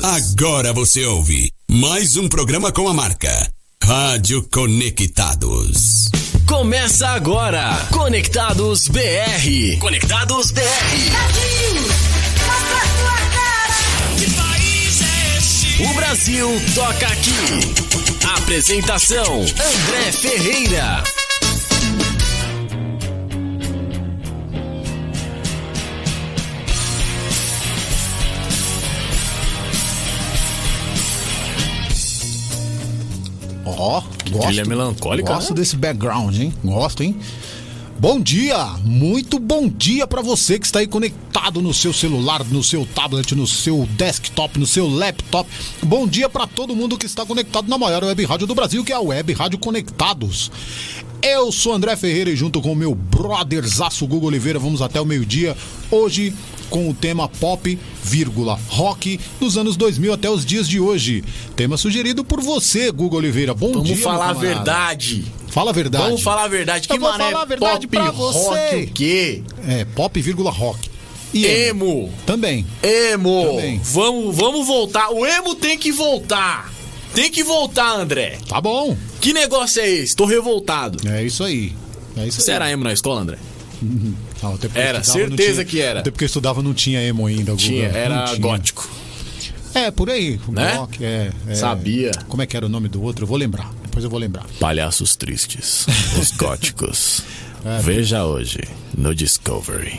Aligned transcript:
Agora 0.00 0.72
você 0.72 1.04
ouve 1.04 1.52
mais 1.68 2.16
um 2.16 2.28
programa 2.28 2.70
com 2.70 2.88
a 2.88 2.94
marca 2.94 3.52
Rádio 3.82 4.48
Conectados. 4.48 6.08
Começa 6.46 7.08
agora, 7.08 7.84
Conectados 7.90 8.86
BR. 8.86 9.76
Conectados 9.80 10.52
BR. 10.52 10.62
O 15.80 15.94
Brasil 15.94 16.48
toca 16.76 17.06
aqui. 17.08 18.36
Apresentação: 18.36 19.40
André 19.40 20.12
Ferreira. 20.12 21.02
Ó, 33.76 34.02
gosto. 34.30 34.46
Trilha 34.46 34.64
melancólica, 34.64 35.34
Gosto 35.34 35.50
né? 35.50 35.60
desse 35.60 35.76
background, 35.76 36.36
hein? 36.36 36.54
Gosto, 36.64 37.02
hein? 37.02 37.16
Bom 38.00 38.20
dia, 38.20 38.56
muito 38.84 39.40
bom 39.40 39.68
dia 39.68 40.06
pra 40.06 40.22
você 40.22 40.56
que 40.56 40.66
está 40.66 40.78
aí 40.78 40.86
conectado 40.86 41.60
no 41.60 41.74
seu 41.74 41.92
celular, 41.92 42.44
no 42.44 42.62
seu 42.62 42.86
tablet, 42.86 43.34
no 43.34 43.44
seu 43.44 43.88
desktop, 43.96 44.56
no 44.56 44.68
seu 44.68 44.88
laptop. 44.88 45.50
Bom 45.82 46.06
dia 46.06 46.28
pra 46.28 46.46
todo 46.46 46.76
mundo 46.76 46.96
que 46.96 47.06
está 47.06 47.26
conectado 47.26 47.68
na 47.68 47.76
maior 47.76 48.04
web 48.04 48.24
rádio 48.24 48.46
do 48.46 48.54
Brasil, 48.54 48.84
que 48.84 48.92
é 48.92 48.94
a 48.94 49.00
Web 49.00 49.32
Rádio 49.32 49.58
Conectados. 49.58 50.48
Eu 51.22 51.50
sou 51.50 51.72
André 51.72 51.96
Ferreira 51.96 52.30
e 52.30 52.36
junto 52.36 52.60
com 52.60 52.72
o 52.72 52.76
meu 52.76 52.94
brotherzaço 52.94 54.06
Google 54.06 54.28
Oliveira 54.28 54.58
vamos 54.58 54.80
até 54.80 55.00
o 55.00 55.04
meio-dia. 55.04 55.56
Hoje 55.90 56.32
com 56.70 56.88
o 56.88 56.94
tema 56.94 57.28
pop, 57.28 57.78
vírgula, 58.04 58.58
rock 58.68 59.18
dos 59.40 59.56
anos 59.56 59.76
2000 59.76 60.12
até 60.12 60.30
os 60.30 60.44
dias 60.44 60.68
de 60.68 60.78
hoje. 60.78 61.24
Tema 61.56 61.76
sugerido 61.76 62.24
por 62.24 62.40
você, 62.40 62.90
Google 62.92 63.18
Oliveira. 63.18 63.54
Bom 63.54 63.72
Vamos 63.72 63.86
dia, 63.86 63.96
meu 63.96 64.04
falar 64.04 64.30
a 64.30 64.32
verdade. 64.34 65.24
Fala 65.48 65.70
a 65.70 65.72
verdade. 65.72 66.04
Vamos 66.04 66.22
falar 66.22 66.44
a 66.44 66.48
verdade. 66.48 66.86
Que 66.86 66.94
Eu 66.94 67.00
vou 67.00 67.12
falar 67.12 67.42
a 67.42 67.44
verdade 67.44 67.86
pop, 67.86 67.96
pra 67.96 68.10
rock, 68.10 68.18
você. 68.18 68.84
o 68.84 68.92
quê? 68.92 69.42
É, 69.66 69.84
pop, 69.86 70.20
vírgula, 70.20 70.50
rock. 70.50 70.90
E 71.32 71.46
emo. 71.46 71.84
Emo. 71.86 72.12
Também. 72.24 72.66
Emo. 72.82 73.44
Também. 73.44 73.80
Vamos, 73.82 74.36
vamos 74.36 74.66
voltar. 74.66 75.10
O 75.10 75.26
emo 75.26 75.54
tem 75.54 75.76
que 75.78 75.90
voltar. 75.90 76.70
Tem 77.20 77.32
que 77.32 77.42
voltar, 77.42 77.96
André. 77.98 78.38
Tá 78.48 78.60
bom. 78.60 78.96
Que 79.20 79.32
negócio 79.32 79.82
é 79.82 79.88
esse? 79.88 80.14
Tô 80.14 80.24
revoltado. 80.24 80.98
É 81.08 81.24
isso 81.24 81.42
aí. 81.42 81.72
É 82.16 82.24
isso 82.28 82.40
Você 82.40 82.52
aí. 82.52 82.54
era 82.56 82.70
emo 82.70 82.84
na 82.84 82.92
escola, 82.92 83.20
André? 83.22 83.38
Não, 84.40 84.54
até 84.54 84.68
porque 84.68 84.78
eu 84.78 84.82
Era, 84.82 84.98
estudava, 85.00 85.26
certeza 85.28 85.52
tinha- 85.52 85.64
que 85.64 85.80
era. 85.80 86.00
Até 86.00 86.10
porque 86.12 86.22
eu 86.24 86.26
estudava 86.26 86.62
não 86.62 86.72
tinha 86.72 87.02
emo 87.02 87.26
ainda. 87.26 87.56
Tinha, 87.56 87.88
Não 87.88 87.96
era 87.98 88.24
tinha. 88.26 88.38
gótico. 88.38 88.88
É, 89.74 89.90
por 89.90 90.08
aí. 90.10 90.38
O 90.46 90.52
Né? 90.52 90.74
Rock, 90.74 91.04
é, 91.04 91.30
é. 91.48 91.54
Sabia. 91.56 92.12
Como 92.28 92.40
é 92.40 92.46
que 92.46 92.56
era 92.56 92.66
o 92.66 92.68
nome 92.68 92.88
do 92.88 93.02
outro? 93.02 93.24
Eu 93.24 93.28
vou 93.28 93.36
lembrar. 93.36 93.68
Depois 93.82 94.04
eu 94.04 94.10
vou 94.10 94.18
lembrar. 94.20 94.46
Palhaços 94.60 95.16
tristes, 95.16 95.86
os 96.20 96.30
góticos. 96.38 97.22
É. 97.64 97.80
Veja 97.82 98.24
hoje 98.24 98.60
no 98.96 99.14
Discovery. 99.14 99.98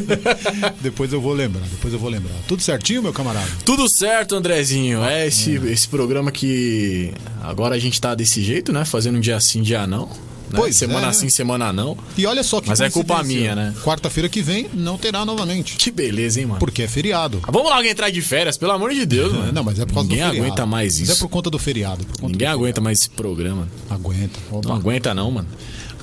depois 0.80 1.12
eu 1.12 1.20
vou 1.20 1.32
lembrar. 1.32 1.62
Depois 1.68 1.92
eu 1.92 1.98
vou 1.98 2.10
lembrar. 2.10 2.34
Tudo 2.48 2.62
certinho, 2.62 3.02
meu 3.02 3.12
camarada? 3.12 3.48
Tudo 3.64 3.88
certo, 3.88 4.34
Andrezinho. 4.34 5.02
É 5.04 5.26
esse, 5.26 5.52
esse 5.56 5.88
programa 5.88 6.30
que 6.30 7.12
agora 7.42 7.74
a 7.74 7.78
gente 7.78 8.00
tá 8.00 8.14
desse 8.14 8.42
jeito, 8.42 8.72
né? 8.72 8.84
Fazendo 8.84 9.16
um 9.16 9.20
dia 9.20 9.38
sim, 9.40 9.62
dia 9.62 9.86
não. 9.86 10.06
né? 10.06 10.12
Pois 10.56 10.74
semana 10.76 11.08
é. 11.08 11.12
sim, 11.12 11.28
semana 11.28 11.72
não. 11.72 11.96
E 12.16 12.26
olha 12.26 12.42
só 12.42 12.60
que 12.60 12.68
Mas 12.68 12.80
é 12.80 12.90
culpa 12.90 13.22
minha, 13.22 13.54
né? 13.54 13.74
Quarta-feira 13.84 14.28
que 14.28 14.42
vem 14.42 14.68
não 14.74 14.98
terá 14.98 15.24
novamente. 15.24 15.76
Que 15.76 15.90
beleza, 15.90 16.40
hein, 16.40 16.46
mano? 16.46 16.58
Porque 16.58 16.82
é 16.82 16.88
feriado. 16.88 17.40
Ah, 17.44 17.50
Vamos 17.52 17.70
logo 17.70 17.84
entrar 17.84 18.10
de 18.10 18.20
férias, 18.20 18.56
pelo 18.58 18.72
amor 18.72 18.92
de 18.92 19.06
Deus, 19.06 19.32
mano. 19.32 19.52
Não, 19.52 19.62
mas 19.62 19.78
é 19.78 19.86
por 19.86 19.94
causa 19.94 20.08
Ninguém 20.08 20.24
do 20.24 20.28
feriado. 20.30 20.46
aguenta 20.46 20.66
mais 20.66 20.98
Mas 20.98 21.08
isso. 21.08 21.12
é 21.12 21.20
por 21.20 21.28
conta 21.28 21.50
do 21.50 21.58
feriado. 21.58 22.04
por 22.04 22.20
conta 22.20 22.32
Ninguém 22.32 22.48
do 22.48 22.52
aguenta 22.54 22.80
mais 22.80 22.98
esse 23.00 23.10
programa. 23.10 23.68
feriado. 23.88 23.94
Aguenta. 24.08 24.40
Opa. 24.50 24.68
Não 24.68 24.74
aguenta 24.76 25.14
não, 25.14 25.30
mano. 25.30 25.48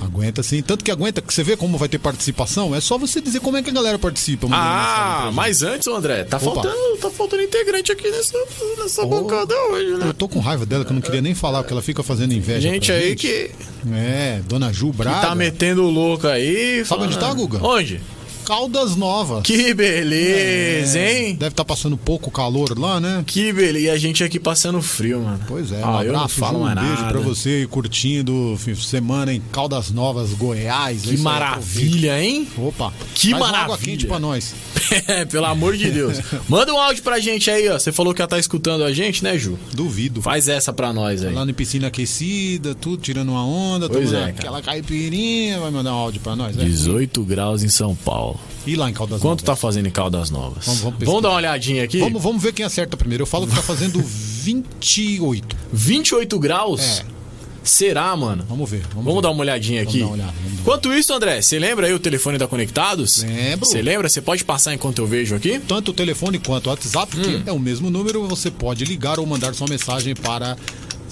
Aguenta 0.00 0.42
sim. 0.42 0.62
Tanto 0.62 0.84
que 0.84 0.90
aguenta, 0.90 1.20
que 1.20 1.32
você 1.34 1.42
vê 1.42 1.56
como 1.56 1.76
vai 1.76 1.88
ter 1.88 1.98
participação, 1.98 2.74
é 2.74 2.80
só 2.80 2.96
você 2.96 3.20
dizer 3.20 3.40
como 3.40 3.56
é 3.56 3.62
que 3.62 3.70
a 3.70 3.72
galera 3.72 3.98
participa. 3.98 4.46
Ah, 4.52 5.30
mas 5.34 5.62
antes, 5.62 5.88
André, 5.88 6.24
tá 6.24 6.36
Opa. 6.36 6.46
faltando, 6.62 6.96
tá 7.00 7.10
faltando 7.10 7.42
integrante 7.42 7.90
aqui 7.92 8.08
nessa, 8.10 8.38
nessa 8.78 9.04
bancada 9.06 9.54
hoje, 9.70 9.90
né? 9.96 10.08
Eu 10.08 10.14
tô 10.14 10.28
com 10.28 10.38
raiva 10.38 10.64
dela, 10.64 10.84
que 10.84 10.90
eu 10.92 10.94
não 10.94 11.00
queria 11.02 11.20
nem 11.22 11.34
falar, 11.34 11.58
porque 11.62 11.72
ela 11.72 11.82
fica 11.82 12.02
fazendo 12.02 12.32
inveja. 12.32 12.60
Gente 12.68 12.92
aí 12.92 13.10
gente. 13.10 13.26
que, 13.26 13.50
É, 13.92 14.40
Dona 14.48 14.72
Ju 14.72 14.90
que 14.90 14.98
Braga. 14.98 15.28
tá 15.28 15.34
metendo 15.34 15.82
o 15.84 15.90
louco 15.90 16.26
aí. 16.26 16.84
Sabe 16.84 17.04
onde 17.04 17.18
tá, 17.18 17.32
Guga? 17.32 17.58
Onde? 17.64 18.00
Caldas 18.48 18.96
Novas. 18.96 19.42
Que 19.42 19.74
beleza, 19.74 20.98
É, 20.98 21.26
hein? 21.26 21.34
Deve 21.34 21.50
estar 21.52 21.66
passando 21.66 21.98
pouco 21.98 22.30
calor 22.30 22.78
lá, 22.78 22.98
né? 22.98 23.22
Que 23.26 23.52
beleza. 23.52 23.78
E 23.84 23.90
a 23.90 23.98
gente 23.98 24.24
aqui 24.24 24.40
passando 24.40 24.80
frio, 24.80 25.20
mano. 25.20 25.38
Pois 25.46 25.70
é, 25.70 25.82
ah, 25.82 25.98
um 25.98 26.02
eu 26.02 26.12
não 26.14 26.20
abraço, 26.20 26.34
falo 26.36 26.58
Ju, 26.60 26.64
um 26.64 26.74
beijo 26.74 27.04
pra 27.08 27.20
você 27.20 27.48
aí 27.50 27.66
curtindo 27.66 28.56
fim 28.58 28.72
de 28.72 28.86
semana 28.86 29.34
em 29.34 29.42
Caldas 29.52 29.90
Novas, 29.90 30.30
Goiás. 30.32 31.02
Que 31.02 31.18
maravilha, 31.18 32.18
hein? 32.24 32.48
Opa, 32.56 32.90
Que 33.14 33.32
Faz 33.32 33.42
uma 33.42 33.48
água 33.48 33.60
maravilha. 33.68 33.90
quente 33.92 34.06
pra 34.06 34.18
nós. 34.18 34.54
É, 35.06 35.26
Pelo 35.26 35.44
amor 35.44 35.76
de 35.76 35.90
Deus. 35.90 36.18
Manda 36.48 36.72
um 36.72 36.78
áudio 36.78 37.02
pra 37.02 37.20
gente 37.20 37.50
aí, 37.50 37.68
ó. 37.68 37.78
Você 37.78 37.92
falou 37.92 38.14
que 38.14 38.20
já 38.22 38.26
tá 38.26 38.38
escutando 38.38 38.82
a 38.84 38.90
gente, 38.92 39.22
né, 39.22 39.36
Ju? 39.36 39.58
Duvido. 39.74 40.22
Faz 40.22 40.48
essa 40.48 40.72
pra 40.72 40.94
nós 40.94 41.22
aí. 41.22 41.34
Lá 41.34 41.44
em 41.44 41.52
piscina 41.52 41.88
aquecida, 41.88 42.74
tudo 42.74 43.02
tirando 43.02 43.28
uma 43.28 43.44
onda, 43.44 43.86
Pois 43.86 44.08
tomando 44.10 44.26
é, 44.26 44.30
aquela 44.30 44.62
caipirinha, 44.62 45.60
vai 45.60 45.70
mandar 45.70 45.92
um 45.92 45.98
áudio 45.98 46.22
pra 46.22 46.34
nós, 46.34 46.56
né? 46.56 46.64
18 46.64 47.22
graus 47.22 47.62
em 47.62 47.68
São 47.68 47.94
Paulo. 47.94 48.37
E 48.66 48.76
lá 48.76 48.90
em 48.90 48.92
Caldas 48.92 49.20
Quanto 49.22 49.42
tá 49.44 49.56
fazendo 49.56 49.86
em 49.86 49.90
Caldas 49.90 50.30
Novas? 50.30 50.64
Vamos- 50.66 50.80
vamos 50.80 50.98
pesquisar. 50.98 51.20
dar 51.22 51.28
uma 51.30 51.36
olhadinha 51.36 51.84
aqui? 51.84 51.98
Vamos, 52.00 52.22
vamos 52.22 52.42
ver 52.42 52.52
quem 52.52 52.64
acerta 52.66 52.96
primeiro. 52.96 53.22
Eu 53.22 53.26
falo 53.26 53.46
que 53.46 53.54
tá 53.54 53.62
fazendo 53.62 53.98
28. 54.04 55.56
28 55.72 56.38
graus? 56.38 56.80
É. 57.00 57.18
Será, 57.64 58.14
mano? 58.16 58.44
Vamos 58.48 58.68
ver. 58.70 58.80
Vamos, 58.88 59.04
Vamos 59.04 59.14
ver. 59.16 59.22
dar 59.22 59.30
uma 59.30 59.40
olhadinha 59.40 59.80
Vamos 59.84 59.94
aqui. 59.94 60.00
dar 60.00 60.06
uma 60.06 60.14
olhada, 60.14 60.32
vamos 60.42 60.60
Enquanto 60.60 60.92
isso, 60.92 61.12
André, 61.12 61.42
você 61.42 61.58
lembra 61.58 61.86
aí 61.86 61.92
o 61.92 61.98
telefone 61.98 62.38
da 62.38 62.46
Conectados? 62.46 63.22
Lembro. 63.22 63.66
Você 63.66 63.82
lembra? 63.82 64.08
Você 64.08 64.20
pode 64.22 64.44
passar 64.44 64.72
enquanto 64.74 64.98
eu 65.00 65.06
vejo 65.06 65.34
aqui? 65.34 65.58
Tanto 65.58 65.90
o 65.90 65.94
telefone 65.94 66.38
quanto 66.38 66.66
o 66.66 66.70
WhatsApp, 66.70 67.14
que 67.14 67.28
Hum. 67.28 67.42
é 67.46 67.52
o 67.52 67.58
mesmo 67.58 67.90
número, 67.90 68.26
você 68.26 68.50
pode 68.50 68.84
ligar 68.84 69.18
ou 69.18 69.26
mandar 69.26 69.54
sua 69.54 69.66
mensagem 69.68 70.14
para 70.14 70.56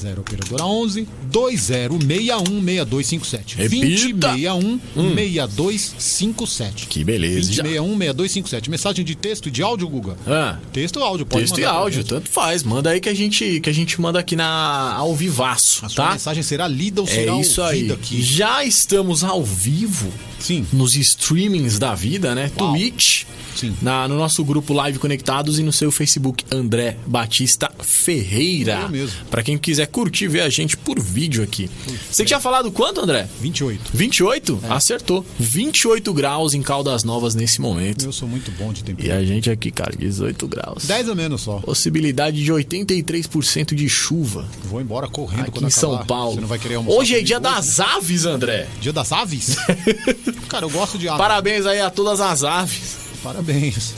0 0.06 0.20
operadora 0.20 0.64
11 0.64 1.08
2061 1.24 2.62
6257. 2.64 3.56
Repita. 3.56 4.28
2061 4.28 4.80
6257. 5.14 6.86
Que 6.86 7.04
beleza. 7.04 7.52
Já- 7.52 7.62
2061 7.62 7.98
6257. 7.98 8.70
Mensagem 8.70 9.04
de 9.04 9.14
texto 9.14 9.48
e 9.48 9.50
de 9.50 9.62
áudio, 9.62 9.88
Guga? 9.88 10.16
Ah, 10.26 10.58
Texto 10.72 10.96
ou 10.98 11.04
áudio, 11.04 11.26
pode 11.26 11.44
texto 11.44 11.58
e 11.60 11.64
áudio, 11.64 12.04
tanto 12.04 12.28
faz. 12.28 12.62
Manda 12.62 12.90
aí 12.90 13.00
que 13.00 13.08
a 13.08 13.14
gente, 13.14 13.60
que 13.60 13.70
a 13.70 13.72
gente 13.72 14.00
manda 14.00 14.18
aqui 14.18 14.36
na, 14.36 14.94
ao 14.94 15.14
vivaço, 15.14 15.84
A 15.84 15.88
tá? 15.88 16.12
mensagem 16.12 16.42
será 16.42 16.68
lida 16.68 17.00
ou 17.00 17.08
É 17.08 17.10
será 17.10 17.40
isso 17.40 17.62
aí. 17.62 17.90
aqui. 17.90 18.22
Já 18.22 18.64
estamos 18.64 19.24
ao 19.24 19.42
vivo 19.44 20.12
Sim. 20.38 20.66
nos 20.72 20.94
streamings 20.96 21.78
da 21.78 21.94
vida, 21.94 22.34
né? 22.34 22.50
Uau. 22.58 22.72
Twitch, 22.72 23.24
Sim. 23.54 23.74
na, 23.80 24.06
no 24.06 24.16
nosso 24.16 24.44
grupo 24.44 24.72
Live 24.74 24.98
Conectados 24.98 25.58
e 25.58 25.62
no 25.62 25.72
seu 25.72 25.90
Facebook 25.90 26.44
André 26.50 26.96
Batista 27.06 27.70
Ferreira. 27.80 28.80
Eu 28.82 28.88
mesmo. 28.88 29.16
Pra 29.30 29.42
quem 29.42 29.56
quiser 29.58 29.86
curtir, 29.86 30.28
ver 30.28 30.40
a 30.42 30.48
gente 30.50 30.76
por 30.76 31.00
vídeo 31.00 31.42
aqui. 31.42 31.70
Você 32.10 32.24
tinha 32.24 32.38
falado 32.40 32.70
quanto, 32.70 33.00
André? 33.00 33.28
28. 33.40 33.90
28? 33.94 34.60
É. 34.64 34.72
Acertou. 34.72 35.24
28 35.38 36.12
graus 36.12 36.54
em 36.54 36.62
Caldas 36.62 37.02
Novas 37.04 37.34
nesse 37.34 37.60
momento. 37.60 38.04
Eu 38.04 38.12
sou 38.12 38.28
muito 38.28 38.50
bom 38.52 38.72
de 38.72 38.80
E 38.80 38.84
temperatura. 38.84 39.18
a 39.18 39.24
gente 39.24 39.50
aqui, 39.50 39.70
cara, 39.70 39.94
18 39.96 40.46
graus. 40.48 40.84
10 40.84 41.08
a 41.08 41.14
menos 41.14 41.40
só. 41.42 41.58
Possibilidade 41.58 42.42
de 42.44 42.52
83% 42.52 43.74
de 43.74 43.88
chuva 43.88 44.46
Vou 44.64 44.80
embora 44.80 45.08
correndo 45.08 45.42
aqui 45.42 45.52
quando 45.52 45.64
em 45.64 45.68
acabar. 45.68 45.80
São 45.98 45.98
Paulo. 46.06 46.40
Hoje 46.88 47.14
é 47.14 47.22
dia 47.22 47.40
das 47.40 47.78
né? 47.78 47.84
aves, 47.96 48.24
André. 48.26 48.66
Dia 48.80 48.92
das 48.92 49.12
aves? 49.12 49.56
Cara, 50.48 50.64
eu 50.64 50.70
gosto 50.70 50.98
de 50.98 51.08
aves. 51.08 51.18
Parabéns 51.18 51.66
aí 51.66 51.80
a 51.80 51.90
todas 51.90 52.20
as 52.20 52.44
aves. 52.44 52.96
Parabéns. 53.22 53.94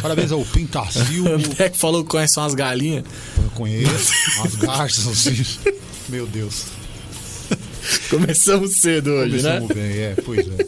Parabéns 0.00 0.32
ao 0.32 0.44
Pintacil. 0.44 1.26
André 1.34 1.68
que 1.70 1.78
falou 1.78 2.02
que 2.02 2.10
conhece 2.10 2.38
umas 2.38 2.54
galinhas. 2.54 3.04
Eu 3.36 3.50
conheço. 3.50 4.12
As 4.44 4.54
garças, 4.56 5.06
assim. 5.06 5.44
Meu 6.08 6.26
Deus. 6.26 6.66
Começamos 8.10 8.76
cedo 8.76 9.10
hoje, 9.10 9.42
né? 9.42 9.60
Começamos 9.60 9.76
bem, 9.76 9.98
é, 10.00 10.14
pois 10.24 10.46
é. 10.46 10.66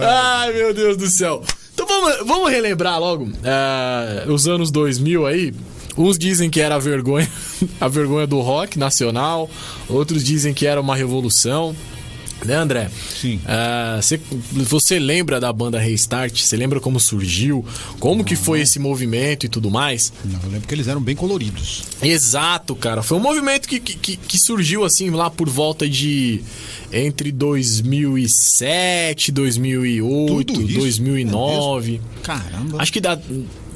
Ai, 0.04 0.52
meu 0.52 0.74
Deus 0.74 0.96
do 0.96 1.08
céu. 1.08 1.42
Então 1.74 1.86
vamos, 1.86 2.26
vamos 2.26 2.50
relembrar 2.50 2.98
logo 2.98 3.30
é, 3.44 4.24
os 4.30 4.48
anos 4.48 4.70
2000 4.70 5.26
aí. 5.26 5.54
Uns 5.96 6.16
dizem 6.16 6.48
que 6.48 6.60
era 6.60 6.76
a 6.76 6.78
vergonha, 6.78 7.30
a 7.80 7.88
vergonha 7.88 8.26
do 8.26 8.40
rock 8.40 8.78
nacional. 8.78 9.50
Outros 9.88 10.24
dizem 10.24 10.54
que 10.54 10.66
era 10.66 10.80
uma 10.80 10.96
revolução. 10.96 11.74
Né, 12.44 12.54
André? 12.54 12.88
Sim. 13.20 13.40
Ah, 13.46 13.98
você, 14.00 14.20
você 14.52 14.98
lembra 14.98 15.40
da 15.40 15.52
banda 15.52 15.78
Restart? 15.78 16.40
Você 16.40 16.56
lembra 16.56 16.80
como 16.80 17.00
surgiu? 17.00 17.64
Como 17.98 18.24
que 18.24 18.36
foi 18.36 18.60
esse 18.60 18.78
movimento 18.78 19.44
e 19.44 19.48
tudo 19.48 19.70
mais? 19.70 20.12
Não, 20.24 20.38
eu 20.44 20.50
lembro 20.50 20.68
que 20.68 20.74
eles 20.74 20.86
eram 20.86 21.00
bem 21.00 21.16
coloridos. 21.16 21.82
Exato, 22.00 22.76
cara. 22.76 23.02
Foi 23.02 23.16
um 23.16 23.20
movimento 23.20 23.68
que, 23.68 23.80
que, 23.80 24.16
que 24.16 24.38
surgiu 24.38 24.84
assim 24.84 25.10
lá 25.10 25.28
por 25.28 25.48
volta 25.48 25.88
de 25.88 26.40
entre 26.92 27.32
2007, 27.32 29.32
2008, 29.32 30.44
Tudo 30.44 30.62
isso? 30.62 30.78
2009. 30.80 32.00
Caramba. 32.22 32.80
Acho 32.80 32.92
que 32.92 33.00
dá 33.00 33.18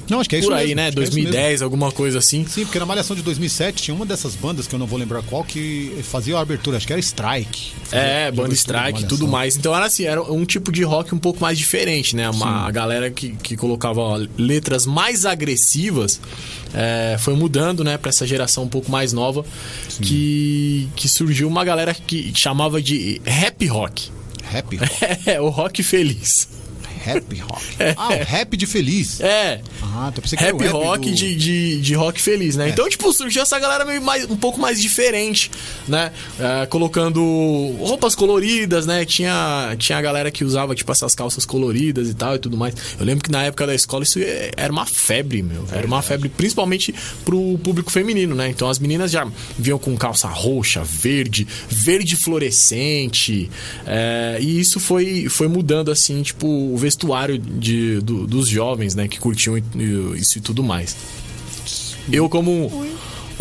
Não, 0.09 0.21
acho 0.21 0.29
que 0.29 0.37
é 0.37 0.39
isso 0.41 0.49
Por 0.49 0.57
aí, 0.57 0.75
mesmo, 0.75 0.77
né? 0.77 0.89
acho 0.89 0.97
que 0.97 1.01
é 1.01 1.05
isso 1.05 1.13
2010, 1.13 1.63
alguma 1.63 1.93
coisa 1.93 2.19
assim. 2.19 2.47
Sim, 2.47 2.65
porque 2.65 2.79
na 2.79 2.87
Malhação 2.87 3.17
de 3.17 3.23
2007 3.23 3.83
tinha 3.83 3.95
uma 3.95 4.05
dessas 4.05 4.35
bandas 4.35 4.67
que 4.67 4.75
eu 4.75 4.79
não 4.79 4.87
vou 4.87 4.99
lembrar 4.99 5.23
qual 5.23 5.45
que 5.45 5.97
fazia 6.03 6.37
a 6.37 6.41
abertura, 6.41 6.77
acho 6.77 6.87
que 6.87 6.93
era 6.93 7.01
Strike. 7.01 7.73
É, 7.93 8.31
banda 8.31 8.55
strike 8.55 9.03
e 9.03 9.07
tudo 9.07 9.29
mais. 9.29 9.57
Então 9.57 9.75
era 9.75 9.87
assim, 9.87 10.05
era 10.05 10.23
um 10.23 10.45
tipo 10.45 10.73
de 10.73 10.83
rock 10.83 11.15
um 11.15 11.19
pouco 11.19 11.41
mais 11.41 11.59
diferente, 11.59 12.17
né? 12.17 12.29
Uma, 12.31 12.67
a 12.67 12.71
galera 12.71 13.11
que, 13.11 13.31
que 13.43 13.57
colocava 13.57 14.27
letras 14.39 14.87
mais 14.87 15.27
agressivas 15.27 16.21
é, 16.75 17.17
foi 17.19 17.35
mudando, 17.35 17.85
né, 17.85 17.99
pra 17.99 18.09
essa 18.09 18.27
geração 18.27 18.65
um 18.65 18.69
pouco 18.69 18.91
mais 18.91 19.13
nova. 19.13 19.45
Que, 20.01 20.89
que 20.97 21.09
surgiu 21.09 21.47
uma 21.49 21.65
galera 21.65 21.95
que 21.95 22.33
chamava 22.35 22.81
de 22.81 23.21
rap 23.25 23.67
rock. 23.67 24.11
Rap 24.43 24.77
rock. 24.77 24.91
É, 25.27 25.41
o 25.41 25.49
rock 25.49 25.83
feliz. 25.83 26.49
Rap 27.03 27.41
rock. 27.41 27.65
Ah, 27.97 28.09
o 28.09 28.25
rap 28.25 28.57
de 28.57 28.67
feliz. 28.67 29.21
É. 29.21 29.61
Ah, 29.83 30.09
então 30.11 30.23
pensei 30.23 30.39
que 30.39 30.45
era 30.45 30.53
Rap 30.57 30.67
o 30.69 30.71
rock 30.73 31.11
do- 31.11 31.15
de, 31.17 31.35
de, 31.37 31.81
de 31.81 31.95
rock 31.95 32.21
feliz, 32.21 32.57
né? 32.57 32.67
É. 32.67 32.71
Então, 32.71 32.89
tipo, 32.89 33.13
surgiu 33.13 33.43
essa 33.43 33.59
galera 33.59 33.85
meio 33.85 34.01
mais, 34.03 34.25
um 34.31 34.37
pouco 34.37 34.61
mais 34.61 34.81
diferente, 34.81 35.51
né? 35.89 36.13
É, 36.39 36.67
colocando 36.67 37.21
roupas 37.81 38.15
coloridas, 38.15 38.87
né? 38.87 39.05
Tinha, 39.05 39.75
tinha 39.79 39.99
a 39.99 40.03
galera 40.03 40.31
que 40.31 40.45
usava, 40.45 40.75
tipo, 40.75 40.91
essas 40.93 41.15
calças 41.15 41.45
coloridas 41.45 42.09
e 42.09 42.15
tal 42.15 42.37
e 42.37 42.39
tudo 42.39 42.57
mais. 42.57 42.75
Eu 42.99 43.05
lembro 43.05 43.25
que 43.25 43.31
na 43.31 43.43
época 43.45 43.67
da 43.67 43.75
escola 43.75 44.03
isso 44.05 44.19
é- 44.19 44.51
era 44.57 44.73
uma 44.73 44.87
febre, 44.87 45.43
meu. 45.43 45.67
Era 45.73 45.87
uma 45.87 46.03
febre, 46.03 46.29
principalmente 46.29 46.95
pro 47.25 47.59
público 47.63 47.91
feminino, 47.91 48.35
né? 48.35 48.49
Então 48.49 48.69
as 48.69 48.79
meninas 48.79 49.11
já 49.11 49.27
vinham 49.59 49.79
com 49.79 49.97
calça 49.97 50.29
roxa, 50.29 50.83
verde, 50.85 51.47
verde 51.69 52.17
fluorescente. 52.17 53.51
é, 53.87 54.39
e 54.41 54.61
isso 54.61 54.79
foi, 54.81 55.29
foi 55.29 55.49
mudando, 55.49 55.91
assim, 55.91 56.23
tipo, 56.23 56.47
o 56.47 56.77
vestuário 56.93 57.39
de, 57.39 58.01
do- 58.01 58.27
dos 58.27 58.49
jovens, 58.49 58.95
né? 58.95 59.09
Que 59.09 59.19
curtiam 59.19 59.57
isso 60.17 60.39
e 60.39 60.41
tudo 60.41 60.63
mais. 60.63 60.95
Eu, 62.13 62.29
como 62.29 62.71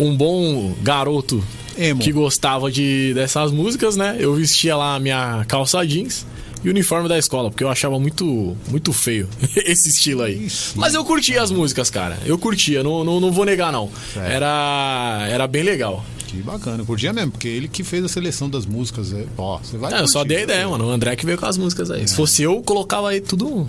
um 0.00 0.16
bom 0.16 0.74
garoto 0.82 1.44
Emo. 1.76 2.00
que 2.00 2.10
gostava 2.12 2.70
de, 2.70 3.12
dessas 3.14 3.52
músicas, 3.52 3.96
né? 3.96 4.16
Eu 4.18 4.34
vestia 4.34 4.74
lá 4.76 4.94
a 4.94 4.98
minha 4.98 5.44
calça 5.46 5.84
jeans 5.86 6.24
e 6.64 6.68
o 6.68 6.70
uniforme 6.70 7.08
da 7.08 7.18
escola, 7.18 7.50
porque 7.50 7.64
eu 7.64 7.68
achava 7.68 7.98
muito, 7.98 8.56
muito 8.70 8.92
feio 8.92 9.28
esse 9.56 9.88
estilo 9.90 10.22
aí. 10.22 10.46
Isso. 10.46 10.74
Mas 10.76 10.94
eu 10.94 11.04
curtia 11.04 11.42
as 11.42 11.50
músicas, 11.50 11.90
cara. 11.90 12.18
Eu 12.24 12.38
curtia, 12.38 12.82
não, 12.82 13.04
não, 13.04 13.20
não 13.20 13.30
vou 13.32 13.44
negar, 13.44 13.70
não. 13.72 13.90
Era, 14.16 15.26
era 15.28 15.46
bem 15.46 15.62
legal. 15.62 16.04
Que 16.32 16.38
bacana, 16.42 16.82
curtia 16.84 17.12
mesmo, 17.12 17.30
porque 17.30 17.46
ele 17.46 17.68
que 17.68 17.84
fez 17.84 18.02
a 18.04 18.08
seleção 18.08 18.48
das 18.48 18.64
músicas. 18.66 19.12
é- 19.12 19.26
Ó, 19.36 19.58
você 19.58 19.76
vai 19.76 19.92
É, 19.92 20.00
eu 20.00 20.08
só 20.08 20.20
curtir, 20.20 20.28
dei 20.28 20.38
a 20.38 20.42
ideia, 20.42 20.68
mano. 20.68 20.86
O 20.86 20.90
André 20.90 21.14
que 21.14 21.26
veio 21.26 21.36
com 21.38 21.44
as 21.46 21.58
músicas 21.58 21.90
aí. 21.90 22.08
Se 22.08 22.14
fosse 22.16 22.42
eu, 22.42 22.62
colocava 22.62 23.10
aí 23.10 23.20
tudo. 23.20 23.68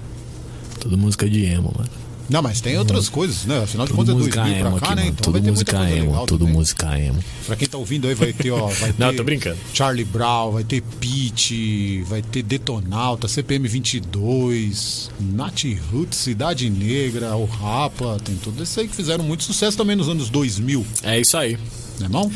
Tudo 0.80 0.98
música 0.98 1.30
de 1.30 1.44
emo, 1.46 1.74
mano. 1.78 1.90
Não, 2.30 2.42
mas 2.42 2.62
tem 2.62 2.78
outras 2.80 3.10
coisas, 3.10 3.44
né? 3.46 3.62
Afinal 3.64 3.86
de 3.86 3.92
contas 3.92 4.16
é 4.16 4.18
música 4.18 4.42
2000 4.44 4.62
pra 4.62 4.80
cá, 4.80 4.86
aqui, 4.88 4.96
né? 4.96 5.08
Então 5.08 5.16
Tudo 5.26 5.34
vai 5.34 5.42
ter 5.42 5.52
muita 5.52 5.52
música 5.52 5.78
coisa 5.78 5.96
emo, 6.16 6.26
tudo 6.26 6.40
também. 6.40 6.54
música 6.54 7.00
emo. 7.00 7.24
Pra 7.46 7.56
quem 7.58 7.68
tá 7.68 7.78
ouvindo 7.78 8.08
aí, 8.08 8.16
vai 8.16 8.32
ter, 8.32 8.50
ó. 8.52 8.68
Vai 8.68 8.94
ter 8.94 8.96
Não, 8.98 9.14
tô 9.14 9.24
brincando. 9.26 9.58
Charlie 9.74 10.06
Brown, 10.06 10.52
vai 10.52 10.64
ter 10.64 10.82
Pitty, 10.82 12.04
vai 12.08 12.22
ter 12.22 12.42
Detonauta, 12.44 13.28
CPM 13.28 13.68
22, 13.68 15.12
Nat 15.20 15.66
Roots, 15.92 16.18
Cidade 16.18 16.70
Negra, 16.70 17.36
o 17.36 17.44
Rapa, 17.46 18.18
tem 18.24 18.36
tudo 18.38 18.64
isso 18.64 18.80
aí 18.80 18.88
que 18.88 18.96
fizeram 18.96 19.24
muito 19.24 19.44
sucesso 19.44 19.76
também 19.78 19.96
nos 19.96 20.08
anos 20.08 20.30
2000, 20.30 20.86
É 21.04 21.20
isso 21.20 21.36
aí. 21.38 21.58
Não? 22.00 22.32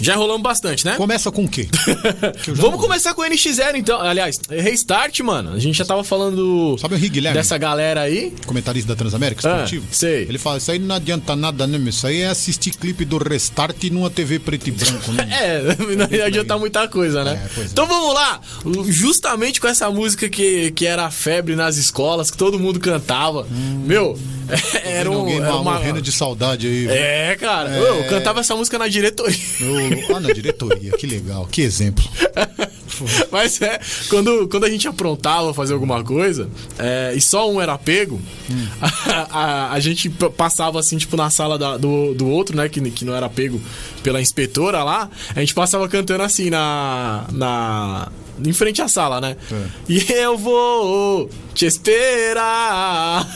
Já 0.00 0.16
rolamos 0.16 0.42
bastante, 0.42 0.84
né? 0.84 0.96
Começa 0.96 1.30
com 1.30 1.44
o 1.44 1.48
quê? 1.48 1.68
Vamos 2.54 2.80
começar 2.80 3.14
com 3.14 3.22
o 3.22 3.24
NX0 3.24 3.74
então. 3.76 4.00
Aliás, 4.00 4.40
Restart, 4.48 5.20
mano. 5.20 5.52
A 5.52 5.58
gente 5.58 5.76
já 5.76 5.84
tava 5.84 6.02
falando 6.02 6.76
Sabe 6.78 6.94
o 6.94 6.96
Henrique 6.96 7.14
Guilherme? 7.14 7.36
dessa 7.38 7.56
galera 7.58 8.00
aí. 8.02 8.34
Comentarista 8.46 8.88
da 8.88 8.96
Transamérica 8.96 9.46
Ah, 9.46 9.52
Esportivo? 9.64 9.86
sei. 9.92 10.22
Ele 10.22 10.38
fala, 10.38 10.58
isso 10.58 10.70
aí 10.70 10.78
não 10.78 10.94
adianta 10.94 11.36
nada, 11.36 11.66
né, 11.66 11.78
meu? 11.78 11.90
Isso 11.90 12.06
aí 12.06 12.22
é 12.22 12.28
assistir 12.28 12.70
clipe 12.72 13.04
do 13.04 13.18
Restart 13.18 13.82
numa 13.90 14.08
TV 14.10 14.38
preto 14.38 14.68
e 14.68 14.70
branco, 14.72 15.12
né? 15.12 15.28
É, 15.40 15.60
não 15.96 16.08
ia 16.10 16.26
adiantar 16.26 16.58
muita 16.58 16.86
coisa, 16.88 17.22
né? 17.24 17.48
É, 17.56 17.60
é. 17.60 17.64
Então 17.64 17.86
vamos 17.86 18.14
lá. 18.14 18.40
Justamente 18.86 19.60
com 19.60 19.66
essa 19.68 19.90
música 19.90 20.28
que, 20.28 20.70
que 20.72 20.86
era 20.86 21.10
febre 21.10 21.54
nas 21.56 21.76
escolas, 21.76 22.30
que 22.30 22.36
todo 22.36 22.58
mundo 22.58 22.80
cantava. 22.80 23.46
Meu, 23.84 24.18
era, 24.84 25.10
um, 25.10 25.28
era 25.28 25.54
uma. 25.56 25.72
morrendo 25.74 26.00
de 26.02 26.10
saudade 26.12 26.66
aí. 26.66 26.86
É, 26.88 27.36
cara. 27.38 27.70
Eu 27.70 28.04
cantava 28.08 28.40
essa 28.40 28.54
música 28.56 28.78
na 28.78 28.88
diretoria. 28.88 29.36
Eu- 29.60 29.89
ah, 30.14 30.20
na 30.20 30.32
diretoria, 30.32 30.92
que 30.92 31.06
legal, 31.06 31.46
que 31.50 31.62
exemplo. 31.62 32.04
Mas 33.30 33.62
é, 33.62 33.80
quando, 34.08 34.46
quando 34.48 34.64
a 34.64 34.70
gente 34.70 34.86
aprontava 34.86 35.54
fazer 35.54 35.72
alguma 35.72 36.02
coisa, 36.04 36.50
é, 36.78 37.12
e 37.16 37.20
só 37.20 37.50
um 37.50 37.60
era 37.60 37.78
pego, 37.78 38.20
a, 38.80 39.38
a- 39.40 39.72
a 39.72 39.80
gente 39.80 40.10
passava 40.36 40.78
assim, 40.78 40.98
tipo, 40.98 41.16
na 41.16 41.30
sala 41.30 41.58
da- 41.58 41.76
do, 41.78 42.12
do 42.14 42.28
outro, 42.28 42.54
né? 42.56 42.68
Que, 42.68 42.80
que 42.90 43.04
não 43.04 43.14
era 43.14 43.28
pego 43.28 43.60
pela 44.02 44.20
inspetora 44.20 44.82
lá, 44.84 45.08
a 45.34 45.40
gente 45.40 45.54
passava 45.54 45.88
cantando 45.88 46.22
assim 46.22 46.50
na. 46.50 47.24
na 47.32 48.08
em 48.44 48.52
frente 48.54 48.80
à 48.80 48.88
sala, 48.88 49.20
né? 49.20 49.36
É. 49.52 49.66
E 49.88 50.12
eu 50.12 50.36
vou 50.36 51.28
te 51.60 51.66
esperar 51.66 53.26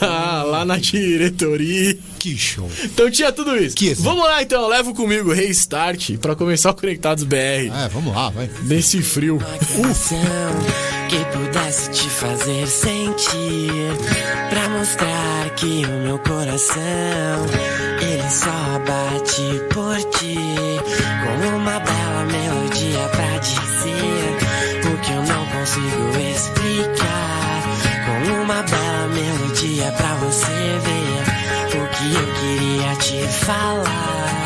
lá 0.49 0.65
na 0.65 0.77
diretoria. 0.77 1.95
Que 2.17 2.35
show. 2.35 2.67
Então 2.83 3.11
tinha 3.11 3.31
tudo 3.31 3.55
isso. 3.55 3.75
Que. 3.75 3.93
Vamos 3.93 4.23
lá 4.23 4.41
então, 4.41 4.67
levo 4.67 4.95
comigo 4.95 5.31
Restart 5.31 6.17
pra 6.17 6.35
começar 6.35 6.71
o 6.71 6.73
Conectados 6.73 7.23
BR. 7.23 7.35
É, 7.35 7.87
vamos 7.93 8.15
lá, 8.15 8.31
vai. 8.31 8.49
Nesse 8.63 8.99
frio. 9.03 9.37
canção 9.37 10.17
que 11.07 11.23
pudesse 11.37 11.91
te 11.91 12.09
fazer 12.09 12.65
sentir 12.65 13.93
Pra 14.49 14.69
mostrar 14.69 15.49
que 15.55 15.85
o 15.85 16.01
meu 16.01 16.17
coração 16.17 16.81
Ele 18.01 18.29
só 18.31 18.79
bate 18.87 19.61
por 19.71 19.97
ti 20.17 20.35
Com 21.23 21.57
uma 21.57 21.79
bela 21.79 22.25
melodia 22.25 23.07
pra 23.09 23.37
dizer 23.37 24.91
O 24.91 24.97
que 24.97 25.11
eu 25.11 25.23
não 25.23 25.45
consigo 25.45 26.31
explicar 26.33 27.44
uma 28.31 28.63
bela 28.63 29.07
melodia 29.07 29.91
pra 29.91 30.15
você 30.15 30.79
ver 30.85 31.79
O 31.81 31.87
que 31.89 32.15
eu 32.15 32.33
queria 32.33 32.95
te 32.95 33.27
falar 33.45 34.44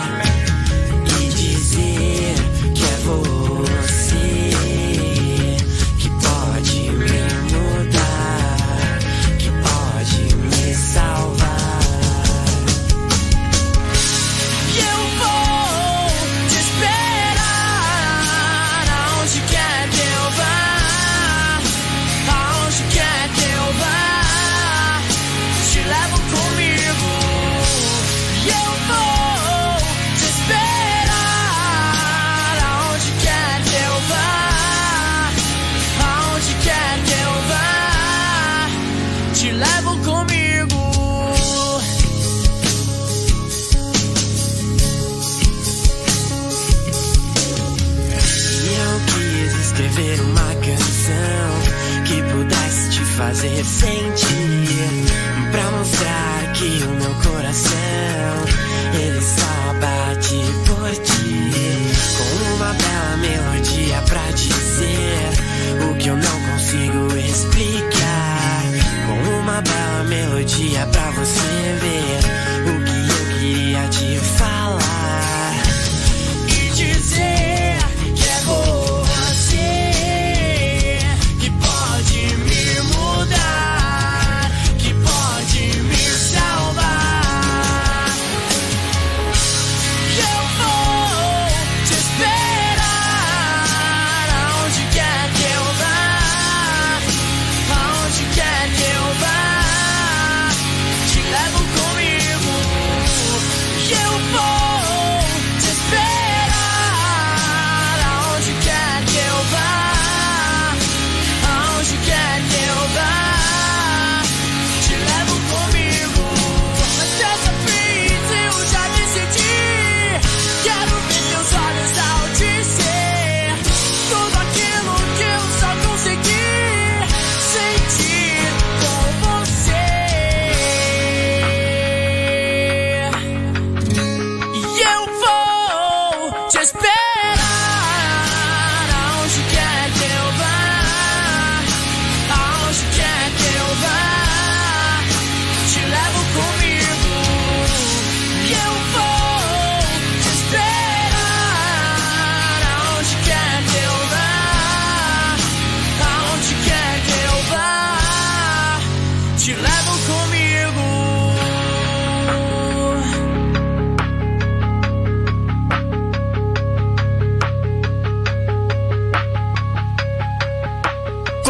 melodia 70.29 70.88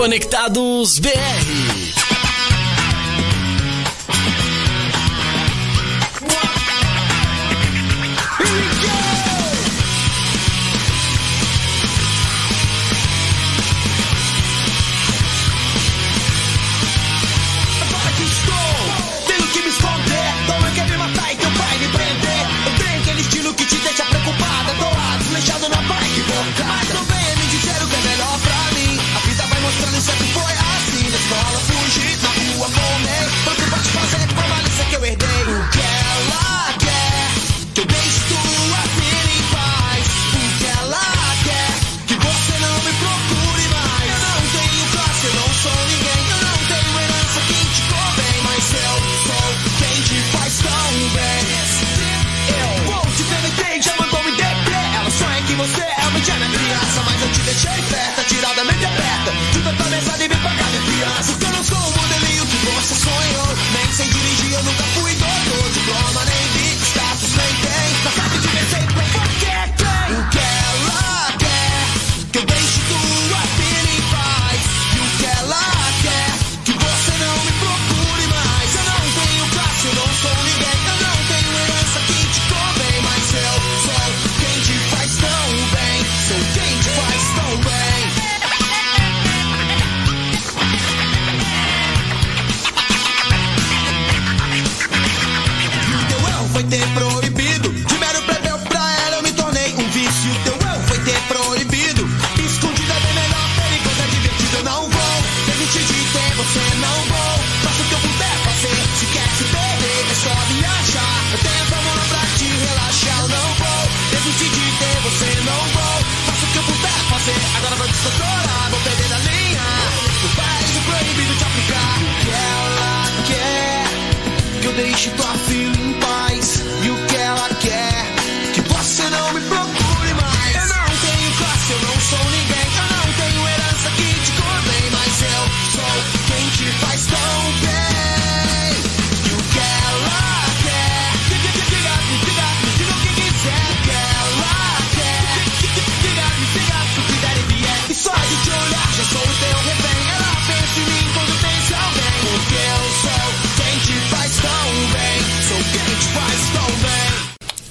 Conectados 0.09 0.97
BR. 0.97 1.68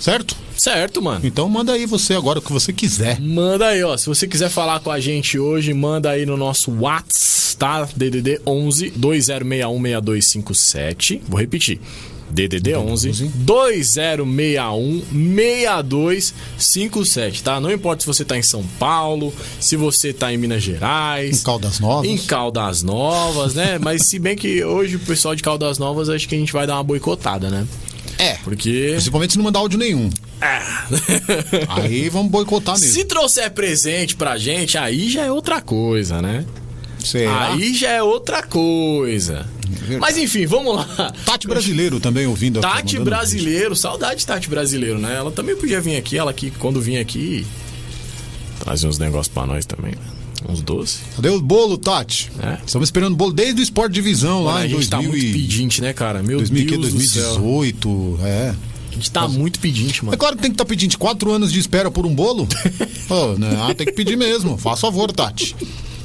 Certo? 0.08 0.34
Certo, 0.56 1.02
mano. 1.02 1.20
Então 1.22 1.46
manda 1.50 1.74
aí 1.74 1.84
você 1.84 2.14
agora 2.14 2.38
o 2.38 2.42
que 2.42 2.50
você 2.50 2.72
quiser. 2.72 3.20
Manda 3.20 3.66
aí, 3.66 3.84
ó. 3.84 3.94
Se 3.96 4.06
você 4.06 4.26
quiser 4.26 4.48
falar 4.48 4.80
com 4.80 4.90
a 4.90 4.98
gente 4.98 5.38
hoje, 5.38 5.74
manda 5.74 6.10
aí 6.10 6.24
no 6.24 6.36
nosso 6.36 6.72
WhatsApp, 6.80 7.56
tá? 7.58 7.86
DDD 7.94 8.40
11 8.46 8.90
2061 8.96 9.82
6257. 9.82 11.22
Vou 11.28 11.38
repetir. 11.38 11.78
DDD 12.30 12.74
11 12.74 13.30
2061 13.34 15.02
6257, 15.12 17.42
tá? 17.42 17.60
Não 17.60 17.70
importa 17.70 18.02
se 18.02 18.06
você 18.06 18.24
tá 18.24 18.36
em 18.36 18.42
São 18.42 18.62
Paulo, 18.78 19.32
se 19.60 19.76
você 19.76 20.12
tá 20.12 20.32
em 20.32 20.36
Minas 20.36 20.62
Gerais, 20.62 21.40
Em 21.40 21.42
Caldas 21.42 21.80
Novas. 21.80 22.10
em 22.10 22.18
Caldas 22.18 22.82
Novas, 22.82 23.54
né? 23.54 23.78
Mas 23.78 24.08
se 24.08 24.18
bem 24.18 24.36
que 24.36 24.62
hoje 24.62 24.96
o 24.96 25.00
pessoal 25.00 25.34
de 25.34 25.42
Caldas 25.42 25.78
Novas 25.78 26.08
acho 26.08 26.28
que 26.28 26.34
a 26.34 26.38
gente 26.38 26.52
vai 26.52 26.66
dar 26.66 26.76
uma 26.76 26.84
boicotada, 26.84 27.50
né? 27.50 27.66
É. 28.18 28.34
Porque 28.44 28.90
Principalmente 28.92 29.32
se 29.32 29.38
não 29.38 29.44
mandar 29.44 29.60
áudio 29.60 29.78
nenhum. 29.78 30.10
Aí 31.68 32.08
vamos 32.08 32.30
boicotar 32.30 32.78
mesmo. 32.78 32.92
se 32.92 33.04
trouxer 33.04 33.50
presente 33.50 34.14
pra 34.16 34.36
gente, 34.36 34.76
aí 34.78 35.08
já 35.08 35.24
é 35.24 35.32
outra 35.32 35.60
coisa, 35.60 36.20
né? 36.22 36.44
Será? 36.98 37.52
Aí 37.52 37.74
já 37.74 37.90
é 37.90 38.02
outra 38.02 38.42
coisa. 38.42 39.46
Verdade. 39.68 40.00
Mas 40.00 40.16
enfim, 40.18 40.46
vamos 40.46 40.74
lá. 40.76 41.12
Tati 41.24 41.46
Brasileiro 41.46 42.00
também 42.00 42.26
ouvindo 42.26 42.58
aqui. 42.58 42.68
Tati 42.68 42.98
Brasileiro, 42.98 43.76
saudade 43.76 44.20
de 44.20 44.26
Tati 44.26 44.48
Brasileiro, 44.48 44.98
né? 44.98 45.14
Ela 45.14 45.30
também 45.30 45.56
podia 45.56 45.80
vir 45.80 45.96
aqui, 45.96 46.18
ela 46.18 46.32
que 46.32 46.50
quando 46.50 46.80
vinha 46.80 47.00
aqui 47.00 47.46
trazia 48.58 48.88
uns 48.88 48.98
negócios 48.98 49.28
pra 49.28 49.46
nós 49.46 49.64
também, 49.64 49.92
né? 49.92 50.17
Uns 50.48 50.60
doces. 50.62 50.96
vídeo. 51.00 51.12
Cadê 51.16 51.28
o 51.30 51.40
bolo, 51.40 51.78
Tati? 51.78 52.30
É. 52.42 52.58
Estamos 52.64 52.88
esperando 52.88 53.14
o 53.14 53.16
bolo 53.16 53.32
desde 53.32 53.60
o 53.60 53.62
Esporte 53.62 53.92
Divisão 53.94 54.44
lá 54.44 54.52
Mano, 54.54 54.64
a 54.64 54.66
em 54.66 54.70
gente 54.70 54.88
2000 54.88 54.90
tá 54.90 55.02
muito 55.08 55.32
pedinte, 55.32 55.80
né, 55.80 55.92
cara? 55.92 56.22
Meu 56.22 56.38
2000, 56.38 56.66
Deus 56.66 56.92
do 56.92 57.00
céu. 57.00 57.22
2018, 57.40 58.18
é. 58.22 58.54
A 58.90 58.94
gente 58.94 59.10
tá 59.10 59.28
muito 59.28 59.58
pedinte, 59.60 60.00
É 60.00 60.04
mano. 60.04 60.16
claro 60.18 60.36
que 60.36 60.42
tem 60.42 60.50
que 60.50 60.54
estar 60.54 60.64
pedindo 60.64 60.96
quatro 60.98 61.30
anos 61.30 61.52
de 61.52 61.58
espera 61.60 61.90
por 61.90 62.04
um 62.06 62.14
bolo. 62.14 62.46
Ah, 63.10 63.74
tem 63.74 63.86
que 63.86 63.92
pedir 63.92 64.16
mesmo. 64.16 64.58
Faça 64.58 64.82
favor, 64.82 65.10
Tati. 65.12 65.56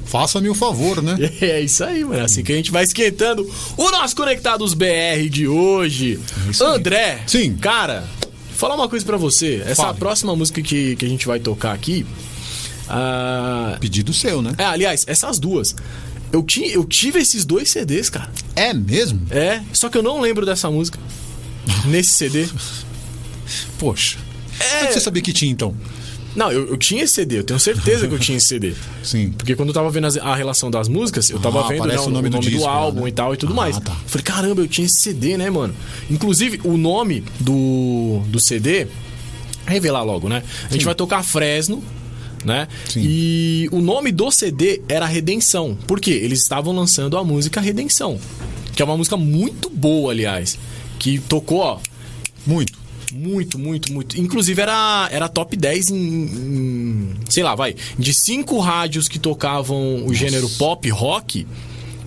Faça-me 0.06 0.48
o 0.50 0.54
favor, 0.54 1.02
né? 1.02 1.18
É 1.42 1.60
isso 1.62 1.84
aí, 1.84 2.04
mano. 2.06 2.24
Assim 2.24 2.44
que 2.44 2.54
a 2.54 2.56
gente 2.56 2.72
vai 2.72 2.84
esquentando 2.84 3.50
o 3.76 3.92
nosso 3.92 4.16
Conectados 4.16 4.74
BR 4.74 5.28
de 5.30 5.48
hoje. 5.48 6.20
É. 6.60 6.64
André. 6.64 7.22
Sim. 7.28 7.56
Cara, 7.56 8.08
falar 8.56 8.76
uma 8.76 8.88
coisa 8.88 9.06
pra 9.06 9.18
você. 9.18 9.62
Essa 9.66 9.84
Fale. 9.84 9.98
próxima 9.98 10.36
música 10.36 10.62
que, 10.62 10.96
que 10.96 11.06
a 11.06 11.10
gente 11.10 11.26
vai 11.28 11.40
tocar 11.40 11.74
aqui. 11.74 12.06
Ah, 12.90 13.78
Pedido 13.80 14.14
seu, 14.14 14.42
né? 14.42 14.54
é, 14.58 14.66
aliás, 14.66 15.04
essas 15.08 15.40
duas. 15.40 15.76
Eu, 16.32 16.42
ti, 16.44 16.68
eu 16.72 16.84
tive 16.84 17.20
esses 17.20 17.46
dois 17.46 17.70
CDs, 17.70 18.10
cara. 18.10 18.30
É 18.56 18.74
mesmo? 18.74 19.22
É, 19.30 19.62
só 19.72 19.88
que 19.90 19.98
eu 19.98 20.02
não 20.04 20.20
lembro 20.20 20.46
dessa 20.46 20.70
música. 20.72 20.98
Nesse 21.86 22.10
CD. 22.12 22.48
Poxa. 23.78 24.18
É. 24.60 24.64
Como 24.70 24.84
é 24.84 24.88
que 24.88 24.94
você 24.94 25.00
sabia 25.00 25.22
que 25.22 25.34
tinha, 25.34 25.52
então? 25.52 25.76
Não, 26.36 26.52
eu, 26.52 26.70
eu 26.70 26.78
tinha 26.78 27.04
esse 27.04 27.14
CD, 27.14 27.38
eu 27.40 27.44
tenho 27.44 27.60
certeza 27.60 28.08
que 28.08 28.14
eu 28.16 28.18
tinha 28.20 28.38
esse 28.38 28.48
CD. 28.48 28.74
Sim. 29.04 29.32
Porque 29.38 29.56
quando 29.56 29.70
eu 29.70 29.74
tava 29.74 29.90
vendo 29.92 30.08
as- 30.08 30.18
a 30.18 30.34
relação 30.36 30.72
das 30.72 30.88
músicas, 30.88 31.30
eu 31.30 31.40
tava 31.40 31.60
Ah, 31.60 31.68
vendo 31.68 31.82
né, 31.86 31.94
aparece 31.94 32.08
o 32.08 32.10
nome 32.10 32.30
do 32.30 32.40
disco 32.40 32.64
lá, 32.64 32.72
álbum 32.72 33.04
né? 33.04 33.10
e 33.10 33.12
tal 33.12 33.34
e 33.36 33.38
tudo 33.38 33.54
Ah, 33.54 33.56
mais. 33.56 33.78
tá. 33.78 33.92
Eu 33.92 34.10
Falei, 34.10 34.24
caramba, 34.24 34.62
eu 34.62 34.68
tinha 34.68 34.86
esse 34.86 35.00
CD, 35.00 35.38
né, 35.38 35.50
mano? 35.52 35.76
Inclusive, 36.10 36.60
o 36.64 36.76
nome 36.76 37.24
do, 37.40 38.22
do 38.28 38.40
CD, 38.40 38.88
revelar 39.68 40.02
logo, 40.02 40.28
né? 40.28 40.42
A 40.68 40.72
gente 40.72 40.80
Sim. 40.82 40.86
vai 40.86 40.96
tocar 40.96 41.22
Fresno, 41.24 41.84
né? 42.46 42.68
Sim. 42.90 43.02
E 43.04 43.70
o 43.72 43.80
nome 43.82 44.12
do 44.12 44.30
CD 44.32 44.82
era 44.90 45.06
Redenção. 45.06 45.78
Por 45.88 46.00
quê? 46.00 46.12
Eles 46.12 46.40
estavam 46.42 46.74
lançando 46.76 47.18
a 47.18 47.24
música 47.24 47.60
Redenção. 47.62 48.20
Que 48.76 48.82
é 48.82 48.86
uma 48.86 48.98
música 48.98 49.16
muito 49.18 49.70
boa, 49.70 50.12
aliás. 50.12 50.58
Que 51.00 51.20
tocou, 51.20 51.60
ó, 51.60 51.80
Muito. 52.46 52.74
muito, 53.14 53.60
muito, 53.60 53.94
muito. 53.94 54.20
Inclusive 54.20 54.60
era, 54.62 55.08
era 55.12 55.30
top 55.30 55.56
10 55.56 55.92
em, 55.92 55.96
em- 55.98 57.10
Sei 57.30 57.44
lá, 57.44 57.54
vai. 57.56 57.76
De 58.00 58.14
cinco 58.14 58.60
rádios 58.60 59.08
que 59.08 59.20
tocavam 59.20 60.06
o 60.06 60.14
gênero 60.14 60.50
pop 60.58 60.90
rock. 60.90 61.46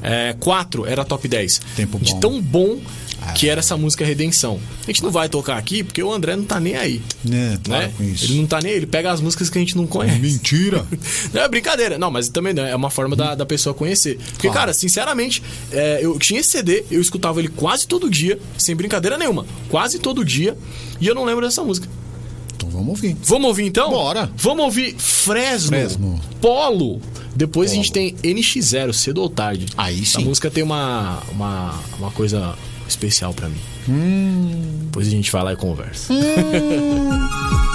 É, 0.07 0.35
4 0.39 0.87
era 0.87 1.05
top 1.05 1.27
10. 1.27 1.61
Tempo 1.75 1.99
De 1.99 2.13
bom. 2.13 2.21
tão 2.21 2.41
bom 2.41 2.79
que 3.35 3.49
era 3.49 3.59
essa 3.59 3.77
música 3.77 4.05
Redenção. 4.05 4.61
A 4.85 4.87
gente 4.87 5.03
não 5.03 5.11
vai 5.11 5.29
tocar 5.29 5.57
aqui 5.57 5.83
porque 5.83 6.01
o 6.01 6.13
André 6.13 6.37
não 6.37 6.45
tá 6.45 6.61
nem 6.61 6.77
aí. 6.77 7.03
É, 7.29 7.57
para 7.59 7.79
Né? 7.81 7.93
com 7.97 8.05
isso. 8.05 8.25
Ele 8.27 8.39
não 8.41 8.47
tá 8.47 8.61
nem 8.63 8.71
aí, 8.73 8.77
ele 8.79 8.87
pega 8.87 9.11
as 9.11 9.21
músicas 9.21 9.51
que 9.51 9.59
a 9.59 9.61
gente 9.61 9.77
não 9.77 9.85
conhece. 9.87 10.19
Mentira. 10.21 10.87
Não 11.35 11.43
é 11.43 11.49
brincadeira. 11.49 11.99
Não, 11.99 12.09
mas 12.11 12.29
também 12.29 12.55
não, 12.55 12.65
é 12.65 12.75
uma 12.77 12.89
forma 12.91 13.17
da, 13.17 13.35
da 13.35 13.45
pessoa 13.45 13.75
conhecer. 13.75 14.17
Porque, 14.19 14.47
Claro. 14.47 14.55
cara, 14.61 14.73
sinceramente, 14.75 15.43
é, 15.73 15.99
eu 16.03 16.17
tinha 16.21 16.39
esse 16.39 16.51
CD, 16.51 16.85
eu 16.91 17.01
escutava 17.01 17.41
ele 17.41 17.49
quase 17.49 17.87
todo 17.89 18.09
dia, 18.09 18.39
sem 18.57 18.77
brincadeira 18.77 19.19
nenhuma. 19.19 19.45
Quase 19.69 19.99
todo 19.99 20.25
dia, 20.25 20.57
e 21.01 21.07
eu 21.09 21.15
não 21.15 21.25
lembro 21.25 21.45
dessa 21.45 21.65
música. 21.65 21.89
Então 22.55 22.71
vamos 22.71 22.89
ouvir. 22.91 23.17
Vamos 23.25 23.49
ouvir 23.49 23.65
então? 23.65 23.91
Bora. 23.91 24.31
Vamos 24.37 24.65
ouvir 24.65 24.95
Fresno, 24.97 25.69
Fresno. 25.69 26.21
Polo. 26.41 27.01
Depois 27.37 27.71
a 27.71 27.75
gente 27.75 27.93
tem 27.93 28.15
NX0, 28.15 28.93
cedo 28.93 29.21
ou 29.23 29.29
tarde. 29.29 29.67
Aí 29.77 30.03
A 30.03 30.05
sim. 30.07 30.25
música 30.25 30.51
tem 30.51 30.63
uma, 30.63 31.23
uma, 31.31 31.79
uma 31.99 32.11
coisa 32.11 32.57
especial 32.89 33.35
pra 33.35 33.49
mim. 33.49 33.61
Hum. 33.89 34.81
Depois 34.85 35.07
a 35.07 35.11
gente 35.11 35.31
vai 35.31 35.43
lá 35.45 35.53
e 35.53 35.57
conversa. 35.57 36.13
Se 36.13 36.21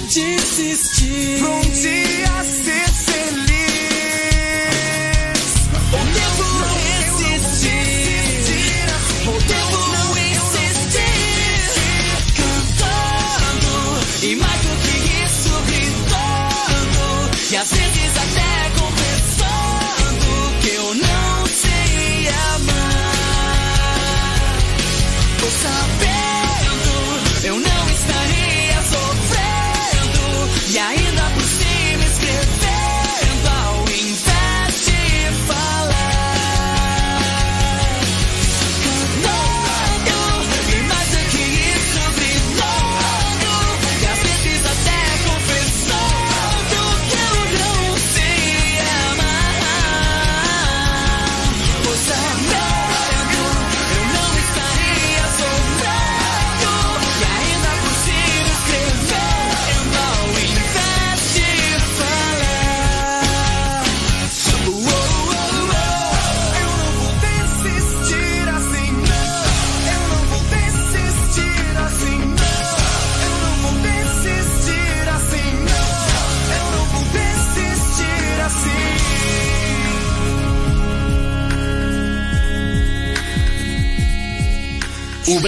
desistir. 0.00 1.38
Pra 1.38 2.07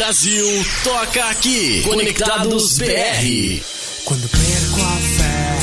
Brasil 0.00 0.64
toca 0.82 1.22
aqui. 1.26 1.82
Conectados 1.82 2.78
BR. 2.78 3.62
Quando 4.06 4.26
perco 4.30 4.80
a 4.82 4.96
fé, 4.96 5.58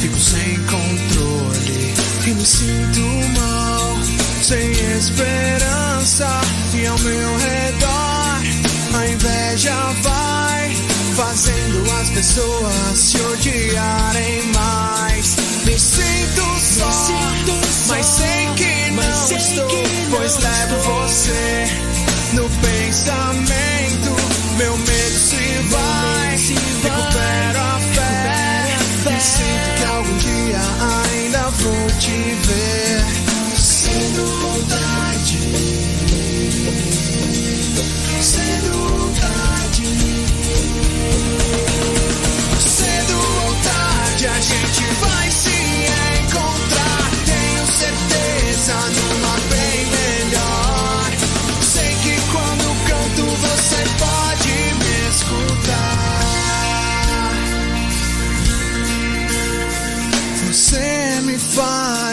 fico 0.00 0.18
sem 0.18 0.58
controle 0.64 1.94
e 2.26 2.30
me 2.30 2.44
sinto 2.44 3.00
mal, 3.38 3.96
sem 4.42 4.72
esperança. 4.72 6.40
E 6.74 6.84
ao 6.84 6.98
meu 6.98 7.36
redor, 7.36 8.98
a 8.98 9.06
inveja 9.08 9.76
vai 10.02 10.74
fazendo 11.14 11.92
as 11.92 12.10
pessoas 12.10 12.98
se 12.98 13.20
odiarem 13.20 14.42
mais. 14.52 15.36
Me 15.64 15.78
sinto 15.78 16.42
só, 16.58 16.90
mas 17.86 18.04
sei 18.04 18.48
que 18.56 18.90
não 18.90 19.36
estou, 19.38 19.84
pois 20.10 20.36
levo 20.38 20.76
você 20.82 21.89
no 22.32 22.48
pensamento, 22.48 24.16
meu 24.56 24.76
medo 24.76 25.18
se 25.18 25.62
vai. 25.68 26.38
Se 26.38 26.54
recupero 26.54 27.58
a 27.58 27.80
fé. 27.92 28.76
e 29.16 29.20
Sinto 29.20 29.70
que 29.76 29.84
algum 29.84 30.16
dia 30.18 30.60
ainda 30.80 31.50
vou 31.50 31.86
te 31.98 32.16
ver. 32.46 33.04
Cedo 33.56 34.24
vontade. 34.24 35.38
Sinto 38.22 38.72
vontade. 38.88 39.84
Sinto 42.60 43.16
vontade, 43.16 44.26
a 44.26 44.40
gente 44.40 44.84
vai. 45.00 45.29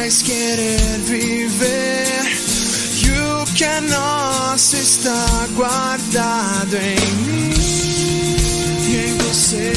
Faz 0.08 0.22
querer 0.22 1.00
viver. 1.06 2.08
E 3.04 3.10
o 3.20 3.46
que 3.54 3.66
é 3.66 3.82
nosso 3.82 4.78
está 4.78 5.48
guardado 5.54 6.78
em 6.78 6.96
mim 7.26 7.54
e 8.88 8.96
em 9.10 9.18
você. 9.18 9.74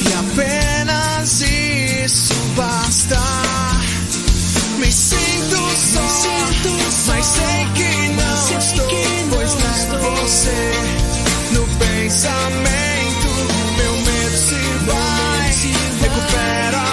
E 0.00 0.12
apenas 0.14 1.42
isso 1.42 2.34
basta. 2.56 3.20
Me 4.78 4.90
sinto 4.90 5.56
só, 5.76 6.00
mas 7.08 7.26
sei 7.26 7.66
que 7.74 8.08
não 8.14 8.58
estou, 8.58 8.88
pois 9.30 9.54
levo 9.54 10.16
você 10.16 10.72
no 11.52 11.66
pensamento. 11.76 13.28
Meu 13.76 13.92
medo 13.98 14.36
se 14.38 14.60
vai, 14.86 15.50
recupero 16.00 16.78
a 16.78 16.86
fé. 16.86 16.91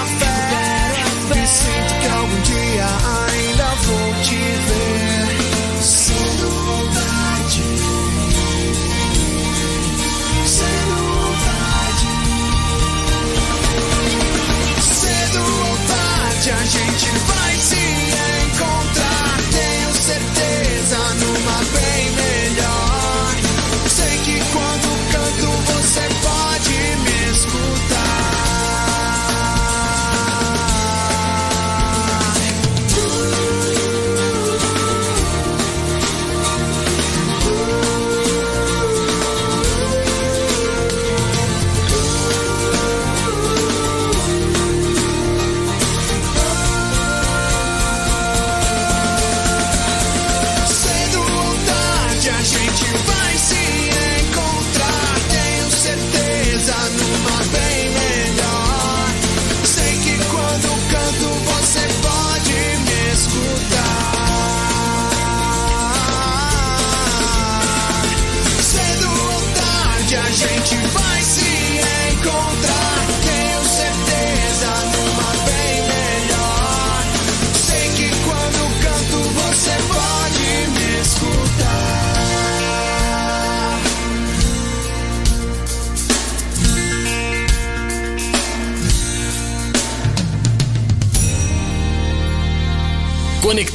Que 2.02 2.08
algum 2.08 2.42
dia 2.42 2.86
ainda 2.86 3.66
vou 3.84 4.14
te 4.24 4.36
ver. 4.36 5.82
Sem 5.82 6.38
vontade, 6.38 7.64
sem 10.46 10.80
vontade. 10.90 12.08
Cedo 14.82 15.40
ou 15.40 15.78
tarde 15.88 16.52
a 16.52 16.66
gente 16.66 16.89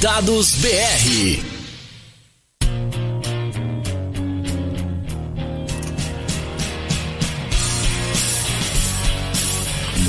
Conectados 0.05 0.57
BR. 0.57 1.41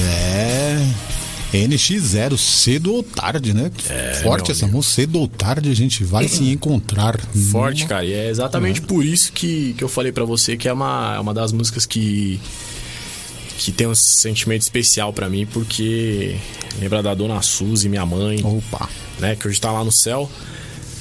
É. 0.02 0.86
NX0, 1.54 2.38
cedo 2.38 2.94
ou 2.94 3.04
tarde, 3.04 3.54
né? 3.54 3.72
Forte 4.22 4.52
essa 4.52 4.68
música, 4.68 4.96
cedo 4.96 5.18
ou 5.18 5.30
tarde 5.30 5.72
a 5.72 5.74
gente 5.74 6.04
vai 6.04 6.28
se 6.28 6.50
encontrar. 6.50 7.18
Forte, 7.50 7.86
cara. 7.86 8.04
E 8.04 8.12
é 8.12 8.30
exatamente 8.30 8.82
por 8.82 9.06
isso 9.06 9.32
que, 9.32 9.74
que 9.78 9.84
eu 9.84 9.88
falei 9.88 10.12
pra 10.12 10.26
você 10.26 10.58
que 10.58 10.68
é 10.68 10.74
uma, 10.74 11.16
é 11.16 11.20
uma 11.22 11.34
das 11.34 11.54
músicas 11.54 11.86
que 11.86 12.42
que 13.58 13.72
tem 13.72 13.88
um 13.88 13.96
sentimento 13.96 14.64
especial 14.64 15.14
pra 15.14 15.30
mim, 15.30 15.46
porque 15.46 16.36
lembra 16.82 17.02
da 17.02 17.14
dona 17.14 17.42
Suzy, 17.42 17.88
minha 17.88 18.06
mãe, 18.06 18.42
Opa. 18.44 18.90
Né, 19.20 19.36
que 19.36 19.48
hoje 19.48 19.60
tá 19.60 19.72
lá 19.72 19.84
no 19.84 19.92
céu. 19.92 20.30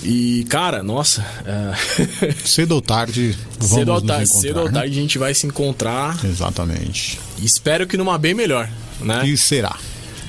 E, 0.03 0.45
cara, 0.51 0.83
nossa, 0.83 1.25
é... 1.47 2.35
Cedo 2.45 2.73
ou 2.73 2.83
tarde, 2.83 3.37
vamos 3.59 3.75
cedo, 3.75 3.93
ou 3.93 4.03
tarde, 4.03 4.25
encontrar, 4.25 4.41
cedo 4.41 4.61
ou 4.61 4.67
né? 4.67 4.73
tarde 4.73 4.99
a 4.99 5.01
gente 5.01 5.19
vai 5.19 5.35
se 5.35 5.47
encontrar. 5.47 6.25
Exatamente. 6.25 7.19
Espero 7.43 7.87
que 7.87 7.97
numa 7.97 8.19
bem 8.19 8.35
melhor, 8.35 8.69
né? 9.01 9.27
E 9.27 9.37
será. 9.37 9.75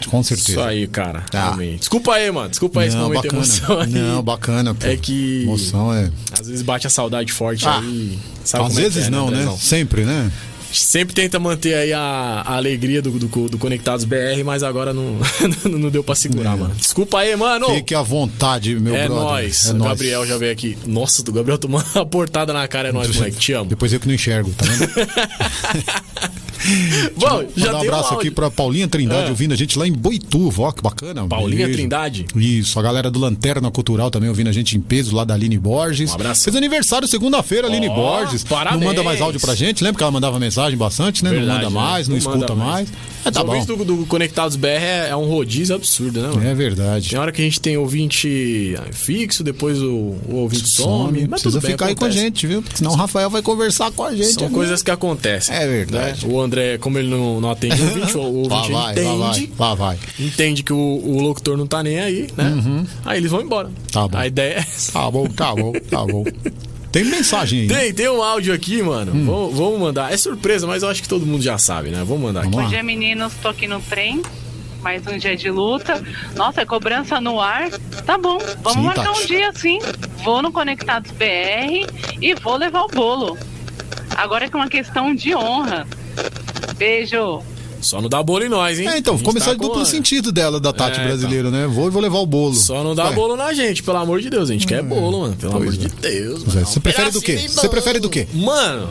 Com 0.07 0.23
certeza. 0.23 0.51
Isso 0.51 0.61
aí, 0.61 0.87
cara. 0.87 1.21
Tá. 1.31 1.57
Desculpa 1.77 2.13
aí, 2.13 2.31
mano. 2.31 2.49
Desculpa 2.49 2.81
aí 2.81 2.87
esse 2.87 2.97
momento 2.97 3.21
de 3.23 3.27
bacana. 3.27 3.43
emoção 3.43 3.79
aí. 3.79 3.89
Não, 3.89 4.23
bacana, 4.23 4.73
pô. 4.73 4.87
É 4.87 4.95
que 4.95 5.43
Emoção 5.43 5.93
é. 5.93 6.11
às 6.39 6.47
vezes 6.47 6.61
bate 6.61 6.87
a 6.87 6.89
saudade 6.89 7.31
forte 7.31 7.67
Ah, 7.67 7.79
aí. 7.79 8.19
Sabe 8.43 8.65
Às 8.65 8.77
é 8.77 8.81
vezes 8.81 9.07
é, 9.07 9.09
não, 9.09 9.29
né? 9.29 9.37
Andrezão? 9.37 9.57
Sempre, 9.57 10.05
né? 10.05 10.31
Sempre 10.71 11.15
tenta 11.15 11.39
manter 11.39 11.73
aí 11.73 11.93
a, 11.93 11.99
a 12.45 12.55
alegria 12.55 13.01
do, 13.01 13.11
do, 13.11 13.49
do 13.49 13.57
Conectados 13.57 14.03
BR, 14.05 14.43
mas 14.43 14.61
agora 14.63 14.93
não, 14.93 15.19
não 15.63 15.89
deu 15.89 16.03
pra 16.03 16.15
segurar, 16.15 16.57
mano. 16.57 16.73
Desculpa 16.75 17.19
aí, 17.19 17.35
mano. 17.35 17.67
Fique 17.67 17.95
à 17.95 18.01
vontade, 18.01 18.75
meu 18.79 18.95
é 18.95 19.05
brother. 19.07 19.23
nóis. 19.23 19.65
É 19.67 19.71
o 19.71 19.73
nóis. 19.75 19.89
Gabriel 19.91 20.25
já 20.25 20.37
veio 20.37 20.51
aqui. 20.51 20.77
Nossa, 20.85 21.23
do 21.23 21.31
Gabriel 21.31 21.57
tomando 21.57 21.85
uma 21.95 22.05
portada 22.05 22.51
na 22.53 22.67
cara. 22.67 22.89
É 22.89 22.91
nóis, 22.91 23.13
moleque. 23.15 23.37
Te 23.37 23.53
amo. 23.53 23.69
Depois 23.69 23.93
eu 23.93 23.99
que 23.99 24.07
não 24.07 24.13
enxergo, 24.15 24.51
tá 24.51 24.65
vendo? 24.65 24.91
Bom, 27.17 27.43
já 27.55 27.67
Mandar 27.67 27.77
um 27.77 27.81
abraço 27.81 28.03
áudio. 28.05 28.19
aqui 28.19 28.31
pra 28.31 28.49
Paulinha 28.51 28.87
Trindade 28.87 29.27
É. 29.27 29.29
ouvindo 29.29 29.53
a 29.53 29.55
gente 29.57 29.77
lá 29.77 29.87
em 29.87 29.91
Boituva, 29.91 30.63
ó, 30.63 30.71
que 30.71 30.81
bacana. 30.81 31.25
Paulinha 31.27 31.65
Beijo. 31.65 31.73
Trindade. 31.79 32.25
Isso, 32.35 32.79
a 32.79 32.81
galera 32.81 33.09
do 33.11 33.19
Lanterna 33.19 33.69
Cultural 33.71 34.09
também 34.11 34.29
ouvindo 34.29 34.49
a 34.49 34.51
gente 34.51 34.75
em 34.77 34.81
peso 34.81 35.15
lá 35.15 35.23
da 35.23 35.33
Aline 35.33 35.57
Borges. 35.57 36.11
Um 36.11 36.15
abraço. 36.15 36.43
Fez 36.43 36.55
aniversário 36.55 37.07
segunda-feira, 37.07 37.67
Aline 37.67 37.89
Ó, 37.89 37.93
Borges. 37.95 38.43
parabéns. 38.43 38.81
Não 38.81 38.87
manda 38.87 39.03
mais 39.03 39.21
áudio 39.21 39.39
pra 39.39 39.55
gente, 39.55 39.83
lembra 39.83 39.97
que 39.97 40.03
ela 40.03 40.11
mandava 40.11 40.39
mensagem 40.39 40.77
bastante, 40.77 41.23
né? 41.23 41.29
Verdade, 41.31 41.47
não 41.47 41.55
manda 41.55 41.69
né? 41.69 41.75
mais, 41.91 42.07
não, 42.07 42.13
Não 42.13 42.19
escuta 42.19 42.55
mais. 42.55 42.89
mais. 42.89 42.89
É, 43.25 43.31
tá 43.31 43.43
Os 43.43 43.65
bom. 43.65 43.77
do, 43.77 43.85
do 43.85 44.05
Conectados 44.05 44.55
BR 44.55 44.67
é, 44.67 45.09
é 45.09 45.15
um 45.15 45.25
rodízio 45.27 45.75
absurdo, 45.75 46.21
né, 46.21 46.27
mano? 46.27 46.43
É 46.47 46.53
verdade. 46.53 47.09
Tem 47.09 47.17
hora 47.19 47.31
que 47.31 47.41
a 47.41 47.45
gente 47.45 47.59
tem 47.59 47.75
ouvinte 47.77 48.75
fixo, 48.91 49.43
depois 49.43 49.81
o, 49.81 50.15
o 50.29 50.35
ouvinte 50.35 50.67
some. 50.69 51.21
mas 51.27 51.41
Precisa 51.41 51.59
tudo 51.59 51.61
bem, 51.61 51.71
ficar 51.71 51.85
aí 51.87 51.95
com 51.95 52.05
a 52.05 52.07
acontece. 52.07 52.23
gente, 52.25 52.47
viu? 52.47 52.61
Porque 52.61 52.77
senão 52.77 52.91
o 52.91 52.95
Rafael 52.95 53.29
vai 53.29 53.41
conversar 53.41 53.91
com 53.91 54.03
a 54.03 54.15
gente. 54.15 54.33
São 54.33 54.43
né? 54.43 54.53
coisas 54.53 54.83
que 54.83 54.91
acontecem. 54.91 55.55
É 55.55 55.67
verdade. 55.67 56.25
né? 56.27 56.33
O 56.33 56.39
André, 56.39 56.54
como 56.79 56.97
ele 56.99 57.07
não, 57.09 57.39
não 57.41 57.51
atende 57.51 57.81
o 57.81 57.85
ouvinte, 57.85 58.17
o 58.17 58.21
Lá 58.47 58.57
ouvinte 58.57 58.71
vai, 58.71 58.91
entende. 58.93 59.07
lá 59.07 59.31
vai, 59.31 59.49
lá 59.59 59.75
vai. 59.75 59.99
Entende 60.19 60.63
que 60.63 60.73
o, 60.73 60.77
o 60.77 61.21
locutor 61.21 61.57
não 61.57 61.67
tá 61.67 61.81
nem 61.83 61.99
aí, 61.99 62.27
né? 62.35 62.85
Aí 63.05 63.17
eles 63.19 63.31
vão 63.31 63.41
embora. 63.41 63.67
Uhum. 63.67 63.73
Tá 63.91 64.07
bom. 64.07 64.17
A 64.17 64.27
ideia 64.27 64.53
é 64.55 64.59
essa. 64.59 64.91
Tá 64.93 65.11
bom, 65.11 65.27
tá 65.27 65.55
bom, 65.55 65.73
tá 65.89 66.05
bom. 66.05 66.23
Tem 66.91 67.03
mensagem 67.03 67.61
aí. 67.61 67.67
Tem, 67.67 67.93
tem 67.93 68.09
um 68.09 68.23
áudio 68.23 68.53
aqui, 68.53 68.81
mano. 68.81 69.11
Hum. 69.13 69.25
Vamos, 69.25 69.55
vamos 69.57 69.79
mandar. 69.79 70.13
É 70.13 70.17
surpresa, 70.17 70.65
mas 70.65 70.81
eu 70.83 70.89
acho 70.89 71.01
que 71.01 71.09
todo 71.09 71.25
mundo 71.25 71.41
já 71.43 71.57
sabe, 71.57 71.89
né? 71.89 71.97
Vamos 72.07 72.21
mandar 72.23 72.41
Vamos 72.41 72.55
aqui. 72.55 72.57
lá. 72.57 72.63
Bom 72.63 72.69
dia, 72.69 72.83
meninos. 72.83 73.33
Tô 73.41 73.49
aqui 73.49 73.67
no 73.67 73.81
trem. 73.81 74.21
Mais 74.81 75.05
um 75.07 75.17
dia 75.17 75.35
de 75.35 75.49
luta. 75.49 76.01
Nossa, 76.35 76.61
é 76.61 76.65
cobrança 76.65 77.19
no 77.19 77.41
ar. 77.41 77.69
Tá 78.05 78.17
bom, 78.17 78.37
vamos 78.61 78.73
Sim, 78.73 78.81
marcar 78.83 79.07
Tati. 79.07 79.23
um 79.23 79.25
dia 79.25 79.51
sim. 79.55 79.79
Vou 80.23 80.41
no 80.43 80.51
Conectados 80.51 81.11
BR 81.11 81.87
e 82.21 82.35
vou 82.35 82.55
levar 82.55 82.83
o 82.83 82.87
bolo. 82.87 83.35
Agora 84.15 84.45
é 84.45 84.47
que 84.49 84.55
é 84.55 84.59
uma 84.59 84.69
questão 84.69 85.13
de 85.13 85.35
honra. 85.35 85.87
Beijo. 86.77 87.41
Só 87.81 88.01
não 88.01 88.09
dá 88.09 88.23
bolo 88.23 88.43
em 88.43 88.49
nós, 88.49 88.79
hein? 88.79 88.87
É, 88.87 88.97
então, 88.97 89.17
começar 89.19 89.47
tá 89.47 89.53
de 89.53 89.59
duplo 89.59 89.85
sentido 89.85 90.31
dela, 90.31 90.59
da 90.59 90.73
Tati 90.73 90.99
É, 90.99 91.03
brasileira, 91.03 91.51
né? 91.51 91.67
Vou 91.67 91.87
e 91.87 91.91
vou 91.91 92.01
levar 92.01 92.17
o 92.17 92.25
bolo. 92.25 92.55
Só 92.55 92.83
não 92.83 92.95
dá 92.95 93.09
Ué, 93.09 93.13
bolo 93.13 93.35
na 93.35 93.53
gente, 93.53 93.83
pelo 93.83 93.97
amor 93.97 94.21
de 94.21 94.29
Deus. 94.29 94.49
A 94.49 94.53
gente 94.53 94.65
quer 94.65 94.81
bolo, 94.81 95.21
mano. 95.21 95.35
Pelo 95.35 95.53
amor 95.57 95.65
Pois 95.65 95.77
de 95.77 95.85
é. 95.85 95.89
Deus, 95.89 96.41
é. 96.43 96.47
mano. 96.47 96.65
Você 96.65 96.79
prefere 96.79 97.11
do 97.11 97.21
quê? 97.21 97.37
Você 97.47 97.69
prefere 97.69 97.99
do 97.99 98.09
quê? 98.09 98.27
Mano, 98.33 98.89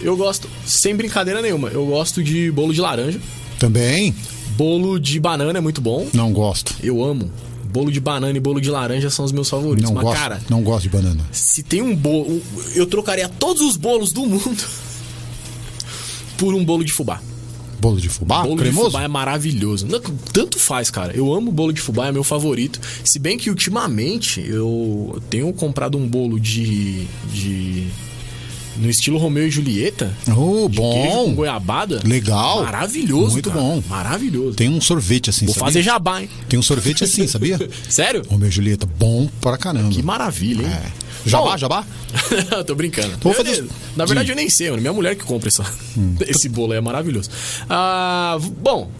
eu 0.00 0.14
gosto, 0.16 0.48
sem 0.66 0.94
brincadeira 0.94 1.40
nenhuma, 1.40 1.68
eu 1.68 1.86
gosto 1.86 2.22
de 2.22 2.50
bolo 2.50 2.74
de 2.74 2.80
laranja. 2.82 3.18
Também? 3.58 4.14
Bolo 4.58 4.98
de 5.00 5.18
banana 5.18 5.58
é 5.58 5.62
muito 5.62 5.80
bom. 5.80 6.06
Não 6.12 6.30
gosto. 6.32 6.74
Eu 6.82 7.02
amo. 7.02 7.30
Bolo 7.72 7.90
de 7.90 7.98
banana 7.98 8.36
e 8.36 8.40
bolo 8.40 8.60
de 8.60 8.70
laranja 8.70 9.08
são 9.10 9.24
os 9.24 9.32
meus 9.32 9.48
favoritos. 9.48 9.90
Não 9.90 9.94
Mas, 9.94 10.04
gosto. 10.04 10.20
cara, 10.20 10.40
Não 10.50 10.62
gosto 10.62 10.82
de 10.82 10.90
banana. 10.90 11.24
se 11.32 11.62
tem 11.62 11.80
um 11.82 11.96
bolo. 11.96 12.42
Eu 12.74 12.84
trocaria 12.86 13.28
todos 13.28 13.62
os 13.62 13.76
bolos 13.76 14.12
do 14.12 14.26
mundo 14.26 14.62
por 16.36 16.54
um 16.54 16.64
bolo 16.64 16.84
de 16.84 16.92
fubá. 16.92 17.20
Bolo 17.80 18.00
de 18.00 18.08
fubá? 18.08 18.42
Bolo 18.42 18.56
de 18.56 18.62
cremoso? 18.62 18.86
fubá 18.92 19.02
é 19.02 19.08
maravilhoso. 19.08 19.86
Não, 19.86 20.00
tanto 20.00 20.58
faz, 20.58 20.90
cara. 20.90 21.14
Eu 21.14 21.32
amo 21.34 21.52
bolo 21.52 21.72
de 21.72 21.80
fubá, 21.80 22.06
é 22.08 22.12
meu 22.12 22.24
favorito. 22.24 22.80
Se 23.04 23.18
bem 23.18 23.36
que 23.36 23.50
ultimamente 23.50 24.40
eu 24.46 25.20
tenho 25.28 25.52
comprado 25.52 25.98
um 25.98 26.06
bolo 26.06 26.40
de. 26.40 27.06
de 27.32 27.86
no 28.76 28.88
estilo 28.90 29.18
Romeu 29.18 29.46
e 29.46 29.50
Julieta. 29.50 30.12
Oh, 30.28 30.68
queijo 30.68 30.82
com 30.82 31.26
bom. 31.26 31.34
goiabada. 31.34 32.00
Legal. 32.04 32.62
Maravilhoso, 32.64 33.32
Muito 33.32 33.48
cara. 33.50 33.60
bom. 33.60 33.82
Maravilhoso. 33.88 34.56
Tem 34.56 34.68
um 34.68 34.80
sorvete 34.80 35.30
assim, 35.30 35.46
Vou 35.46 35.54
sabia? 35.54 35.66
fazer 35.68 35.82
jabá, 35.82 36.22
hein? 36.22 36.28
Tem 36.48 36.58
um 36.58 36.62
sorvete 36.62 37.04
assim, 37.04 37.26
sabia? 37.26 37.58
Sério? 37.88 38.22
Romeu 38.28 38.48
e 38.48 38.52
Julieta, 38.52 38.86
bom 38.86 39.28
pra 39.40 39.56
caramba. 39.56 39.90
Que 39.90 40.02
maravilha, 40.02 40.62
hein? 40.62 40.72
É. 40.72 41.04
Jabá, 41.26 41.52
Bom, 41.52 41.56
jabá? 41.56 41.86
Tô 42.66 42.74
brincando. 42.74 43.16
Vou 43.22 43.32
Eu 43.32 43.44
fazer- 43.44 43.64
Na 43.96 44.04
verdade, 44.04 44.26
Sim. 44.26 44.32
eu 44.32 44.36
nem 44.36 44.50
sei, 44.50 44.68
mano. 44.70 44.82
Minha 44.82 44.92
mulher 44.92 45.16
que 45.16 45.24
compra 45.24 45.48
essa- 45.48 45.64
esse 46.28 46.48
bolo 46.50 46.72
aí, 46.72 46.78
é 46.78 46.80
maravilhoso. 46.82 47.30
Ah, 47.68 48.36
bom. 48.60 48.90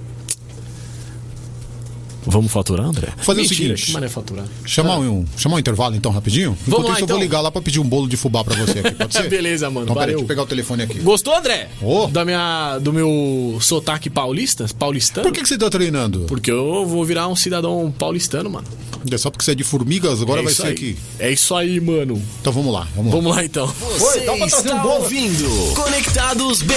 Vamos 2.26 2.50
faturar, 2.50 2.86
André? 2.86 3.08
Fazer 3.18 3.40
o 3.40 3.42
Mentira, 3.42 3.76
seguinte. 3.76 4.00
Que 4.00 4.08
faturar? 4.08 4.44
Chamar, 4.64 4.98
um, 4.98 5.24
chamar 5.36 5.56
um 5.56 5.58
intervalo 5.58 5.94
então, 5.94 6.10
rapidinho? 6.10 6.56
Enquanto 6.66 6.86
lá, 6.86 6.92
isso, 6.92 7.00
eu 7.00 7.04
então. 7.04 7.16
vou 7.16 7.22
ligar 7.22 7.40
lá 7.40 7.50
pra 7.50 7.60
pedir 7.60 7.80
um 7.80 7.84
bolo 7.88 8.08
de 8.08 8.16
fubá 8.16 8.42
pra 8.42 8.54
você 8.56 8.78
aqui, 8.78 8.90
pode 8.92 9.12
ser? 9.14 9.28
Beleza, 9.28 9.68
mano. 9.70 9.84
Então, 9.84 9.94
peraí, 9.94 10.06
valeu. 10.06 10.16
deixa 10.18 10.24
eu 10.24 10.28
pegar 10.28 10.42
o 10.42 10.46
telefone 10.46 10.82
aqui. 10.82 10.98
Gostou, 11.00 11.36
André? 11.36 11.68
Ô. 11.82 12.06
Da 12.06 12.24
minha, 12.24 12.78
do 12.78 12.92
meu 12.92 13.58
sotaque 13.60 14.08
paulista? 14.08 14.66
Paulistano? 14.78 15.26
Por 15.26 15.32
que, 15.32 15.42
que 15.42 15.48
você 15.48 15.58
tá 15.58 15.68
treinando? 15.68 16.20
Porque 16.28 16.50
eu 16.50 16.86
vou 16.86 17.04
virar 17.04 17.28
um 17.28 17.36
cidadão 17.36 17.92
paulistano, 17.96 18.50
mano. 18.50 18.66
É 19.10 19.18
só 19.18 19.30
porque 19.30 19.44
você 19.44 19.52
é 19.52 19.54
de 19.54 19.64
formigas, 19.64 20.22
agora 20.22 20.40
é 20.40 20.44
vai 20.44 20.54
ser 20.54 20.66
aí. 20.66 20.72
aqui. 20.72 20.96
É 21.18 21.30
isso 21.30 21.54
aí, 21.54 21.78
mano. 21.78 22.20
Então 22.40 22.52
vamos 22.52 22.72
lá, 22.72 22.88
vamos 22.96 23.12
lá. 23.12 23.20
Vamos 23.20 23.36
lá, 23.36 23.44
então. 23.44 23.66
Você 23.98 24.20
dá 24.20 24.34
pra 24.36 24.46
trazer 24.46 24.72
um 24.72 24.80
bolo? 24.80 24.94
ouvindo 25.02 25.74
Conectados 25.74 26.62
BR. 26.62 26.74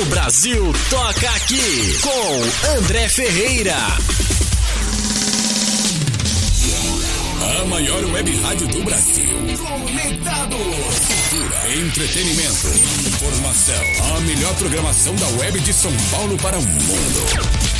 O 0.00 0.04
Brasil 0.06 0.72
toca 0.90 1.30
aqui 1.30 1.60
com 2.02 2.78
André 2.78 3.08
Ferreira. 3.08 3.76
A 7.60 7.64
maior 7.66 8.02
web 8.06 8.40
rádio 8.40 8.66
do 8.68 8.82
Brasil. 8.82 9.28
Conectados. 9.58 10.58
Cultura, 10.58 11.74
entretenimento, 11.74 12.68
informação. 13.06 14.16
A 14.16 14.20
melhor 14.20 14.54
programação 14.54 15.14
da 15.16 15.26
web 15.38 15.60
de 15.60 15.74
São 15.74 15.92
Paulo 16.10 16.38
para 16.38 16.58
o 16.58 16.62
mundo. 16.62 17.79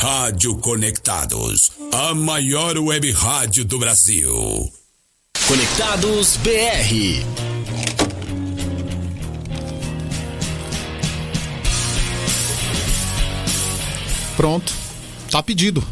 Rádio 0.00 0.56
Conectados, 0.56 1.72
a 1.92 2.14
maior 2.14 2.78
web 2.78 3.12
rádio 3.12 3.66
do 3.66 3.78
Brasil. 3.78 4.72
Conectados 5.46 6.38
BR. 6.38 7.22
Pronto. 14.38 14.72
Tá 15.30 15.42
pedido. 15.42 15.84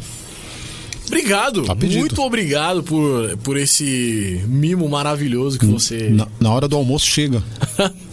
Obrigado. 1.05 1.65
Tá 1.65 1.75
pedido. 1.75 1.99
Muito 1.99 2.19
obrigado 2.23 2.81
por, 2.81 3.37
por 3.37 3.57
esse 3.57 4.43
mimo 4.47 4.89
maravilhoso 4.89 5.59
que 5.59 5.67
você. 5.67 6.09
Na, 6.09 6.27
na 6.39 6.51
hora 6.51 6.67
do 6.67 6.75
almoço 6.75 7.05
chega. 7.05 7.43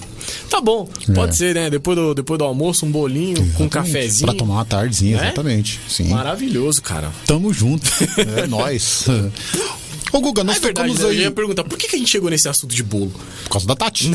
Tá 0.51 0.61
bom, 0.61 0.89
pode 1.15 1.37
ser, 1.37 1.55
né? 1.55 1.69
Depois 1.71 1.97
do, 1.97 2.15
depois 2.15 2.39
do 2.39 2.45
almoço, 2.45 2.87
um 2.87 2.91
bolinho 2.91 3.37
com 3.55 3.65
um 3.65 3.69
cafezinho. 3.69 4.27
Pra 4.27 4.35
tomar 4.39 4.55
uma 4.55 4.65
tardezinha, 4.65 5.17
Né? 5.19 5.25
exatamente. 5.25 5.81
Sim. 5.89 6.09
Maravilhoso, 6.09 6.81
cara. 6.83 7.11
Tamo 7.27 7.53
junto. 7.53 7.85
É 8.43 8.47
nóis. 8.49 9.05
Ô, 10.13 10.21
Guga, 10.21 10.45
nós 10.45 10.57
é 10.57 10.61
verdade, 10.61 10.89
tocamos 10.89 10.99
né? 11.01 11.05
eu 11.05 11.11
aí. 11.11 11.21
ia 11.25 11.31
perguntar, 11.31 11.65
por 11.65 11.77
que, 11.77 11.89
que 11.89 11.97
a 11.97 11.99
gente 11.99 12.09
chegou 12.11 12.31
nesse 12.31 12.49
assunto 12.49 12.75
de 12.75 12.83
bolo? 12.83 13.13
Por 13.45 13.51
causa 13.51 13.67
da 13.67 13.75
Tati. 13.75 14.11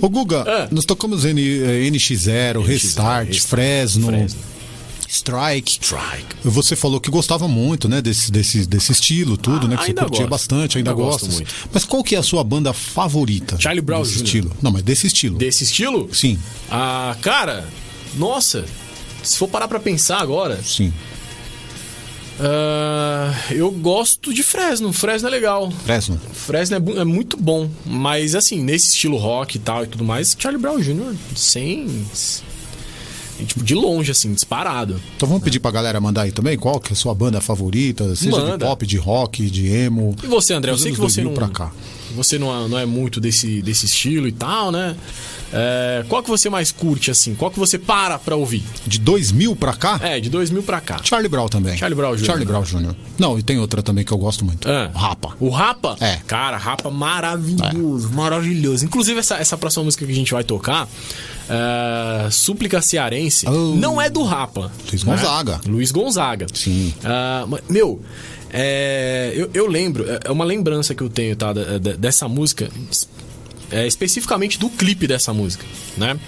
Ô, 0.00 0.08
Guga, 0.08 0.44
Ah. 0.46 0.68
nós 0.70 0.84
tocamos 0.84 1.24
N, 1.24 1.40
eh, 1.40 1.88
NX0, 1.90 2.62
Restart, 2.62 3.28
Restart, 3.28 3.40
Fresno, 3.40 4.06
Fresno. 4.08 4.38
Strike. 5.14 5.70
Strike. 5.80 6.26
Você 6.44 6.74
falou 6.74 7.00
que 7.00 7.10
gostava 7.10 7.46
muito, 7.48 7.88
né, 7.88 8.02
desse, 8.02 8.30
desse, 8.32 8.66
desse 8.66 8.92
estilo, 8.92 9.36
tudo, 9.36 9.66
Ah, 9.66 9.68
né? 9.70 9.76
Que 9.76 9.84
você 9.86 9.94
curtia 9.94 10.18
gosto. 10.20 10.28
bastante, 10.30 10.78
ainda, 10.78 10.90
Ainda 10.90 11.02
gosta. 11.02 11.26
muito. 11.28 11.52
Mas 11.72 11.84
qual 11.84 12.02
que 12.02 12.14
é 12.16 12.18
a 12.18 12.22
sua 12.22 12.42
banda 12.42 12.72
favorita? 12.72 13.56
Charlie 13.60 13.80
Brown 13.80 14.02
desse 14.02 14.14
Jr. 14.16 14.24
estilo. 14.24 14.50
Não, 14.60 14.72
mas 14.72 14.82
desse 14.82 15.06
estilo. 15.06 15.38
Desse 15.38 15.64
estilo? 15.64 16.08
Sim, 16.12 16.38
Ah, 16.70 17.16
cara, 17.22 17.66
nossa. 18.16 18.64
Se 19.22 19.38
for 19.38 19.48
parar 19.48 19.68
pra 19.68 19.80
pensar 19.80 20.18
agora, 20.20 20.60
sim. 20.62 20.92
ah, 22.40 23.32
eu 23.50 23.70
gosto 23.70 24.32
de 24.34 24.42
Fresno. 24.42 24.92
Fresno 24.92 25.28
é 25.28 25.30
legal. 25.30 25.70
Fresno. 25.70 26.20
Fresno 26.32 26.76
é, 26.76 27.00
é 27.00 27.04
muito 27.04 27.36
bom, 27.36 27.70
mas 27.86 28.34
assim, 28.34 28.62
nesse 28.62 28.88
estilo 28.88 29.16
rock 29.16 29.56
e 29.56 29.60
tal 29.60 29.84
e 29.84 29.86
tudo 29.86 30.04
mais, 30.04 30.36
Charlie 30.38 30.60
Brown 30.60 30.80
Jr. 30.80 31.14
sem. 31.36 32.04
Tipo, 33.46 33.64
de 33.64 33.74
longe, 33.74 34.10
assim, 34.10 34.32
disparado. 34.32 35.00
Então 35.16 35.28
vamos 35.28 35.42
pedir 35.42 35.60
pra 35.60 35.70
galera 35.70 36.00
mandar 36.00 36.22
aí 36.22 36.32
também 36.32 36.56
qual 36.56 36.78
que 36.78 36.90
é 36.90 36.92
a 36.92 36.96
sua 36.96 37.14
banda 37.14 37.40
favorita, 37.40 38.14
seja 38.14 38.30
de 38.30 38.42
Manda. 38.50 38.66
pop, 38.66 38.86
de 38.86 38.96
rock, 38.96 39.50
de 39.50 39.66
emo. 39.68 40.14
E 40.22 40.26
você, 40.26 40.54
André? 40.54 40.70
Eu 40.70 40.78
sei 40.78 40.92
que 40.92 40.98
você 40.98 41.22
2000 41.22 41.24
não. 41.24 41.34
pra 41.34 41.48
cá. 41.48 41.72
Você 42.14 42.38
não 42.38 42.64
é, 42.64 42.68
não 42.68 42.78
é 42.78 42.86
muito 42.86 43.20
desse, 43.20 43.60
desse 43.60 43.86
estilo 43.86 44.28
e 44.28 44.32
tal, 44.32 44.70
né? 44.70 44.94
É, 45.52 46.04
qual 46.08 46.22
que 46.22 46.28
você 46.28 46.48
mais 46.48 46.70
curte, 46.72 47.10
assim? 47.10 47.34
Qual 47.34 47.50
que 47.50 47.58
você 47.58 47.78
para 47.78 48.18
pra 48.18 48.36
ouvir? 48.36 48.62
De 48.86 48.98
2000 48.98 49.54
pra 49.56 49.72
cá? 49.72 50.00
É, 50.02 50.20
de 50.20 50.28
2000 50.28 50.62
pra 50.62 50.80
cá. 50.80 51.00
Charlie 51.02 51.28
Brown 51.28 51.48
também. 51.48 51.76
Charlie 51.76 51.96
Brown 51.96 52.16
Jr. 52.16 52.24
Charlie 52.24 52.46
Brown 52.46 52.62
Jr. 52.62 52.94
Não, 53.18 53.38
e 53.38 53.42
tem 53.42 53.58
outra 53.58 53.82
também 53.82 54.04
que 54.04 54.12
eu 54.12 54.18
gosto 54.18 54.44
muito. 54.44 54.68
Ah. 54.68 54.90
Rapa. 54.94 55.36
O 55.40 55.48
Rapa? 55.48 55.96
É. 56.00 56.16
Cara, 56.26 56.56
Rapa 56.56 56.90
maravilhoso, 56.90 58.10
maravilhoso. 58.12 58.84
Inclusive, 58.84 59.18
essa, 59.20 59.36
essa 59.36 59.56
próxima 59.56 59.84
música 59.84 60.04
que 60.04 60.12
a 60.12 60.14
gente 60.14 60.32
vai 60.32 60.44
tocar, 60.44 60.88
é, 61.48 62.30
Súplica 62.30 62.80
Cearense, 62.80 63.46
Oh. 63.48 63.74
não 63.76 64.00
é 64.00 64.08
do 64.08 64.22
Rapa. 64.22 64.70
Luiz 64.90 65.04
né? 65.04 65.12
Gonzaga. 65.16 65.60
Luiz 65.66 65.90
Gonzaga. 65.92 66.46
Sim. 66.52 66.92
Mas, 67.48 67.60
meu, 67.68 68.00
é, 68.50 69.32
eu, 69.34 69.50
eu 69.52 69.66
lembro, 69.66 70.08
é 70.10 70.20
é 70.24 70.30
uma 70.30 70.44
lembrança 70.44 70.94
que 70.94 71.02
eu 71.02 71.08
tenho, 71.08 71.34
tá? 71.36 71.52
Dessa 71.98 72.28
música, 72.28 72.68
é, 73.70 73.86
especificamente 73.86 74.58
do 74.58 74.70
clipe 74.70 75.06
dessa 75.06 75.32
música, 75.32 75.64
né? 75.96 76.18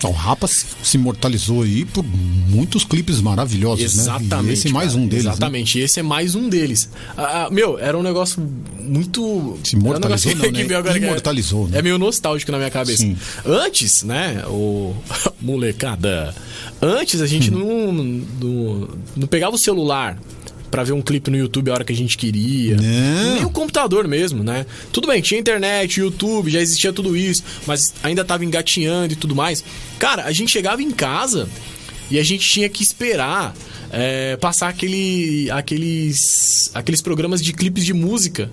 Então, 0.00 0.10
o 0.12 0.14
Rapa 0.14 0.46
se, 0.46 0.64
se 0.82 0.96
imortalizou 0.96 1.60
aí 1.62 1.84
por 1.84 2.02
muitos 2.02 2.84
clipes 2.84 3.20
maravilhosos, 3.20 3.80
né? 3.96 4.02
Exatamente. 4.02 4.48
E 4.48 4.52
esse 4.54 4.68
é 4.68 4.72
mais 4.72 4.88
cara, 4.92 4.98
um 5.02 5.06
deles, 5.06 5.24
né? 5.26 5.30
Exatamente, 5.32 5.78
e 5.78 5.82
esse 5.82 6.00
é 6.00 6.02
mais 6.02 6.34
um 6.34 6.48
deles. 6.48 6.88
Ah, 7.14 7.44
ah, 7.44 7.50
meu, 7.50 7.78
era 7.78 7.98
um 7.98 8.02
negócio 8.02 8.42
muito. 8.80 9.58
Se 9.62 9.76
imortalizou, 9.76 10.32
um 10.32 10.36
não, 10.36 10.50
né? 10.50 10.74
agora 10.74 10.98
é- 10.98 11.02
Imortalizou, 11.02 11.68
né? 11.68 11.78
É 11.80 11.82
meio 11.82 11.98
nostálgico 11.98 12.50
na 12.50 12.56
minha 12.56 12.70
cabeça. 12.70 13.02
Sim. 13.02 13.14
Antes, 13.44 14.02
né, 14.02 14.42
o. 14.46 14.94
Molecada. 15.38 16.34
Antes 16.80 17.20
a 17.20 17.26
gente 17.26 17.50
Hum. 17.54 17.58
não, 17.58 17.92
não. 17.92 18.88
Não 19.16 19.26
pegava 19.26 19.54
o 19.54 19.58
celular. 19.58 20.18
Pra 20.70 20.84
ver 20.84 20.92
um 20.92 21.02
clipe 21.02 21.30
no 21.30 21.36
YouTube 21.36 21.70
a 21.70 21.74
hora 21.74 21.84
que 21.84 21.92
a 21.92 21.96
gente 21.96 22.16
queria. 22.16 22.76
Não. 22.76 23.34
Nem 23.34 23.44
o 23.44 23.50
computador 23.50 24.06
mesmo, 24.06 24.44
né? 24.44 24.64
Tudo 24.92 25.08
bem, 25.08 25.20
tinha 25.20 25.40
internet, 25.40 25.98
YouTube, 25.98 26.50
já 26.50 26.60
existia 26.60 26.92
tudo 26.92 27.16
isso, 27.16 27.42
mas 27.66 27.92
ainda 28.02 28.24
tava 28.24 28.44
engatinhando 28.44 29.12
e 29.12 29.16
tudo 29.16 29.34
mais. 29.34 29.64
Cara, 29.98 30.24
a 30.24 30.32
gente 30.32 30.50
chegava 30.50 30.82
em 30.82 30.90
casa 30.90 31.48
e 32.10 32.18
a 32.18 32.22
gente 32.22 32.48
tinha 32.48 32.68
que 32.68 32.82
esperar 32.82 33.54
é, 33.92 34.36
passar 34.36 34.68
aquele, 34.68 35.50
aqueles, 35.50 36.70
aqueles 36.74 37.00
programas 37.00 37.42
de 37.42 37.52
clipes 37.52 37.84
de 37.84 37.92
música. 37.92 38.50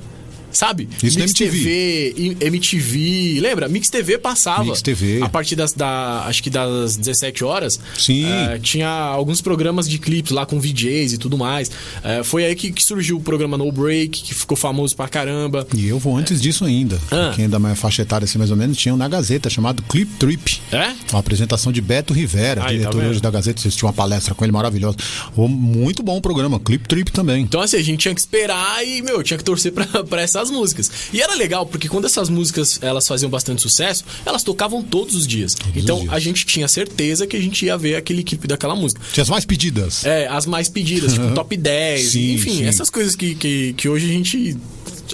Sabe? 0.58 0.90
Isso 1.02 1.20
Mix 1.20 1.32
MTV. 1.32 1.58
TV, 1.64 2.38
MTV, 2.42 3.40
lembra? 3.42 3.68
Mix 3.70 3.90
TV 3.90 4.18
passava. 4.18 4.66
Mix 4.66 4.82
TV. 4.82 5.22
A 5.22 5.30
partir 5.30 5.56
das, 5.56 5.74
da, 5.74 6.24
acho 6.26 6.42
que 6.44 6.50
das 6.50 6.98
17 6.98 7.44
horas. 7.44 7.80
Sim. 7.98 8.26
eh, 8.26 8.60
tinha 8.62 8.90
alguns 8.90 9.42
programas 9.42 9.88
de 9.88 9.98
clipes 10.00 10.32
lá 10.32 10.46
com 10.46 10.60
VJs 10.60 11.14
e 11.14 11.18
tudo 11.18 11.38
mais. 11.38 11.72
Eh, 12.04 12.24
foi 12.24 12.46
aí 12.46 12.56
que, 12.56 12.72
que 12.72 12.84
surgiu 12.84 13.18
o 13.18 13.22
programa 13.22 13.58
No 13.58 13.72
Break, 13.72 14.22
que 14.24 14.34
ficou 14.34 14.58
famoso 14.58 14.96
pra 14.96 15.08
caramba. 15.08 15.68
E 15.76 15.88
eu 15.88 16.00
vou 16.00 16.18
antes 16.18 16.42
disso 16.42 16.66
ainda. 16.66 17.00
Ah. 17.12 17.32
Quem 17.36 17.46
é 17.46 17.48
da 17.48 17.60
minha 17.60 17.76
faixa 17.76 18.02
etária, 18.02 18.26
assim, 18.26 18.38
mais 18.38 18.52
ou 18.52 18.58
menos, 18.58 18.78
tinha 18.78 18.94
um 18.94 18.98
na 18.98 19.08
Gazeta 19.08 19.50
chamado 19.50 19.84
Clip 19.84 20.12
Trip. 20.18 20.60
É? 20.72 20.94
Uma 21.12 21.20
apresentação 21.20 21.72
de 21.72 21.82
Beto 21.82 22.14
Rivera, 22.14 22.62
Aí, 22.62 22.68
tá 22.68 22.72
diretor 22.74 23.02
vendo? 23.02 23.12
hoje 23.12 23.22
da 23.22 23.30
Gazeta. 23.30 23.60
Assisti 23.60 23.84
uma 23.86 23.94
palestra 23.94 24.34
com 24.34 24.44
ele 24.44 24.52
maravilhosa. 24.52 24.98
Muito 25.36 26.02
bom 26.04 26.18
o 26.18 26.22
programa, 26.22 26.60
Clip 26.60 26.88
Trip 26.88 27.12
também. 27.12 27.44
Então, 27.44 27.62
assim, 27.62 27.78
a 27.78 27.84
gente 27.84 28.00
tinha 28.00 28.14
que 28.14 28.20
esperar 28.20 28.86
e, 28.86 29.02
meu, 29.02 29.22
tinha 29.24 29.38
que 29.38 29.44
torcer 29.44 29.72
pra, 29.72 29.86
pra 30.04 30.22
essas 30.22 30.47
músicas. 30.52 30.92
E 31.14 31.22
era 31.22 31.34
legal, 31.36 31.66
porque 31.66 31.88
quando 31.88 32.06
essas 32.06 32.30
músicas 32.30 32.80
elas 32.82 33.08
faziam 33.08 33.30
bastante 33.30 33.62
sucesso, 33.62 34.04
elas 34.26 34.44
tocavam 34.44 34.82
todos 34.82 35.16
os 35.16 35.28
dias. 35.28 35.56
então, 35.76 35.98
os 35.98 36.02
dias. 36.04 36.14
a 36.14 36.20
gente 36.20 36.46
tinha 36.46 36.68
certeza 36.68 37.26
que 37.28 37.36
a 37.36 37.42
gente 37.42 37.66
ia 37.66 37.78
ver 37.78 37.96
aquele 37.96 38.24
clipe 38.24 38.48
daquela 38.48 38.76
música. 38.76 39.02
Tinha 39.12 39.24
as 39.24 39.30
mais 39.30 39.46
pedidas. 39.46 40.06
É, 40.06 40.28
as 40.28 40.46
mais 40.46 40.70
pedidas, 40.70 41.14
tipo 41.14 41.32
top 41.36 41.56
10, 41.56 42.12
Sim, 42.12 42.34
enfim, 42.34 42.58
sim. 42.58 42.66
essas 42.66 42.90
coisas 42.90 43.16
que, 43.16 43.36
que, 43.36 43.74
que 43.74 43.90
hoje 43.90 44.10
a 44.10 44.14
gente. 44.14 44.58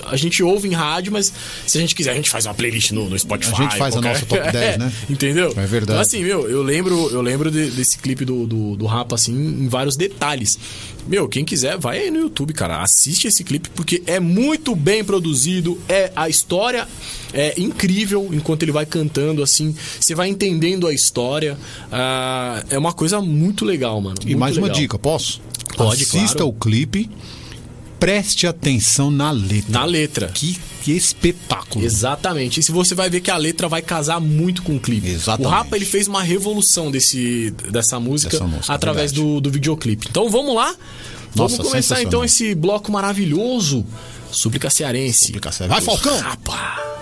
A 0.06 0.15
gente 0.15 0.41
ouve 0.43 0.67
em 0.67 0.73
rádio, 0.73 1.12
mas 1.12 1.32
se 1.67 1.77
a 1.77 1.82
gente 1.82 1.95
quiser, 1.95 2.12
a 2.12 2.15
gente 2.15 2.29
faz 2.29 2.45
uma 2.45 2.53
playlist 2.53 2.91
no, 2.91 3.10
no 3.10 3.17
Spotify. 3.17 3.53
A 3.53 3.63
gente 3.63 3.77
faz 3.77 3.95
a 3.95 4.01
nossa 4.01 4.25
top 4.25 4.51
10, 4.51 4.77
né? 4.79 4.93
Entendeu? 5.10 5.49
É 5.56 5.65
verdade. 5.65 5.84
Então, 5.84 5.99
assim, 5.99 6.23
meu, 6.23 6.49
eu 6.49 6.62
lembro, 6.62 7.10
eu 7.10 7.21
lembro 7.21 7.51
de- 7.51 7.71
desse 7.71 7.97
clipe 7.97 8.25
do, 8.25 8.45
do, 8.45 8.75
do 8.75 8.86
Rapa, 8.86 9.15
assim, 9.15 9.34
em 9.34 9.67
vários 9.67 9.95
detalhes. 9.95 10.58
Meu, 11.08 11.27
quem 11.27 11.43
quiser, 11.43 11.77
vai 11.77 11.99
aí 11.99 12.12
no 12.12 12.19
YouTube, 12.19 12.53
cara. 12.53 12.82
Assiste 12.82 13.27
esse 13.27 13.43
clipe, 13.43 13.69
porque 13.69 14.01
é 14.08 14.19
muito 14.19 14.75
bem 14.75 15.03
produzido. 15.03 15.79
É 15.89 16.12
a 16.15 16.29
história 16.29 16.88
é 17.34 17.60
incrível 17.60 18.29
enquanto 18.32 18.63
ele 18.63 18.71
vai 18.71 18.86
cantando, 18.86 19.41
assim. 19.41 19.75
Você 19.99 20.13
vai 20.15 20.29
entendendo 20.29 20.88
a 20.88 20.93
história. 20.93 21.58
Ah, 21.91 22.63
é 22.69 22.77
uma 22.77 22.93
coisa 22.93 23.19
muito 23.19 23.65
legal, 23.65 23.99
mano. 23.99 24.15
E 24.21 24.27
muito 24.27 24.39
mais 24.39 24.58
uma 24.58 24.67
legal. 24.67 24.79
dica, 24.79 24.99
posso? 24.99 25.41
Pode, 25.75 26.03
Assista 26.03 26.38
claro. 26.38 26.49
o 26.49 26.53
clipe, 26.53 27.10
preste 28.04 28.46
atenção 28.46 29.10
na 29.10 29.32
letra. 29.32 29.72
Na 29.72 29.86
letra. 29.86 30.28
Que, 30.28 30.60
que 30.84 30.92
espetáculo. 30.92 31.86
Exatamente. 31.86 32.60
E 32.60 32.63
se 32.63 32.70
você 32.70 32.94
vai 32.94 33.10
ver 33.10 33.22
que 33.22 33.32
a 33.32 33.38
letra 33.38 33.70
vai 33.70 33.82
casar 33.82 34.20
muito 34.20 34.62
com 34.62 34.76
o 34.76 34.80
clipe. 34.80 35.08
Exatamente. 35.08 35.48
O 35.48 35.50
Rapa 35.50 35.78
ele 35.78 35.86
fez 35.86 36.06
uma 36.06 36.22
revolução 36.22 36.92
desse, 36.92 37.52
dessa 37.72 38.02
música 38.02 38.38
música, 38.44 38.74
através 38.74 39.13
verdade. 39.13 39.34
do, 39.36 39.39
do 39.39 39.50
videoclipe. 39.50 40.08
Então 40.10 40.30
vamos 40.30 40.54
lá? 40.54 40.76
Vamos 41.34 41.54
Nossa, 41.54 41.63
começar 41.63 41.96
sensacional. 41.96 42.08
então 42.08 42.26
esse 42.26 42.54
bloco 42.54 42.92
maravilhoso. 42.92 43.86
Súplica 44.30 44.70
Cearense. 44.70 45.28
Súplica 45.28 45.52
Cearense. 45.54 45.86
Vai, 45.86 45.96
Falcão! 45.96 46.20
Rapa. 46.20 46.92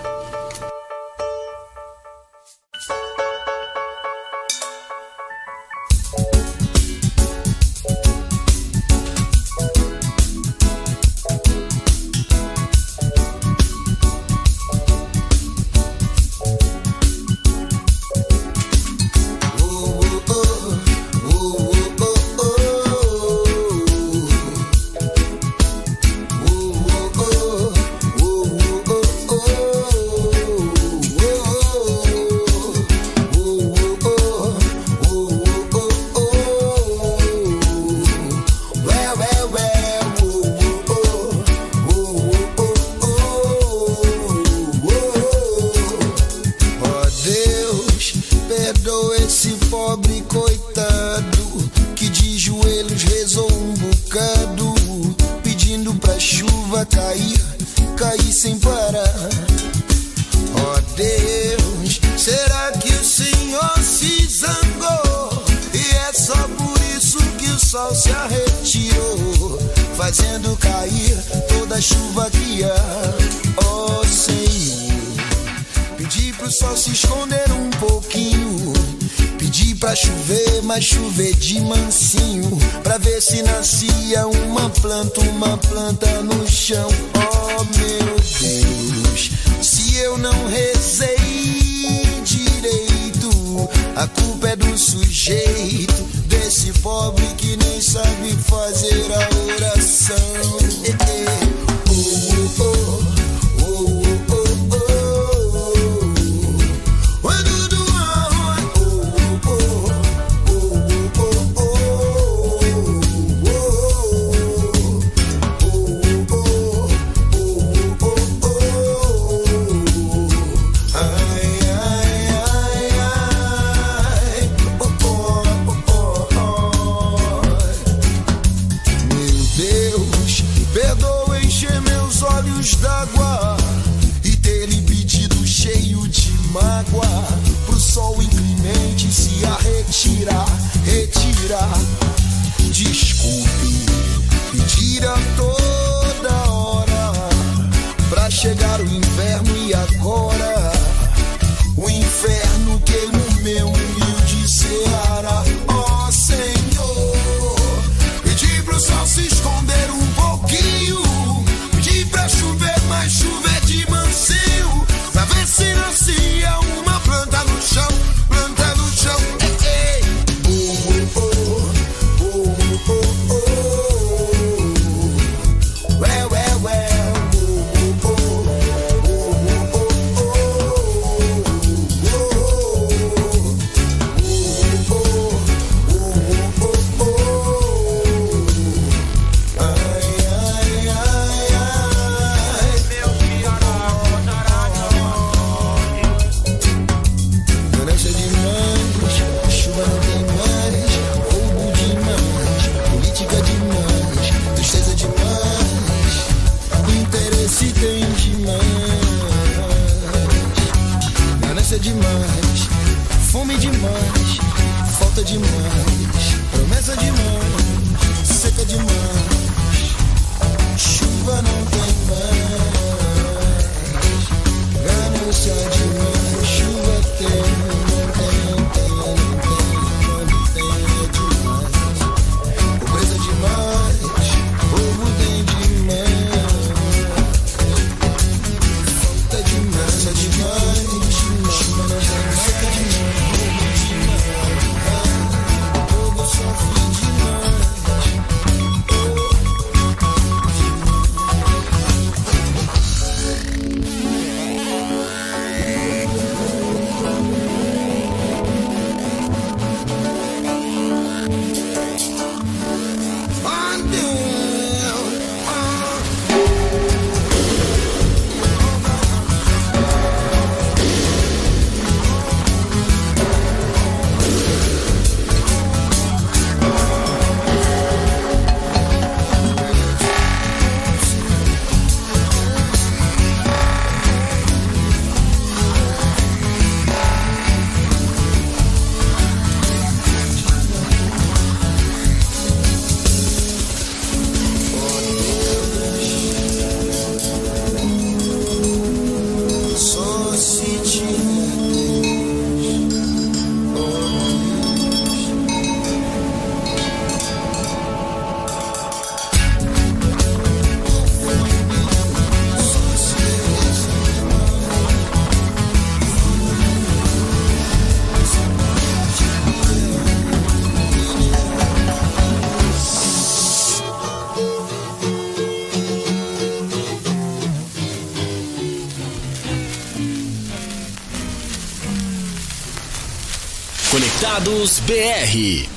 Conectados 334.42 334.80
BR. 334.80 335.71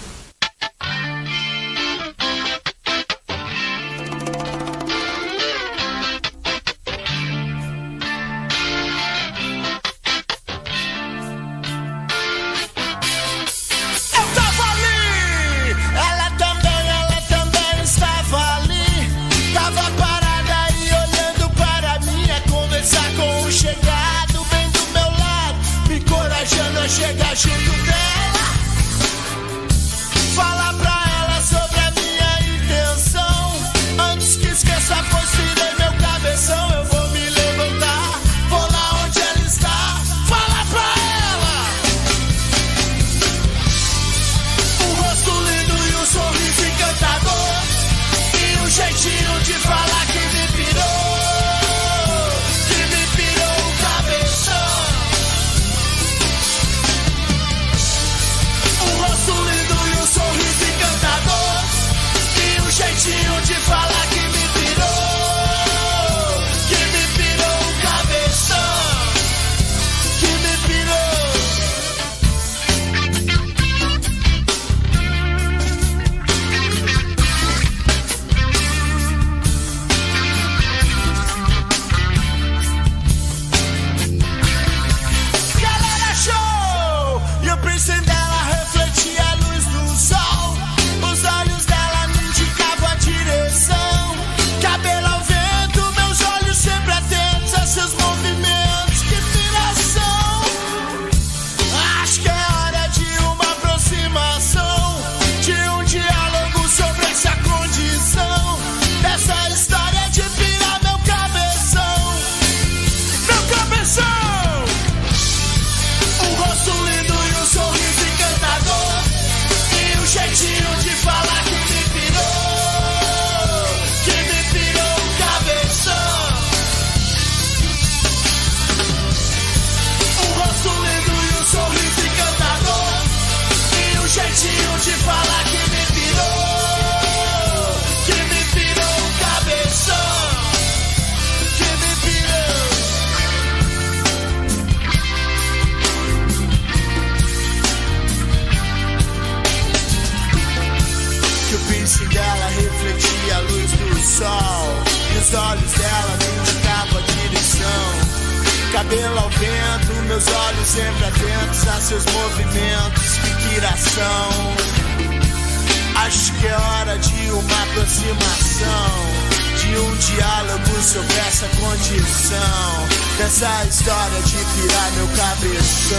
Condição. 172.05 172.87
Dessa 173.17 173.65
história 173.65 174.21
de 174.21 174.37
pirar 174.37 174.91
meu 174.91 175.07
cabeção. 175.07 175.97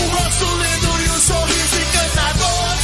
Um 0.00 0.08
rosto 0.10 0.44
lindo 0.44 1.02
e 1.02 1.10
um 1.10 1.20
sorriso 1.20 1.76
encantador. 1.76 2.76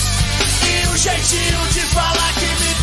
E 0.66 0.88
um 0.88 0.96
jeitinho 0.96 1.68
de 1.72 1.80
falar 1.94 2.32
que 2.34 2.64
me 2.64 2.73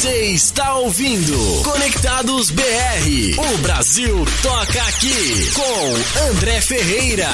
Você 0.00 0.28
está 0.28 0.76
ouvindo 0.76 1.62
Conectados 1.62 2.50
BR. 2.50 2.64
O 3.36 3.58
Brasil 3.58 4.24
toca 4.42 4.82
aqui 4.84 5.50
com 5.52 6.30
André 6.30 6.58
Ferreira. 6.62 7.28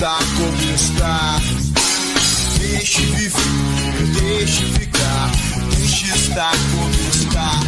Estar 0.00 0.18
como 0.34 0.74
está. 0.74 1.38
Deixe 2.58 3.02
viver, 3.02 4.06
deixe 4.18 4.64
ficar, 4.72 5.30
deixe 5.76 6.06
estar 6.06 6.52
como 6.70 6.90
está. 7.10 7.60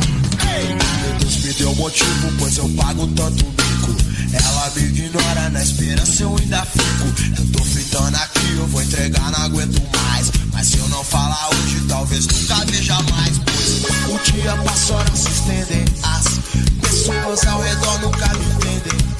Meu 1.02 1.18
Deus 1.18 1.36
me 1.36 1.52
deu 1.52 1.74
motivo, 1.74 2.32
pois 2.38 2.56
eu 2.56 2.66
pago 2.70 3.06
tanto 3.08 3.44
bico. 3.44 3.94
Ela 4.32 4.72
me 4.74 4.82
ignora, 4.82 5.50
na 5.50 5.62
esperança 5.62 6.22
eu 6.22 6.34
ainda 6.34 6.64
fico. 6.64 7.38
Eu 7.38 7.46
tô 7.52 7.64
fritando 7.64 8.16
aqui, 8.16 8.52
eu 8.56 8.66
vou 8.66 8.82
entregar, 8.82 9.30
não 9.30 9.44
aguento 9.44 9.82
mais. 9.94 10.32
Mas 10.54 10.68
se 10.68 10.78
eu 10.78 10.88
não 10.88 11.04
falar 11.04 11.50
hoje, 11.50 11.82
talvez 11.86 12.26
nunca 12.26 12.64
veja 12.64 12.94
mais. 13.10 13.38
Pois 13.82 14.08
o 14.08 14.32
dia 14.32 14.56
passa, 14.64 14.94
horas 14.94 15.18
se 15.18 15.28
estendem. 15.28 15.84
As 16.02 16.38
pessoas 16.80 17.46
ao 17.46 17.60
redor 17.60 18.00
nunca 18.00 18.26
me 18.28 18.46
entendem. 18.54 19.11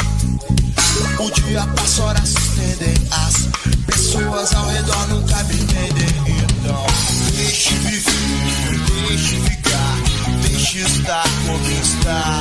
O 1.19 1.31
dia 1.31 1.67
passa, 1.75 2.03
horas 2.03 2.29
se 2.29 2.39
estendem. 2.39 2.95
As 3.11 3.49
pessoas 3.87 4.55
ao 4.55 4.69
redor 4.69 5.09
nunca 5.09 5.43
me 5.45 5.55
entendem. 5.55 6.07
Então, 6.27 6.87
deixe 7.35 7.75
viver, 7.75 8.79
deixe 9.09 9.37
ficar, 9.41 9.97
deixe 10.43 10.79
estar 10.81 11.25
como 11.47 11.71
está. 11.81 12.41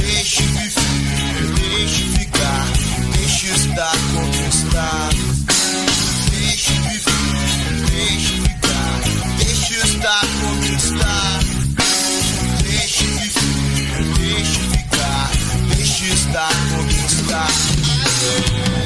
Deixe 0.00 0.42
viver, 0.42 1.54
deixe 1.54 2.04
ficar, 2.18 2.66
deixe 3.16 3.46
estar 3.46 3.96
como 4.12 4.48
está. 4.48 5.08
Deixe 6.30 6.72
viver, 6.72 7.90
deixe 7.90 8.40
ficar, 8.42 9.00
deixe 9.38 9.74
estar 9.74 10.20
como 10.40 10.64
está. 10.64 11.29
Deixe 16.30 17.06
estar 17.06 18.79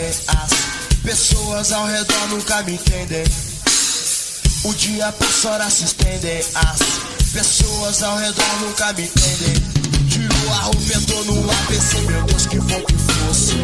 se 0.00 0.08
estendem. 0.08 0.14
As 0.28 1.02
pessoas 1.02 1.72
ao 1.72 1.86
redor 1.86 2.28
nunca 2.28 2.62
me 2.62 2.72
entendem. 2.72 3.24
O 4.64 4.74
dia 4.74 5.12
passa, 5.12 5.50
horas 5.50 5.72
se 5.72 5.84
estendem. 5.84 6.40
As 6.54 7.32
pessoas 7.32 8.02
ao 8.02 8.16
redor 8.16 8.60
nunca 8.60 8.92
me 8.94 9.02
entendem. 9.02 9.80
Tirou 10.08 10.52
a 10.52 10.56
roupa, 10.62 10.92
entrou 10.94 11.24
no 11.24 11.54
pensei, 11.68 12.00
meu 12.02 12.22
Deus, 12.24 12.46
que 12.46 12.58
bom 12.58 12.80
que 12.80 12.94
fosse. 12.94 13.54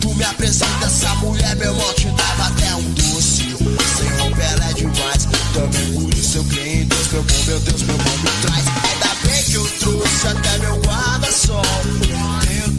Tu 0.00 0.14
me 0.14 0.24
apresenta 0.24 0.86
essa 0.86 1.14
mulher, 1.16 1.56
meu 1.56 1.72
irmão, 1.72 1.94
te 1.94 2.06
dava 2.06 2.46
até 2.48 2.74
um 2.74 2.90
doce. 2.92 3.56
Sem 3.96 4.08
roupa 4.18 4.42
ela 4.42 4.70
é 4.70 4.72
demais, 4.74 5.28
também 5.54 5.92
por 5.94 6.14
isso 6.14 6.38
eu 6.38 6.44
creio 6.44 6.82
em 6.82 6.86
Deus, 6.86 7.08
meu 7.08 7.22
bom, 7.22 7.44
meu 7.46 7.60
Deus, 7.60 7.82
meu 7.82 7.96
bom 7.96 8.16
me 8.18 8.42
traz. 8.42 8.64
Ainda 8.66 9.14
bem 9.26 9.44
que 9.44 9.54
eu 9.54 9.68
trouxe 9.80 10.28
até 10.28 10.58
meu 10.58 10.76
guarda-sol 10.82 12.33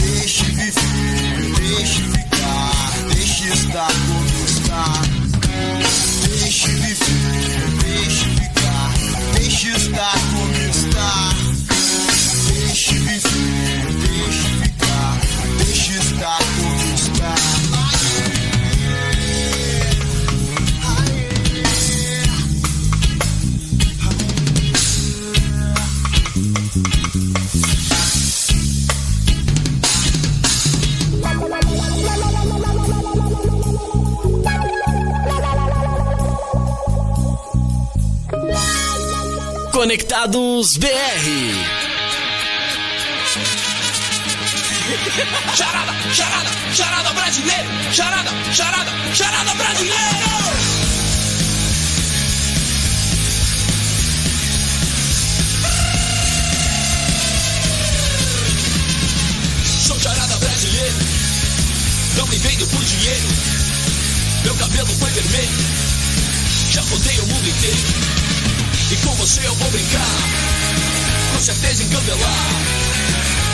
Deixe 0.00 0.44
viver, 0.44 1.52
deixe 1.58 2.02
ficar, 2.02 2.92
deixe 3.14 3.48
estar 3.48 3.92
como 4.06 4.44
está. 4.44 4.84
Deixe 6.28 6.68
viver, 6.68 7.70
deixe 7.84 8.24
ficar, 8.24 8.92
deixe 9.34 9.68
estar 9.70 10.18
como 10.32 10.52
está. 10.70 11.30
Deixe 12.48 12.94
viver. 12.98 13.99
Conectados 39.80 40.76
BR. 40.76 40.88
Charada, 45.56 45.94
charada, 46.12 46.50
charada 46.74 47.12
brasileiro. 47.14 47.70
Charada, 47.90 48.30
charada, 48.52 48.92
charada 49.14 49.54
brasileiro. 49.54 49.96
Sou 59.64 59.98
charada 59.98 60.36
brasileiro. 60.36 60.98
Não 62.18 62.26
me 62.26 62.36
vendo 62.36 62.66
por 62.66 62.84
dinheiro. 62.84 63.28
Meu 64.44 64.54
cabelo 64.56 64.88
foi 64.88 65.10
vermelho. 65.10 65.58
Já 66.70 66.82
rodei 66.82 67.18
o 67.20 67.26
mundo 67.28 67.48
inteiro. 67.48 68.19
E 68.92 68.96
com 68.96 69.14
você 69.14 69.40
eu 69.46 69.54
vou 69.54 69.70
brincar. 69.70 70.16
Com 71.32 71.40
certeza 71.40 71.84
encandelar. 71.84 72.46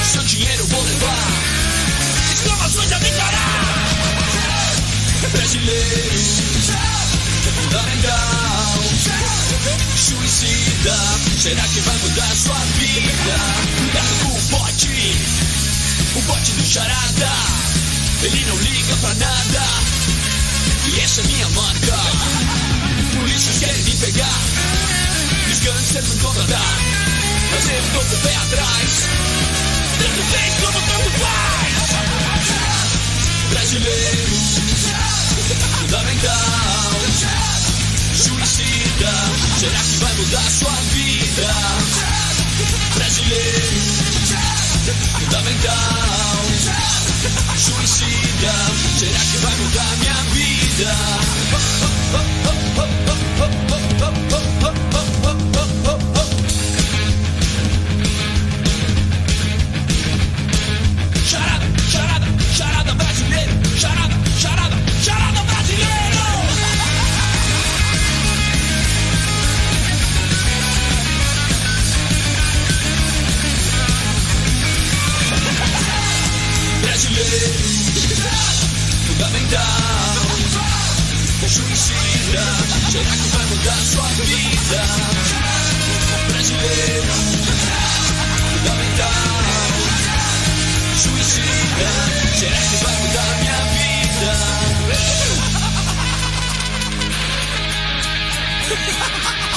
Seu 0.03 0.23
dinheiro 0.23 0.67
vou 0.69 0.83
levar. 0.83 1.29
Exclamações 2.33 2.91
a 2.91 2.99
declarar. 2.99 3.87
Brasileiro. 5.33 6.19
Fundamental. 7.55 8.83
Suicida. 9.95 10.97
Será 11.39 11.63
que 11.69 11.81
vai 11.81 11.97
mudar 11.99 12.35
sua 12.35 12.59
vida? 12.79 13.13
Cuidado 13.77 14.15
com 14.23 14.33
o 14.33 14.43
bote. 14.59 15.17
O 16.15 16.21
bote 16.23 16.53
do 16.53 16.65
charada. 16.65 17.31
Ele 18.23 18.43
não 18.47 18.57
liga 18.57 18.97
pra 19.03 19.15
nada. 19.15 19.69
E 20.95 21.01
essa 21.01 21.21
é 21.21 21.25
minha 21.25 21.49
marca. 21.51 21.97
Polícias 23.19 23.59
querem 23.59 23.83
me 23.83 23.97
pegar. 23.97 24.86
Gangsters 25.67 26.15
me 26.15 26.21
contratar. 26.21 26.61
Mas 27.51 27.69
eu 27.69 27.83
tô 27.93 27.99
com 27.99 28.15
o 28.15 28.19
pé 28.21 28.37
atrás. 28.37 29.09
Tanto 29.99 30.23
fez 30.31 30.55
como 30.61 30.81
tanto 30.81 31.11
faz. 31.19 31.91
Brasileiro. 33.51 34.37
Fundamental. 35.81 36.93
Suicida. 38.15 39.13
Será 39.59 39.81
que 39.81 39.97
vai 39.97 40.15
mudar 40.15 40.51
sua 40.51 40.71
vida? 40.93 41.49
Brasileiro. 42.95 43.81
Fundamental. 45.19 46.47
Suicida. 47.59 48.55
Será 49.01 49.19
que 49.19 49.39
vai 49.39 49.57
mudar 49.57 49.97
minha 49.99 50.15
vida? 50.31 50.95
Fundamental. 79.07 79.63
Suicida, 81.49 82.45
será 82.91 83.11
que 83.11 83.29
vai 83.29 83.47
mudar 83.47 83.81
sua 83.85 84.09
vida? 84.25 84.81
Brasileiro, 86.29 87.13
será 92.35 92.57
que 92.57 92.77
vai 92.85 92.97
mudar 93.01 93.39
minha 93.41 93.61
vida? 93.75 94.33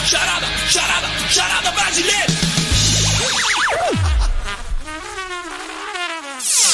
Charada, 0.06 0.48
charada, 0.68 1.10
charada 1.30 1.72
brasileiro! 1.72 2.34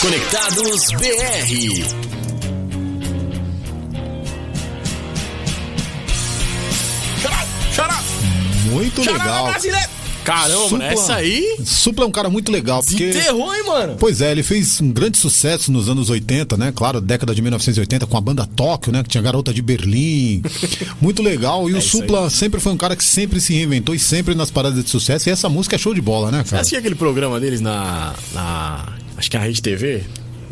Conectados 0.06 0.92
BR. 1.02 2.06
Muito 8.70 9.02
legal. 9.02 9.54
Caramba, 10.24 10.70
Supla- 10.70 10.86
essa 10.86 11.16
aí 11.16 11.58
Supla 11.64 12.04
é 12.06 12.08
um 12.08 12.12
cara 12.12 12.30
muito 12.30 12.52
legal, 12.52 12.84
porque... 12.84 13.08
desenterrou, 13.08 13.54
hein, 13.56 13.64
mano? 13.66 13.96
Pois 14.00 14.22
é, 14.22 14.32
ele 14.32 14.42
fez 14.42 14.82
um 14.82 14.92
grande 14.92 15.18
sucesso 15.20 15.72
nos 15.72 15.88
anos 15.88 16.10
80, 16.10 16.58
né? 16.58 16.74
Claro, 16.76 17.00
década 17.00 17.34
de 17.36 17.42
1980, 17.44 18.08
com 18.08 18.18
a 18.18 18.22
banda 18.22 18.44
Tóquio, 18.56 18.92
né? 18.92 19.04
Que 19.04 19.10
tinha 19.10 19.22
Garota 19.22 19.54
de 19.54 19.62
Berlim. 19.62 20.42
Muito 21.00 21.22
legal. 21.22 21.70
E 21.70 21.74
o 21.74 21.76
É 21.76 21.80
isso 21.80 21.98
Supla 22.00 22.30
sempre 22.32 22.60
foi 22.60 22.72
um 22.74 22.78
cara 22.78 22.96
que 22.96 23.04
sempre 23.04 23.40
se 23.40 23.54
reinventou 23.54 23.94
e 23.94 24.00
sempre 24.00 24.34
nas 24.34 24.50
paradas 24.50 24.84
de 24.84 24.90
sucesso. 24.90 25.30
E 25.30 25.32
essa 25.32 25.48
música 25.48 25.76
é 25.76 25.80
show 25.80 25.94
de 25.94 26.02
bola, 26.02 26.32
né, 26.32 26.40
Você 26.44 26.50
cara? 26.52 26.62
assistia 26.62 26.80
aquele 26.80 26.96
programa 26.96 27.40
deles 27.40 27.62
na, 27.62 28.14
na. 28.34 28.86
Acho 29.18 29.30
que 29.30 29.38
é 29.38 29.40
na 29.40 29.46
Rede 29.46 29.62
TV? 29.62 30.04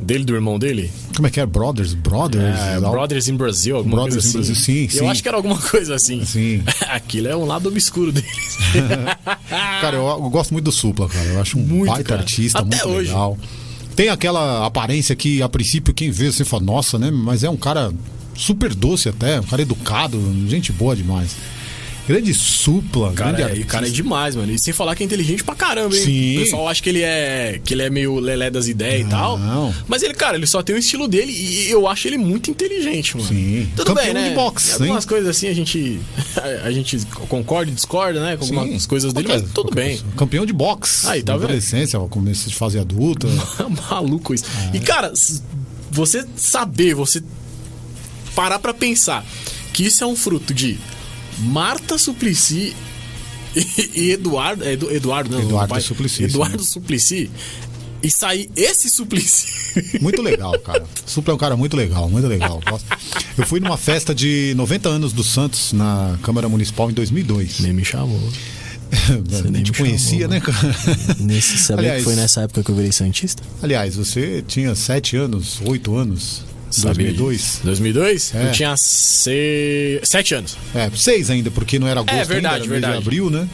Dele, 0.01 0.25
do 0.25 0.33
irmão 0.35 0.59
dele? 0.59 0.91
Como 1.15 1.27
é 1.27 1.31
que 1.31 1.39
é? 1.39 1.45
Brothers? 1.45 1.93
Brothers? 1.93 2.59
É, 2.59 2.79
Brothers 2.79 3.29
in 3.29 3.35
Brasil, 3.37 3.77
alguma 3.77 3.95
Brothers 3.97 4.33
coisa 4.33 4.37
in 4.37 4.51
assim. 4.51 4.73
Brasil, 4.73 4.89
sim, 4.89 4.97
Eu 4.97 5.03
sim. 5.05 5.09
acho 5.09 5.21
que 5.21 5.27
era 5.29 5.37
alguma 5.37 5.57
coisa 5.57 5.95
assim. 5.95 6.25
Sim. 6.25 6.61
Aquilo 6.89 7.27
é 7.29 7.35
um 7.35 7.45
lado 7.45 7.69
obscuro 7.69 8.11
deles. 8.11 8.57
Cara, 9.81 9.95
eu, 9.97 10.05
eu 10.05 10.29
gosto 10.29 10.51
muito 10.51 10.65
do 10.65 10.71
Supla, 10.71 11.07
cara. 11.07 11.25
Eu 11.29 11.39
acho 11.41 11.57
um 11.57 11.61
Muito, 11.61 11.89
baita 11.91 12.09
cara. 12.09 12.21
artista, 12.21 12.59
Até 12.59 12.77
muito 12.77 12.89
hoje. 12.89 13.09
legal. 13.09 13.37
Tem 13.95 14.09
aquela 14.09 14.65
aparência 14.65 15.15
que, 15.15 15.41
a 15.41 15.47
princípio, 15.47 15.93
quem 15.93 16.09
vê 16.09 16.31
você 16.31 16.43
fala, 16.43 16.63
nossa, 16.63 16.97
né? 16.97 17.11
Mas 17.11 17.43
é 17.43 17.49
um 17.49 17.55
cara 17.57 17.93
super 18.35 18.73
doce 18.73 19.07
até, 19.07 19.39
um 19.39 19.43
cara 19.43 19.61
educado, 19.61 20.19
gente 20.47 20.71
boa 20.71 20.95
demais. 20.95 21.35
Grande 22.07 22.33
Supla, 22.33 23.13
Cara, 23.13 23.31
grande 23.37 23.59
é, 23.59 23.61
e 23.61 23.63
cara 23.63 23.87
é 23.87 23.89
demais, 23.89 24.35
mano. 24.35 24.51
E 24.51 24.59
sem 24.59 24.73
falar 24.73 24.93
que 24.95 25.03
é 25.03 25.05
inteligente 25.05 25.43
pra 25.43 25.55
caramba, 25.55 25.95
hein? 25.95 26.03
Sim. 26.03 26.37
O 26.37 26.39
pessoal 26.41 26.67
acha 26.67 26.83
que 26.83 26.89
ele 26.89 27.01
é 27.01 27.61
que 27.63 27.73
ele 27.73 27.81
é 27.81 27.89
meio 27.89 28.19
lelé 28.19 28.49
das 28.49 28.67
ideias 28.67 29.07
e 29.07 29.09
tal. 29.09 29.37
Não. 29.39 29.73
Mas 29.87 30.03
ele, 30.03 30.13
cara, 30.13 30.35
ele 30.35 30.45
só 30.45 30.61
tem 30.61 30.75
o 30.75 30.79
estilo 30.79 31.07
dele 31.07 31.31
e 31.31 31.69
eu 31.71 31.87
acho 31.87 32.07
ele 32.07 32.17
muito 32.17 32.51
inteligente, 32.51 33.15
mano. 33.15 33.29
Sim. 33.29 33.69
Tudo 33.75 33.87
Campeão 33.87 34.05
bem, 34.05 34.13
né? 34.23 34.29
de 34.29 34.35
boxe, 34.35 34.73
algumas 34.73 35.03
hein? 35.05 35.09
coisas 35.09 35.29
assim 35.29 35.47
a 35.47 35.53
gente 35.53 35.99
a 36.63 36.71
gente 36.71 36.97
concorda 37.29 37.71
e 37.71 37.73
discorda, 37.73 38.21
né? 38.21 38.35
Com 38.37 38.43
algumas 38.43 38.81
Sim. 38.81 38.87
coisas 38.89 39.13
dele, 39.13 39.27
mas 39.29 39.37
Qualquer- 39.41 39.53
tudo 39.53 39.65
qualquer 39.69 39.81
bem. 39.87 39.95
pessoa. 39.97 40.11
Campeão 40.17 40.45
de 40.45 40.53
boxe. 40.53 41.07
Aí, 41.07 41.23
tá 41.23 41.33
vendo? 41.33 41.45
adolescência, 41.45 41.97
começo 41.99 42.49
de 42.49 42.55
fase 42.55 42.77
adulta. 42.77 43.27
Maluco 43.89 44.33
isso. 44.33 44.43
E, 44.73 44.79
cara, 44.81 45.13
você 45.89 46.25
saber, 46.35 46.93
você 46.95 47.23
parar 48.35 48.59
pra 48.59 48.73
pensar 48.73 49.25
que 49.71 49.85
isso 49.85 50.03
é 50.03 50.07
um 50.07 50.15
fruto 50.15 50.53
de 50.53 50.77
Marta 51.39 51.97
Suplicy 51.97 52.75
e, 53.95 54.11
Eduardo. 54.11 54.63
é 54.63 54.73
Edu- 54.73 54.91
Eduardo, 54.91 55.29
não. 55.31 55.41
Eduardo 55.41 55.81
Suplicy, 55.81 56.23
Eduardo 56.23 56.63
Suplicy. 56.63 57.29
E 58.01 58.11
sair 58.11 58.49
esse 58.53 58.89
Suplicy. 58.89 59.47
Muito 60.01 60.21
legal, 60.21 60.59
cara. 60.59 60.83
Supla 61.05 61.31
é 61.31 61.35
um 61.35 61.37
cara 61.37 61.55
muito 61.55 61.77
legal, 61.77 62.09
muito 62.09 62.27
legal. 62.27 62.61
Eu 63.37 63.45
fui 63.47 63.61
numa 63.61 63.77
festa 63.77 64.13
de 64.13 64.53
90 64.57 64.89
anos 64.89 65.13
do 65.13 65.23
Santos 65.23 65.71
na 65.71 66.19
Câmara 66.21 66.49
Municipal 66.49 66.91
em 66.91 66.93
2002. 66.93 67.61
Nem 67.61 67.71
me 67.71 67.85
chamou. 67.85 68.19
A 68.91 69.49
nem 69.49 69.63
me 69.63 69.71
conhecia, 69.71 70.27
chamou, 70.27 70.33
né, 70.33 70.39
cara? 70.41 70.75
Nesse, 71.17 71.57
sabia 71.57 71.83
Aliás- 71.85 71.97
que 71.99 72.03
foi 72.03 72.15
nessa 72.15 72.41
época 72.41 72.61
que 72.61 72.69
eu 72.71 72.75
virei 72.75 72.91
Santista? 72.91 73.41
Aliás, 73.61 73.95
você 73.95 74.43
tinha 74.45 74.75
7 74.75 75.15
anos, 75.15 75.61
8 75.65 75.95
anos, 75.95 76.43
Sabia 76.73 77.07
2002. 77.07 77.37
disso. 77.37 77.59
2002? 77.63 78.35
É. 78.35 78.47
Eu 78.47 78.51
tinha 78.51 78.75
se... 78.77 79.99
sete 80.03 80.33
anos. 80.35 80.57
É, 80.73 80.89
6 80.93 81.29
ainda, 81.29 81.51
porque 81.51 81.77
não 81.79 81.87
era 81.87 81.99
agosto 82.01 82.15
É, 82.15 82.23
verdade, 82.25 82.63
ainda, 82.63 82.65
era 82.65 82.67
verdade. 82.73 82.93
de 82.93 82.97
abril, 82.99 83.29
né? 83.29 83.47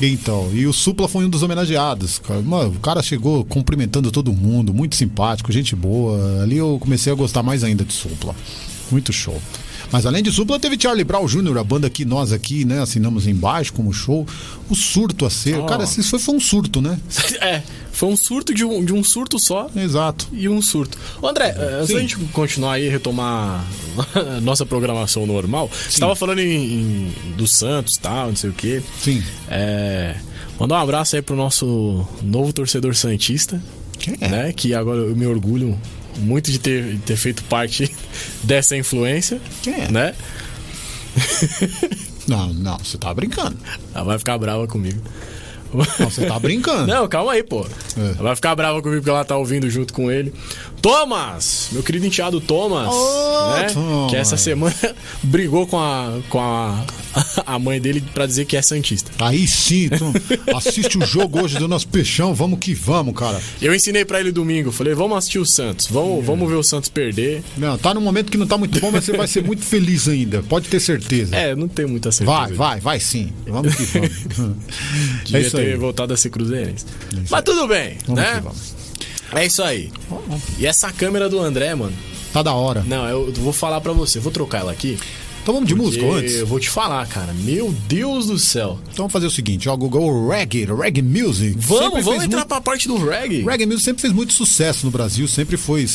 Então, 0.00 0.50
e 0.52 0.66
o 0.66 0.72
Supla 0.72 1.08
foi 1.08 1.24
um 1.24 1.28
dos 1.28 1.42
homenageados. 1.42 2.20
Mano, 2.44 2.70
o 2.70 2.80
cara 2.80 3.02
chegou 3.02 3.44
cumprimentando 3.44 4.10
todo 4.12 4.32
mundo, 4.32 4.72
muito 4.72 4.94
simpático, 4.94 5.50
gente 5.50 5.74
boa. 5.74 6.42
Ali 6.42 6.56
eu 6.56 6.78
comecei 6.80 7.12
a 7.12 7.16
gostar 7.16 7.42
mais 7.42 7.64
ainda 7.64 7.84
de 7.84 7.92
Supla. 7.92 8.34
Muito 8.92 9.12
show. 9.12 9.40
Mas 9.90 10.04
além 10.04 10.22
de 10.22 10.30
Supla, 10.30 10.58
teve 10.60 10.76
Charlie 10.80 11.04
Brown 11.04 11.26
Jr., 11.26 11.56
a 11.58 11.64
banda 11.64 11.88
que 11.88 12.04
nós 12.04 12.32
aqui, 12.32 12.64
né, 12.64 12.80
assinamos 12.82 13.26
embaixo 13.26 13.72
como 13.72 13.92
show. 13.92 14.26
O 14.68 14.74
surto 14.74 15.24
a 15.24 15.30
ser. 15.30 15.58
Oh. 15.58 15.64
Cara, 15.66 15.84
isso 15.84 16.02
foi, 16.10 16.18
foi 16.18 16.34
um 16.34 16.40
surto, 16.40 16.80
né? 16.82 16.98
É, 17.40 17.62
foi 17.92 18.08
um 18.10 18.16
surto 18.16 18.52
de 18.52 18.64
um, 18.64 18.84
de 18.84 18.92
um 18.92 19.02
surto 19.02 19.38
só. 19.38 19.70
Exato. 19.74 20.28
e 20.32 20.48
um 20.48 20.60
surto. 20.60 20.98
Ô, 21.22 21.26
André, 21.28 21.54
eh, 21.56 21.74
antes 21.76 21.88
Sim. 21.88 21.94
da 21.94 22.00
gente 22.00 22.16
continuar 22.32 22.72
aí 22.74 22.88
retomar 22.88 23.64
a 24.14 24.40
nossa 24.42 24.66
programação 24.66 25.26
normal, 25.26 25.70
você 25.88 25.98
tava 25.98 26.14
falando 26.14 26.40
em, 26.40 26.54
em- 26.54 27.12
do 27.36 27.46
Santos 27.46 27.96
e 27.96 28.00
tal, 28.00 28.28
não 28.28 28.36
sei 28.36 28.50
o 28.50 28.52
quê. 28.52 28.82
Sim. 29.00 29.22
É, 29.48 30.16
mandar 30.60 30.76
um 30.76 30.82
abraço 30.82 31.16
aí 31.16 31.22
pro 31.22 31.34
nosso 31.34 32.06
novo 32.22 32.52
torcedor 32.52 32.94
Santista, 32.94 33.60
Quem 33.98 34.16
é? 34.20 34.28
né? 34.28 34.52
Que 34.52 34.74
agora 34.74 35.00
eu 35.00 35.16
me 35.16 35.26
orgulho 35.26 35.78
muito 36.18 36.50
de 36.50 36.58
ter, 36.58 36.92
de 36.92 36.98
ter 36.98 37.16
feito 37.16 37.42
parte 37.44 37.94
dessa 38.42 38.76
influência, 38.76 39.40
é? 39.66 39.90
né? 39.90 40.14
Não, 42.28 42.52
não, 42.52 42.76
você 42.76 42.98
tá 42.98 43.12
brincando. 43.14 43.56
Ela 43.94 44.04
vai 44.04 44.18
ficar 44.18 44.36
brava 44.36 44.66
comigo. 44.66 45.00
Não, 45.72 46.10
você 46.10 46.26
tá 46.26 46.38
brincando. 46.38 46.86
Não, 46.92 47.08
calma 47.08 47.32
aí, 47.32 47.42
pô. 47.42 47.66
É. 47.96 48.00
Ela 48.00 48.22
vai 48.22 48.36
ficar 48.36 48.54
brava 48.54 48.82
comigo 48.82 49.00
porque 49.00 49.10
ela 49.10 49.24
tá 49.24 49.36
ouvindo 49.36 49.68
junto 49.70 49.92
com 49.94 50.10
ele. 50.10 50.32
Thomas! 50.88 51.68
Meu 51.70 51.82
querido 51.82 52.06
enteado 52.06 52.40
Thomas. 52.40 52.88
Ô, 52.88 53.50
né? 53.56 53.66
Thomas. 53.74 54.10
Que 54.10 54.16
essa 54.16 54.38
semana 54.38 54.74
brigou 55.22 55.66
com 55.66 55.78
a, 55.78 56.18
com 56.30 56.40
a, 56.40 56.82
a 57.44 57.58
mãe 57.58 57.78
dele 57.78 58.02
pra 58.14 58.24
dizer 58.24 58.46
que 58.46 58.56
é 58.56 58.62
Santista. 58.62 59.10
Aí 59.18 59.46
sim, 59.46 59.90
então, 59.92 60.14
assiste 60.56 60.96
o 60.96 61.04
jogo 61.04 61.42
hoje 61.42 61.58
do 61.58 61.68
nosso 61.68 61.86
peixão, 61.88 62.34
vamos 62.34 62.58
que 62.58 62.72
vamos, 62.72 63.14
cara. 63.14 63.38
Eu 63.60 63.74
ensinei 63.74 64.02
pra 64.06 64.18
ele 64.18 64.32
domingo, 64.32 64.72
falei, 64.72 64.94
vamos 64.94 65.18
assistir 65.18 65.38
o 65.38 65.44
Santos, 65.44 65.88
vamos, 65.88 66.24
vamos 66.24 66.48
ver 66.48 66.54
o 66.56 66.62
Santos 66.62 66.88
perder. 66.88 67.42
Não, 67.58 67.76
tá 67.76 67.92
num 67.92 68.00
momento 68.00 68.32
que 68.32 68.38
não 68.38 68.46
tá 68.46 68.56
muito 68.56 68.80
bom, 68.80 68.90
mas 68.90 69.04
você 69.04 69.14
vai 69.14 69.28
ser 69.28 69.44
muito 69.44 69.62
feliz 69.62 70.08
ainda, 70.08 70.42
pode 70.42 70.68
ter 70.68 70.80
certeza. 70.80 71.36
É, 71.36 71.54
não 71.54 71.68
tenho 71.68 71.90
muita 71.90 72.10
certeza. 72.10 72.38
Vai, 72.38 72.52
vai, 72.54 72.80
vai 72.80 73.00
sim. 73.00 73.30
Vamos 73.46 73.74
que 73.74 73.84
vamos. 73.84 74.10
é 75.20 75.24
Devia 75.24 75.40
isso 75.40 75.56
ter 75.56 75.66
aí. 75.66 75.76
voltado 75.76 76.14
a 76.14 76.16
ser 76.16 76.30
cruzeirense. 76.30 76.86
Mas 77.30 77.42
tudo 77.42 77.68
bem, 77.68 77.98
Vamos 78.06 78.22
né? 78.22 78.34
que 78.36 78.40
vamos. 78.40 78.77
É 79.34 79.44
isso 79.46 79.62
aí. 79.62 79.90
E 80.58 80.66
essa 80.66 80.90
câmera 80.92 81.28
do 81.28 81.38
André, 81.40 81.74
mano? 81.74 81.92
Tá 82.32 82.42
da 82.42 82.52
hora. 82.52 82.82
Não, 82.86 83.06
eu 83.08 83.32
vou 83.32 83.52
falar 83.52 83.80
pra 83.80 83.92
você. 83.92 84.18
Vou 84.18 84.32
trocar 84.32 84.60
ela 84.60 84.72
aqui. 84.72 84.98
Então 85.48 85.54
vamos 85.54 85.68
de 85.70 85.74
música 85.74 86.04
antes? 86.04 86.34
Eu 86.34 86.46
vou 86.46 86.60
te 86.60 86.68
falar, 86.68 87.06
cara. 87.08 87.32
Meu 87.32 87.74
Deus 87.88 88.26
do 88.26 88.38
céu. 88.38 88.78
Então 88.82 88.96
vamos 89.04 89.12
fazer 89.14 89.24
o 89.28 89.30
seguinte, 89.30 89.66
ó, 89.66 89.74
Google 89.74 90.28
Reggae, 90.28 90.66
Reggae 90.66 91.00
Music. 91.00 91.54
Vamos, 91.58 92.04
vamos 92.04 92.24
entrar 92.24 92.40
muito- 92.40 92.46
pra 92.48 92.60
parte 92.60 92.86
do 92.86 92.98
reggae. 93.02 93.44
Reggae 93.44 93.64
Music 93.64 93.82
sempre 93.82 94.02
fez 94.02 94.12
muito 94.12 94.34
sucesso 94.34 94.84
no 94.84 94.92
Brasil, 94.92 95.26
sempre 95.26 95.56
foi 95.56 95.86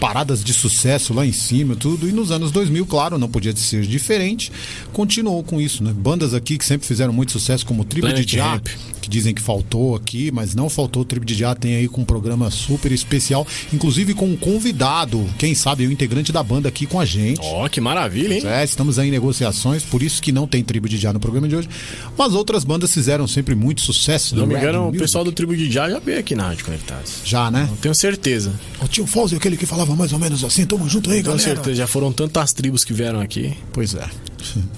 paradas 0.00 0.42
de 0.42 0.54
sucesso 0.54 1.12
lá 1.12 1.26
em 1.26 1.32
cima, 1.32 1.76
tudo. 1.76 2.08
E 2.08 2.12
nos 2.12 2.30
anos 2.30 2.50
2000, 2.50 2.86
claro, 2.86 3.18
não 3.18 3.28
podia 3.28 3.54
ser 3.54 3.82
diferente. 3.82 4.50
Continuou 4.94 5.42
com 5.42 5.60
isso, 5.60 5.84
né? 5.84 5.92
Bandas 5.94 6.32
aqui 6.32 6.56
que 6.56 6.64
sempre 6.64 6.86
fizeram 6.88 7.12
muito 7.12 7.32
sucesso, 7.32 7.66
como 7.66 7.82
o 7.82 7.84
Tribo 7.84 8.06
Planet 8.06 8.24
de 8.26 8.36
Já, 8.38 8.52
Ramp. 8.52 8.66
que 9.02 9.10
dizem 9.10 9.34
que 9.34 9.42
faltou 9.42 9.94
aqui, 9.94 10.30
mas 10.32 10.54
não 10.54 10.70
faltou. 10.70 11.02
O 11.02 11.04
Tribo 11.04 11.26
de 11.26 11.34
Já 11.34 11.54
tem 11.54 11.76
aí 11.76 11.86
com 11.86 12.00
um 12.00 12.04
programa 12.06 12.50
super 12.50 12.90
especial, 12.92 13.46
inclusive 13.74 14.14
com 14.14 14.24
um 14.26 14.36
convidado, 14.38 15.22
quem 15.38 15.54
sabe, 15.54 15.86
o 15.86 15.92
integrante 15.92 16.32
da 16.32 16.42
banda 16.42 16.70
aqui 16.70 16.86
com 16.86 16.98
a 16.98 17.04
gente. 17.04 17.40
Ó, 17.42 17.68
que 17.68 17.78
maravilha, 17.78 18.32
hein? 18.32 18.42
É, 18.46 18.64
estamos 18.64 18.85
aí 18.98 19.08
em 19.08 19.10
negociações, 19.10 19.82
por 19.82 20.02
isso 20.02 20.20
que 20.22 20.32
não 20.32 20.46
tem 20.46 20.62
Tribo 20.62 20.88
de 20.88 20.96
Já 20.96 21.12
no 21.12 21.20
programa 21.20 21.48
de 21.48 21.56
hoje. 21.56 21.68
Mas 22.16 22.34
outras 22.34 22.64
bandas 22.64 22.92
fizeram 22.92 23.26
sempre 23.26 23.54
muito 23.54 23.80
sucesso. 23.80 24.28
Se 24.30 24.34
não 24.34 24.42
no 24.42 24.48
me 24.48 24.54
engano, 24.56 24.88
o 24.88 24.92
pessoal 24.92 25.24
do 25.24 25.32
Tribo 25.32 25.56
de 25.56 25.70
Já 25.70 25.88
já 25.90 25.98
veio 25.98 26.18
aqui 26.18 26.34
na 26.34 26.48
Rádio 26.48 26.64
Conectados. 26.64 27.20
Já, 27.24 27.50
né? 27.50 27.66
Não 27.68 27.76
tenho 27.76 27.94
certeza. 27.94 28.52
O 28.82 28.88
tio 28.88 29.06
Fauzi, 29.06 29.36
aquele 29.36 29.56
que 29.56 29.66
falava 29.66 29.94
mais 29.96 30.12
ou 30.12 30.18
menos 30.18 30.42
assim, 30.44 30.64
tamo 30.64 30.88
junto 30.88 31.10
aí, 31.10 31.18
Com 31.22 31.30
galera. 31.30 31.42
certeza, 31.42 31.76
já 31.76 31.86
foram 31.86 32.12
tantas 32.12 32.52
tribos 32.52 32.84
que 32.84 32.92
vieram 32.92 33.20
aqui. 33.20 33.56
Pois 33.72 33.94
é. 33.94 34.08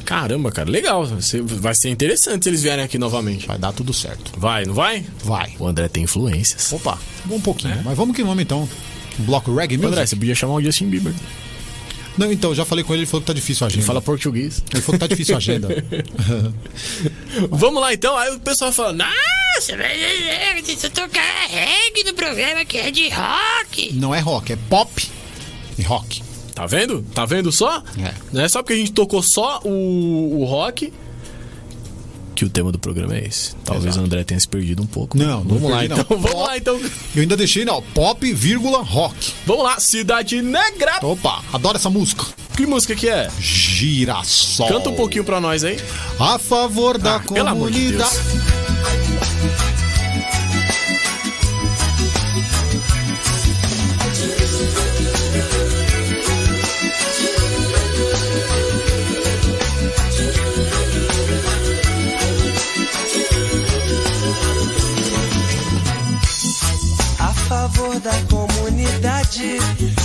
Caramba, 0.04 0.50
cara, 0.50 0.70
legal. 0.70 1.04
Vai 1.06 1.22
ser- 1.22 1.42
Vai 1.42 1.74
ser 1.74 1.90
interessante 1.90 2.44
se 2.44 2.48
eles 2.50 2.62
vierem 2.62 2.84
aqui 2.84 2.98
novamente. 2.98 3.46
Vai 3.46 3.58
dar 3.58 3.72
tudo 3.72 3.92
certo. 3.92 4.32
Vai, 4.38 4.64
não 4.64 4.74
vai? 4.74 5.04
Vai. 5.24 5.52
O 5.58 5.66
André 5.66 5.88
tem 5.88 6.04
influências. 6.04 6.72
Opa, 6.72 6.98
um 7.30 7.40
pouquinho. 7.40 7.78
Mas 7.84 7.96
vamos 7.96 8.14
que 8.16 8.22
vamos 8.22 8.42
então. 8.42 8.68
Um 9.20 9.24
bloco 9.24 9.54
reggae 9.54 9.76
music? 9.76 9.92
André, 9.92 10.06
você 10.06 10.16
podia 10.16 10.34
chamar 10.34 10.54
o 10.54 10.62
Justin 10.62 10.86
Bieber. 10.88 11.12
Não, 12.18 12.32
então, 12.32 12.54
já 12.54 12.64
falei 12.64 12.84
com 12.84 12.92
ele, 12.92 13.02
ele 13.02 13.06
falou 13.10 13.22
que 13.22 13.28
tá 13.28 13.32
difícil 13.32 13.64
a 13.64 13.68
agenda. 13.68 13.80
Ele 13.80 13.86
fala 13.86 14.02
português. 14.02 14.62
Ele 14.72 14.82
falou 14.82 14.98
que 14.98 15.06
tá 15.06 15.06
difícil 15.06 15.34
a 15.34 15.38
agenda. 15.38 15.68
Vamos 17.50 17.80
lá 17.80 17.94
então. 17.94 18.16
Aí 18.16 18.34
o 18.34 18.40
pessoal 18.40 18.72
fala, 18.72 18.92
Nossa, 18.92 19.76
mas 19.76 20.66
você 20.76 20.90
tocar 20.90 21.46
reggae 21.48 22.04
no 22.04 22.14
programa 22.14 22.64
que 22.64 22.76
é 22.76 22.90
de 22.90 23.08
rock. 23.08 23.92
Não 23.94 24.14
é 24.14 24.20
rock, 24.20 24.52
é 24.52 24.58
pop 24.68 25.08
e 25.78 25.82
rock. 25.82 26.22
Tá 26.54 26.66
vendo? 26.66 27.02
Tá 27.14 27.24
vendo 27.24 27.52
só? 27.52 27.82
É. 27.98 28.12
Não 28.32 28.42
é 28.42 28.48
só 28.48 28.62
porque 28.62 28.72
a 28.72 28.76
gente 28.76 28.92
tocou 28.92 29.22
só 29.22 29.60
o, 29.64 30.40
o 30.40 30.44
rock 30.44 30.92
que 32.38 32.44
o 32.44 32.48
tema 32.48 32.70
do 32.70 32.78
programa 32.78 33.16
é 33.16 33.26
esse. 33.26 33.52
Talvez 33.64 33.86
Exato. 33.86 34.00
o 34.00 34.04
André 34.06 34.22
tenha 34.22 34.38
se 34.38 34.46
perdido 34.46 34.80
um 34.80 34.86
pouco. 34.86 35.18
Não, 35.18 35.42
não 35.42 35.58
vamos 35.58 35.70
lá 35.72 35.78
perdi, 35.78 35.88
não. 35.88 35.98
então. 35.98 36.16
Vamos 36.18 36.30
Pop. 36.30 36.46
lá 36.46 36.56
então. 36.56 36.80
Eu 37.16 37.22
ainda 37.22 37.36
deixei, 37.36 37.64
não, 37.64 37.82
pop, 37.82 38.32
vírgula, 38.32 38.80
rock. 38.80 39.32
Vamos 39.44 39.64
lá, 39.64 39.80
Cidade 39.80 40.40
Negra. 40.40 41.00
Opa, 41.02 41.42
adoro 41.52 41.76
essa 41.76 41.90
música. 41.90 42.24
Que 42.56 42.64
música 42.64 42.94
que 42.94 43.08
é? 43.08 43.28
Girassol. 43.40 44.68
Canta 44.68 44.90
um 44.90 44.94
pouquinho 44.94 45.24
pra 45.24 45.40
nós 45.40 45.64
aí. 45.64 45.80
A 46.20 46.38
favor 46.38 46.96
da 46.96 47.16
Ah, 47.16 47.20
pelo 47.20 47.48
amor 47.48 47.72
de 47.72 47.78
comunidade. 47.78 49.07
Da 68.00 68.12
comunidade 68.30 69.58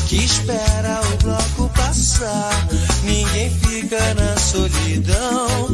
que 0.08 0.16
espera 0.16 1.02
o 1.14 1.24
bloco 1.24 1.70
passar. 1.76 2.52
Ninguém 3.04 3.50
fica 3.50 4.14
na 4.16 4.38
solidão, 4.38 5.70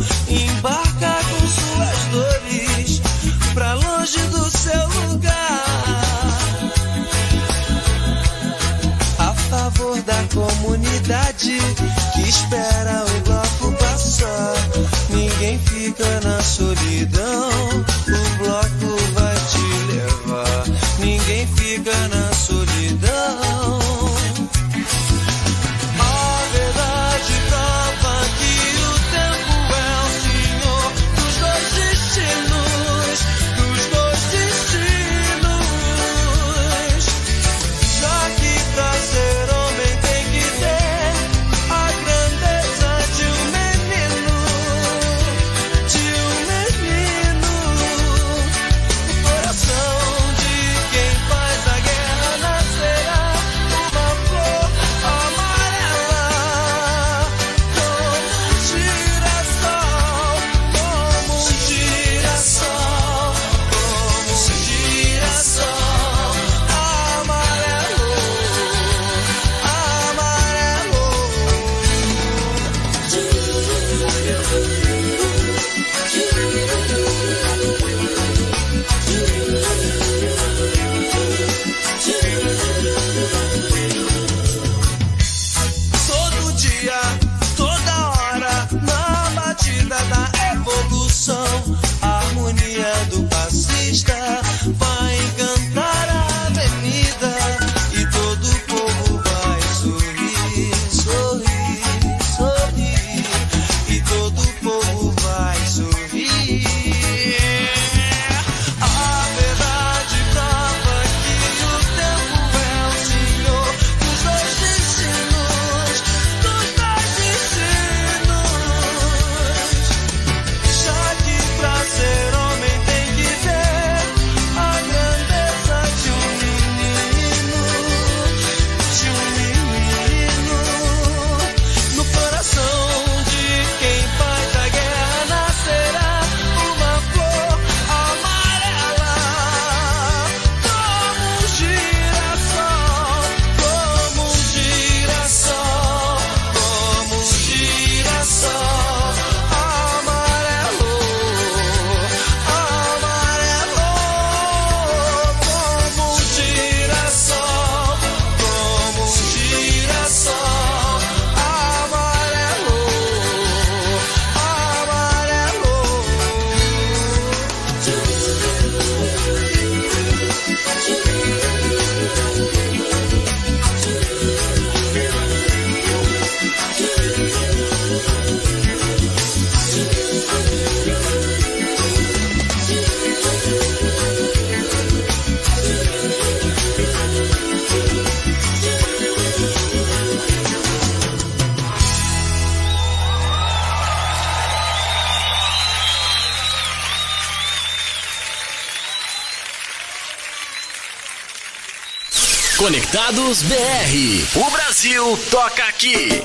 Conectados 202.69 203.41
BR. 203.41 204.39
O 204.45 204.51
Brasil 204.51 205.19
toca 205.31 205.63
aqui. 205.63 206.21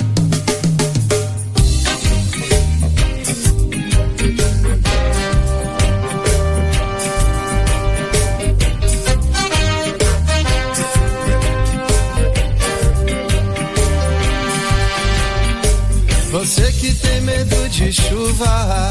Você 16.31 16.73
que 16.73 16.93
tem 16.93 17.23
medo 17.23 17.69
de 17.71 17.91
chuva, 17.91 18.91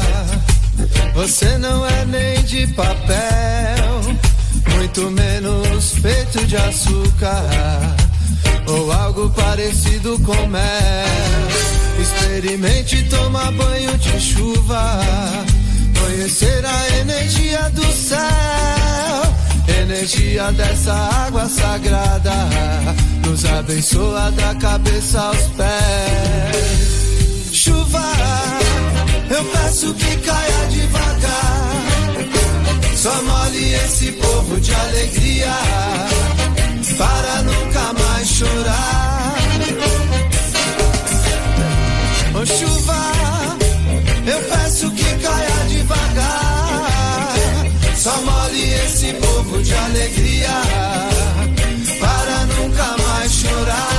você 1.14 1.56
não 1.58 1.86
é 1.86 2.04
nem 2.04 2.42
de 2.42 2.66
papel, 2.74 4.00
muito 4.84 5.10
menos 5.12 5.92
feito 5.94 6.46
de 6.46 6.56
açúcar 6.58 7.42
ou 8.66 8.92
algo 8.92 9.30
parecido 9.30 10.18
com 10.18 10.46
mel. 10.46 10.62
Experimente 11.98 13.02
tomar 13.04 13.50
banho 13.52 13.96
de 13.96 14.20
chuva, 14.20 15.00
conhecer 15.98 16.62
a 16.66 16.98
energia 16.98 17.70
do 17.70 17.92
céu. 17.92 18.18
Energia 19.82 20.52
dessa 20.52 20.92
água 20.92 21.48
sagrada 21.48 22.34
nos 23.26 23.42
abençoa 23.46 24.30
da 24.32 24.54
cabeça 24.56 25.18
aos 25.18 25.42
pés. 25.56 26.54
Chuva, 27.52 28.04
eu 29.30 29.44
peço 29.46 29.94
que 29.94 30.16
caia 30.18 30.66
devagar. 30.68 31.73
Só 33.04 33.12
molhe 33.22 33.74
esse 33.74 34.12
povo 34.12 34.58
de 34.58 34.74
alegria 34.74 35.52
para 36.96 37.42
nunca 37.42 37.92
mais 37.92 38.26
chorar. 38.26 39.34
Ô 42.34 42.46
chuva, 42.46 42.96
eu 44.24 44.40
peço 44.48 44.90
que 44.92 45.04
caia 45.22 45.66
devagar. 45.68 46.88
Só 47.94 48.16
molhe 48.22 48.72
esse 48.72 49.12
povo 49.12 49.62
de 49.62 49.74
alegria 49.74 50.62
para 52.00 52.46
nunca 52.56 52.96
mais 53.06 53.32
chorar. 53.32 53.93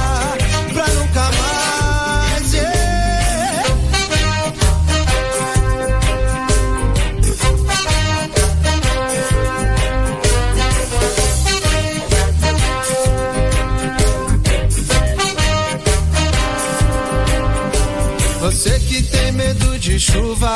De 19.86 20.00
chuva, 20.00 20.52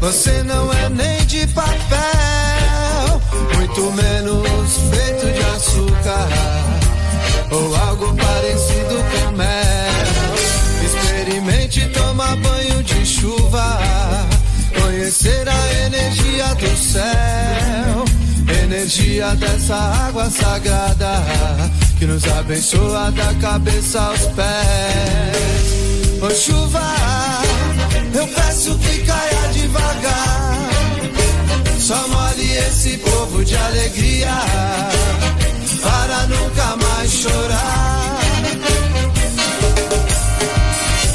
você 0.00 0.42
não 0.42 0.72
é 0.72 0.88
nem 0.88 1.26
de 1.26 1.46
papel, 1.48 3.20
muito 3.56 3.92
menos 3.92 4.70
feito 4.90 5.26
de 5.26 5.40
açúcar 5.54 6.28
ou 7.50 7.76
algo 7.76 8.14
parecido 8.14 9.04
com 9.12 9.36
mel. 9.36 10.34
Experimente 10.82 11.86
tomar 11.90 12.36
banho 12.36 12.82
de 12.82 13.04
chuva, 13.04 13.78
conhecer 14.82 15.46
a 15.46 15.72
energia 15.84 16.54
do 16.54 16.74
céu, 16.74 18.64
energia 18.64 19.34
dessa 19.34 19.76
água 19.76 20.30
sagrada 20.30 21.22
que 21.98 22.06
nos 22.06 22.26
abençoa 22.28 23.10
da 23.10 23.34
cabeça 23.34 24.00
aos 24.00 24.20
pés. 24.28 25.58
Ô 26.22 26.30
chuva, 26.30 26.80
peço 28.28 28.78
que 28.78 28.98
caia 28.98 29.48
devagar. 29.52 30.70
Só 31.78 32.08
molhe 32.08 32.52
esse 32.68 32.98
povo 32.98 33.44
de 33.44 33.56
alegria 33.56 34.34
para 35.82 36.26
nunca 36.26 36.76
mais 36.76 37.10
chorar. 37.10 38.18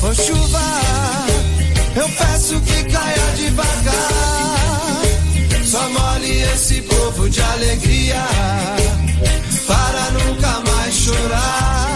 Ô 0.02 0.14
chuva, 0.14 0.62
eu 1.96 2.10
peço 2.10 2.60
que 2.62 2.84
caia 2.86 3.32
devagar. 3.38 4.54
Só 5.66 5.90
molhe 5.90 6.42
esse 6.54 6.82
povo 6.82 7.30
de 7.30 7.42
alegria 7.42 8.24
para 9.68 10.12
nunca 10.12 10.60
mais 10.72 10.94
chorar. 10.94 11.93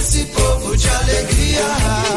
Esse 0.00 0.24
povo 0.24 0.74
de 0.76 0.88
alegria 0.88 2.09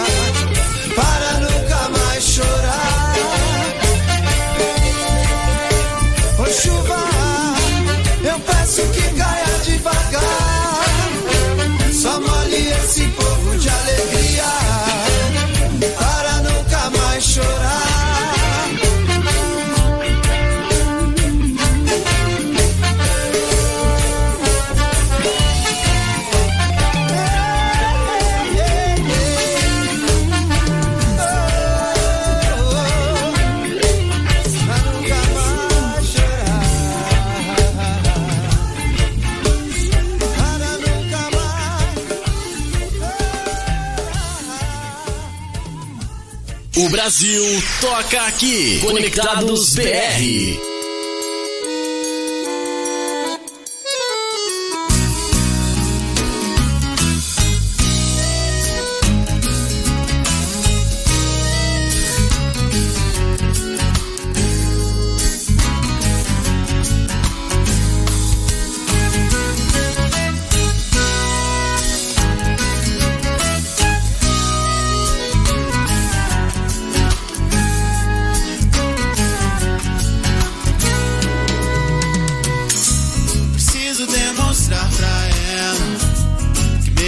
Brasil 47.03 47.43
toca 47.81 48.21
aqui. 48.27 48.79
Conectados 48.79 49.75
BR. 49.75 50.72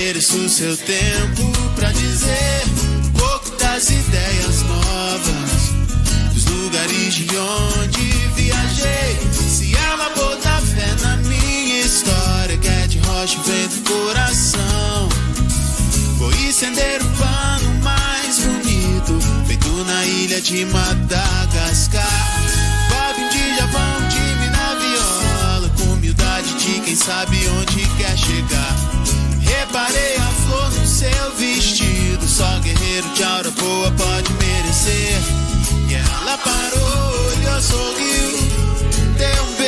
Mereço 0.05 0.47
seu 0.49 0.77
tempo 0.77 1.51
pra 1.75 1.91
dizer 1.91 2.63
um 3.05 3.11
pouco 3.17 3.49
das 3.57 3.89
ideias 3.89 4.61
novas, 4.61 6.31
dos 6.31 6.45
lugares 6.45 7.15
de 7.15 7.27
onde 7.35 8.03
viajei. 8.35 9.17
Se 9.33 9.75
ela 9.75 10.09
botar 10.09 10.61
fé 10.61 10.95
na 11.01 11.17
minha 11.17 11.81
história, 11.81 12.55
que 12.55 12.67
é 12.67 12.85
de 12.85 12.99
rocha 12.99 13.39
vem 13.47 13.67
do 13.67 13.89
coração, 13.89 15.09
vou 16.19 16.31
estender 16.33 17.01
o 17.01 17.09
pano 17.17 17.73
mais 17.81 18.37
bonito, 18.41 19.19
feito 19.47 19.69
na 19.85 20.05
ilha 20.05 20.39
de 20.39 20.65
Madagascar. 20.65 22.43
Bob 22.89 23.29
de 23.31 23.55
Japão, 23.55 24.07
time 24.09 24.49
na 24.51 24.75
viola, 24.75 25.69
com 25.75 25.93
humildade 25.93 26.53
de 26.53 26.69
ninguém 26.69 26.95
sabe 26.95 27.39
onde 27.59 27.87
quer 27.97 28.15
chegar. 28.15 28.84
Reparei 29.75 30.15
a 30.15 30.31
flor 30.31 30.71
no 30.71 30.87
seu 30.87 31.31
vestido, 31.35 32.25
só 32.25 32.59
guerreiro 32.59 33.09
de 33.09 33.23
aura 33.25 33.51
boa 33.51 33.91
pode 33.91 34.31
merecer. 34.35 35.19
E 35.89 35.95
ela 35.95 36.37
parou, 36.37 37.25
olhou, 37.27 37.61
sorriu, 37.61 38.37
deu 39.17 39.43
um 39.43 39.55
beijo 39.55 39.64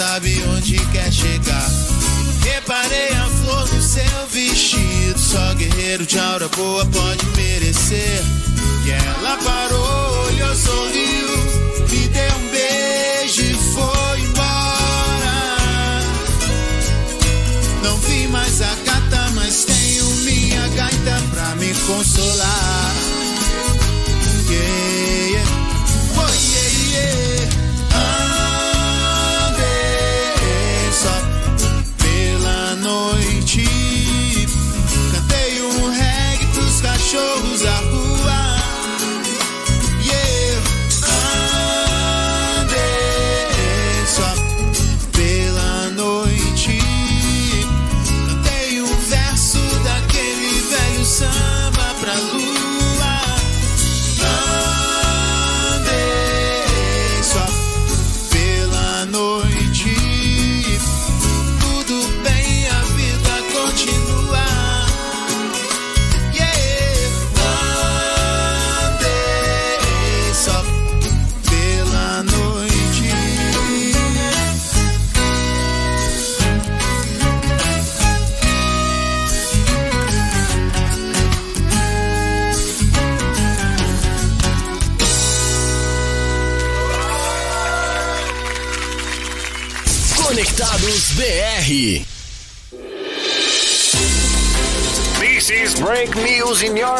sabe 0.00 0.42
onde 0.56 0.78
quer 0.92 1.12
chegar. 1.12 1.70
Reparei 2.42 3.10
a 3.10 3.26
flor 3.26 3.68
no 3.74 3.82
seu 3.82 4.26
vestido, 4.30 5.18
só 5.18 5.52
guerreiro 5.52 6.06
de 6.06 6.18
aura 6.18 6.48
boa 6.48 6.86
pode 6.86 7.26
merecer. 7.36 8.22
E 8.86 8.90
ela 8.92 9.36
parou, 9.36 10.24
olhou, 10.24 10.54
sorriu, 10.54 11.28
me 11.90 12.08
deu 12.08 12.34
um 12.38 12.48
beijo 12.48 13.42
e 13.42 13.54
foi 13.74 14.20
embora. 14.22 16.00
Não 17.82 17.98
vi 17.98 18.26
mais 18.28 18.62
a 18.62 18.74
gata, 18.86 19.30
mas 19.34 19.66
tenho 19.66 20.06
minha 20.24 20.66
gaita 20.68 21.22
pra 21.30 21.56
me 21.56 21.74
consolar. 21.74 22.89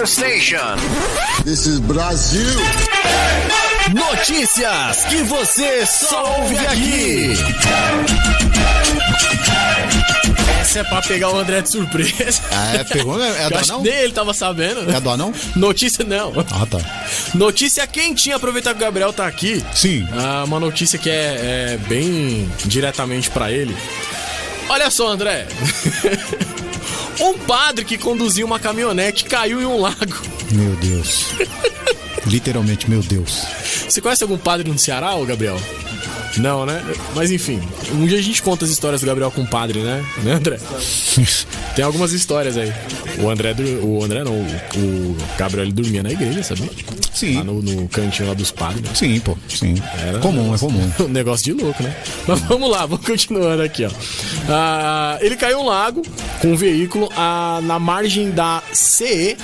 Your 0.01 0.07
station. 0.07 0.77
This 1.45 1.67
is 1.67 1.79
Brasil. 1.79 2.59
Notícias 3.93 5.05
que 5.05 5.23
você 5.25 5.85
só 5.85 6.39
ouve 6.41 6.57
aqui. 6.57 7.35
Essa 10.59 10.79
é 10.79 10.85
pra 10.85 11.03
pegar 11.03 11.29
o 11.29 11.37
André 11.39 11.61
de 11.61 11.69
surpresa. 11.69 12.41
Ah, 12.51 12.77
é, 12.77 12.85
pegou, 12.85 13.19
né? 13.19 13.29
É 13.41 13.45
Eu 13.47 13.51
do 13.51 13.59
anão? 13.59 13.87
ele 13.87 14.13
tava 14.15 14.33
sabendo. 14.33 14.91
É 14.91 14.99
do 14.99 15.11
anão? 15.11 15.35
Notícia 15.55 16.03
não. 16.03 16.33
Ah, 16.51 16.65
tá. 16.65 16.79
Notícia 17.35 17.87
quentinha, 17.87 18.37
aproveitar 18.37 18.71
que 18.71 18.79
o 18.79 18.81
Gabriel 18.81 19.13
tá 19.13 19.27
aqui. 19.27 19.63
Sim. 19.75 20.09
Ah, 20.15 20.45
uma 20.47 20.59
notícia 20.59 20.99
que 20.99 21.11
é, 21.11 21.75
é 21.75 21.79
bem 21.89 22.51
diretamente 22.65 23.29
pra 23.29 23.53
ele. 23.53 23.77
Olha 24.71 24.89
só, 24.91 25.09
André. 25.09 25.47
um 27.21 27.39
padre 27.39 27.85
que 27.85 27.99
conduzia 27.99 28.45
uma 28.45 28.59
caminhonete 28.59 29.25
caiu 29.25 29.61
em 29.61 29.67
um 29.67 29.81
lago. 29.81 30.15
Meu 30.53 30.75
Deus. 30.77 31.27
Literalmente, 32.27 32.89
meu 32.89 33.03
Deus. 33.03 33.45
Você 33.89 34.01
conhece 34.01 34.23
algum 34.23 34.39
padre 34.39 34.71
no 34.71 34.79
Ceará, 34.79 35.15
ô 35.15 35.25
Gabriel? 35.25 35.61
Não, 36.39 36.65
né? 36.65 36.83
Mas 37.15 37.31
enfim, 37.31 37.61
um 37.93 38.07
dia 38.07 38.19
a 38.19 38.23
gente 38.23 38.43
conta 38.43 38.65
as 38.65 38.71
histórias 38.71 39.01
do 39.01 39.07
Gabriel 39.07 39.31
com 39.31 39.43
o 39.43 39.47
padre, 39.47 39.81
né? 39.81 40.05
Né, 40.23 40.33
André? 40.33 40.59
Tem 41.75 41.85
algumas 41.85 42.13
histórias 42.13 42.57
aí. 42.57 42.73
O 43.19 43.29
André, 43.29 43.55
o 43.83 44.05
André 44.05 44.25
não, 44.25 44.33
o, 44.33 45.17
Gabriel 45.37 45.65
ele 45.65 45.73
dormia 45.73 46.03
na 46.03 46.11
igreja, 46.11 46.43
sabia? 46.43 46.71
Sim. 47.13 47.37
Lá 47.37 47.45
no, 47.45 47.63
no 47.63 47.89
cantinho 47.89 48.29
lá 48.29 48.35
dos 48.35 48.51
padres. 48.51 48.83
né? 48.83 48.91
Sim, 48.95 49.21
pô. 49.21 49.37
Sim. 49.49 49.75
Era 50.07 50.19
comum, 50.21 50.55
é 50.55 50.59
comum. 50.59 50.91
Um 51.01 51.09
negócio 51.09 51.45
de 51.45 51.63
louco, 51.63 51.83
né? 51.83 51.95
Mas 52.27 52.41
vamos 52.41 52.71
lá, 52.71 52.87
vamos 52.87 53.05
continuando 53.05 53.63
aqui, 53.63 53.85
ó. 53.85 53.91
Ah, 54.49 55.19
ele 55.21 55.37
caiu 55.37 55.61
um 55.61 55.67
lago 55.67 56.03
com 56.41 56.49
um 56.49 56.57
veículo 56.57 57.09
ah, 57.17 57.61
na 57.63 57.79
margem 57.79 58.31
da 58.31 58.63
CE 58.73 59.37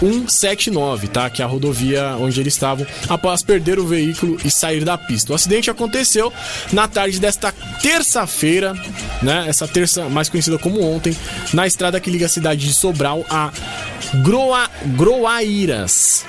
179, 0.00 1.08
tá? 1.08 1.28
Que 1.30 1.42
é 1.42 1.44
a 1.44 1.48
rodovia 1.48 2.16
onde 2.18 2.40
eles 2.40 2.54
estavam, 2.54 2.86
após 3.08 3.42
perder 3.42 3.78
o 3.78 3.86
veículo 3.86 4.38
e 4.44 4.50
sair 4.50 4.84
da 4.84 4.96
pista. 4.96 5.32
O 5.32 5.34
acidente 5.34 5.70
aconteceu 5.70 6.32
na 6.72 6.86
tarde 6.88 7.20
desta 7.20 7.52
terça-feira, 7.82 8.74
né? 9.22 9.46
Essa 9.48 9.66
terça, 9.66 10.08
mais 10.08 10.28
conhecida 10.28 10.58
como 10.58 10.82
ontem, 10.82 11.16
na 11.52 11.66
estrada 11.66 12.00
que 12.00 12.10
liga 12.10 12.26
a 12.26 12.28
cidade 12.28 12.66
de 12.66 12.74
Sobral 12.74 13.24
a 13.28 13.50
Groa, 14.22 14.70
Groaíras 14.96 16.24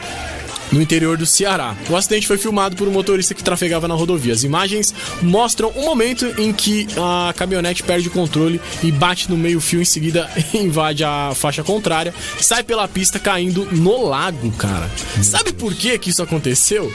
no 0.71 0.81
interior 0.81 1.17
do 1.17 1.25
Ceará. 1.25 1.75
O 1.89 1.95
acidente 1.95 2.27
foi 2.27 2.37
filmado 2.37 2.75
por 2.75 2.87
um 2.87 2.91
motorista 2.91 3.33
que 3.33 3.43
trafegava 3.43 3.87
na 3.87 3.93
rodovia. 3.93 4.33
As 4.33 4.43
imagens 4.43 4.93
mostram 5.21 5.69
o 5.69 5.85
momento 5.85 6.25
em 6.37 6.51
que 6.53 6.87
a 6.97 7.33
caminhonete 7.33 7.83
perde 7.83 8.07
o 8.07 8.11
controle 8.11 8.61
e 8.83 8.91
bate 8.91 9.29
no 9.29 9.37
meio-fio, 9.37 9.81
em 9.81 9.85
seguida 9.85 10.29
invade 10.53 11.03
a 11.03 11.31
faixa 11.35 11.63
contrária, 11.63 12.13
sai 12.39 12.63
pela 12.63 12.87
pista 12.87 13.19
caindo 13.19 13.67
no 13.71 14.07
lago, 14.07 14.51
cara. 14.51 14.89
Sabe 15.21 15.53
por 15.53 15.73
que 15.73 15.97
que 15.97 16.09
isso 16.09 16.23
aconteceu? 16.23 16.91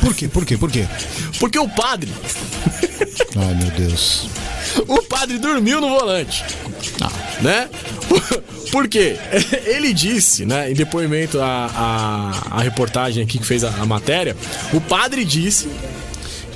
Por 0.00 0.14
quê? 0.14 0.28
Por 0.28 0.44
quê? 0.44 0.56
Por 0.56 0.70
quê? 0.70 0.86
Porque 1.38 1.58
o 1.58 1.68
padre, 1.68 2.10
Ai, 3.36 3.54
meu 3.54 3.70
Deus. 3.72 4.28
o 4.86 5.02
padre 5.02 5.38
dormiu 5.38 5.80
no 5.80 5.88
volante. 5.88 6.44
Né? 7.40 7.68
Por 8.70 8.88
quê? 8.88 9.16
Ele 9.66 9.92
disse, 9.92 10.44
né, 10.44 10.70
em 10.70 10.74
depoimento 10.74 11.40
à, 11.40 11.70
à, 11.74 12.58
à 12.58 12.60
reportagem 12.60 13.22
aqui 13.22 13.38
que 13.38 13.46
fez 13.46 13.64
a, 13.64 13.68
a 13.70 13.86
matéria, 13.86 14.36
o 14.72 14.80
padre 14.80 15.24
disse 15.24 15.68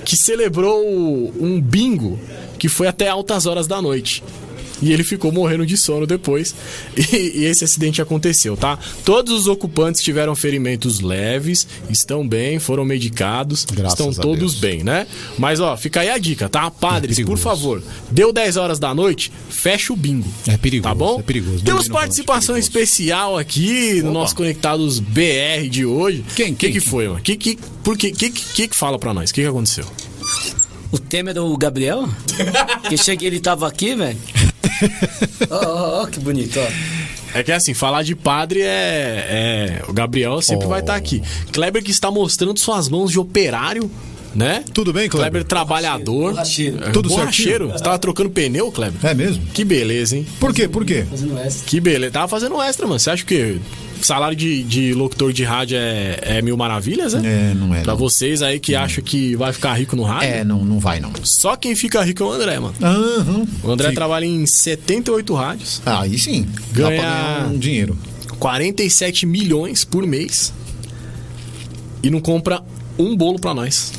que 0.04 0.16
celebrou 0.16 0.84
um 1.38 1.60
bingo 1.60 2.18
que 2.58 2.68
foi 2.68 2.88
até 2.88 3.08
altas 3.08 3.46
horas 3.46 3.66
da 3.66 3.80
noite. 3.80 4.22
E 4.80 4.92
ele 4.92 5.02
ficou 5.02 5.32
morrendo 5.32 5.66
de 5.66 5.76
sono 5.76 6.06
depois. 6.06 6.54
E, 6.96 7.40
e 7.40 7.44
esse 7.44 7.64
acidente 7.64 8.00
aconteceu, 8.02 8.56
tá? 8.56 8.78
Todos 9.04 9.32
os 9.32 9.46
ocupantes 9.46 10.02
tiveram 10.02 10.34
ferimentos 10.36 11.00
leves, 11.00 11.66
estão 11.90 12.26
bem, 12.26 12.58
foram 12.58 12.84
medicados, 12.84 13.64
Graças 13.64 13.98
estão 13.98 14.12
todos 14.12 14.54
Deus. 14.54 14.54
bem, 14.54 14.84
né? 14.84 15.06
Mas 15.38 15.60
ó, 15.60 15.76
fica 15.76 16.00
aí 16.00 16.10
a 16.10 16.18
dica, 16.18 16.48
tá? 16.48 16.70
Padres, 16.70 17.18
É 17.18 17.24
por 17.24 17.38
favor, 17.38 17.82
deu 18.10 18.32
10 18.32 18.56
horas 18.56 18.78
da 18.78 18.94
noite, 18.94 19.32
fecha 19.48 19.92
o 19.92 19.96
bingo. 19.96 20.28
É 20.46 20.56
perigoso. 20.56 20.88
Tá 20.88 20.94
bom? 20.94 21.18
É 21.18 21.22
perigoso. 21.22 21.64
Temos 21.64 21.88
participação 21.88 22.56
é 22.56 22.58
especial 22.58 23.36
aqui 23.38 24.02
no 24.02 24.12
nosso 24.12 24.34
Conectados 24.34 25.00
BR 25.00 25.68
de 25.70 25.84
hoje. 25.84 26.24
Quem? 26.36 26.52
O 26.52 26.56
que, 26.56 26.66
Quem? 26.70 26.72
que 26.72 26.80
foi, 26.80 27.08
mano? 27.08 27.20
Que, 27.20 27.36
que, 27.36 27.58
por 27.82 27.96
que, 27.96 28.10
que, 28.12 28.30
que, 28.30 28.68
que 28.68 28.76
fala 28.76 28.98
pra 28.98 29.12
nós? 29.14 29.30
O 29.30 29.34
que, 29.34 29.42
que 29.42 29.46
aconteceu? 29.46 29.84
O 30.90 30.98
Temer 30.98 31.36
é 31.36 31.40
o 31.40 31.54
Gabriel? 31.56 32.08
que 32.88 32.96
cheguei, 32.96 33.28
ele 33.28 33.40
tava 33.40 33.68
aqui, 33.68 33.94
velho. 33.94 34.16
Ó, 35.50 35.56
ó, 35.56 36.02
ó, 36.02 36.06
que 36.06 36.20
bonito, 36.20 36.58
ó. 36.60 36.66
É 37.38 37.42
que 37.42 37.52
assim, 37.52 37.74
falar 37.74 38.02
de 38.02 38.14
padre 38.14 38.62
é. 38.62 39.80
é- 39.80 39.82
o 39.88 39.92
Gabriel 39.92 40.40
sempre 40.40 40.66
Oh. 40.66 40.70
vai 40.70 40.80
estar 40.80 40.94
aqui. 40.94 41.22
Kleber 41.52 41.82
que 41.82 41.90
está 41.90 42.10
mostrando 42.10 42.58
suas 42.58 42.88
mãos 42.88 43.12
de 43.12 43.18
operário, 43.18 43.90
né? 44.34 44.64
Tudo 44.72 44.92
bem, 44.92 45.08
Kleber? 45.08 45.30
Kleber 45.30 45.44
trabalhador. 45.48 46.30
Borracheiro. 46.32 46.84
É, 46.84 46.90
Tudo 46.90 47.08
borracheiro. 47.08 47.68
Você 47.68 47.84
tava 47.84 47.98
trocando 47.98 48.30
pneu, 48.30 48.72
Kleber? 48.72 48.98
É 49.04 49.14
mesmo? 49.14 49.44
Que 49.52 49.64
beleza, 49.64 50.16
hein? 50.16 50.26
Por 50.40 50.54
quê? 50.54 50.66
Por 50.68 50.84
quê? 50.84 51.04
Fazendo 51.08 51.38
essa. 51.38 51.64
Que 51.64 51.80
beleza. 51.80 52.12
Tava 52.12 52.28
fazendo 52.28 52.60
extra, 52.62 52.86
mano. 52.86 52.98
Você 52.98 53.10
acha 53.10 53.24
que 53.24 53.60
salário 54.06 54.36
de, 54.36 54.62
de 54.62 54.94
locutor 54.94 55.32
de 55.32 55.44
rádio 55.44 55.76
é, 55.78 56.18
é 56.22 56.42
mil 56.42 56.56
maravilhas, 56.56 57.14
né? 57.14 57.50
É, 57.50 57.54
não 57.54 57.74
é. 57.74 57.82
Pra 57.82 57.92
não. 57.92 57.98
vocês 57.98 58.42
aí 58.42 58.58
que 58.60 58.74
acham 58.74 59.02
que 59.02 59.34
vai 59.36 59.52
ficar 59.52 59.74
rico 59.74 59.94
no 59.96 60.02
rádio, 60.02 60.28
É, 60.28 60.44
não, 60.44 60.64
não 60.64 60.78
vai 60.78 61.00
não. 61.00 61.12
só 61.22 61.56
quem 61.56 61.74
fica 61.74 62.02
rico 62.02 62.22
é 62.22 62.26
o 62.26 62.32
André, 62.32 62.58
mano. 62.58 62.74
Aham. 62.82 63.46
O 63.62 63.70
André 63.70 63.88
Sim. 63.88 63.94
trabalha 63.94 64.24
em 64.24 64.46
78 64.46 65.34
rádios, 65.34 65.82
Aí 65.86 66.18
sim. 66.18 66.46
Ganha- 66.72 66.96
Dá 66.96 67.02
pra 67.02 67.12
ganhar 67.36 67.46
um 67.52 67.58
dinheiro. 67.58 67.98
47 68.38 69.26
milhões 69.26 69.84
por 69.84 70.06
mês 70.06 70.52
e 72.02 72.10
não 72.10 72.20
compra 72.20 72.62
um 72.98 73.16
bolo 73.16 73.38
pra 73.38 73.52
nós. 73.54 73.92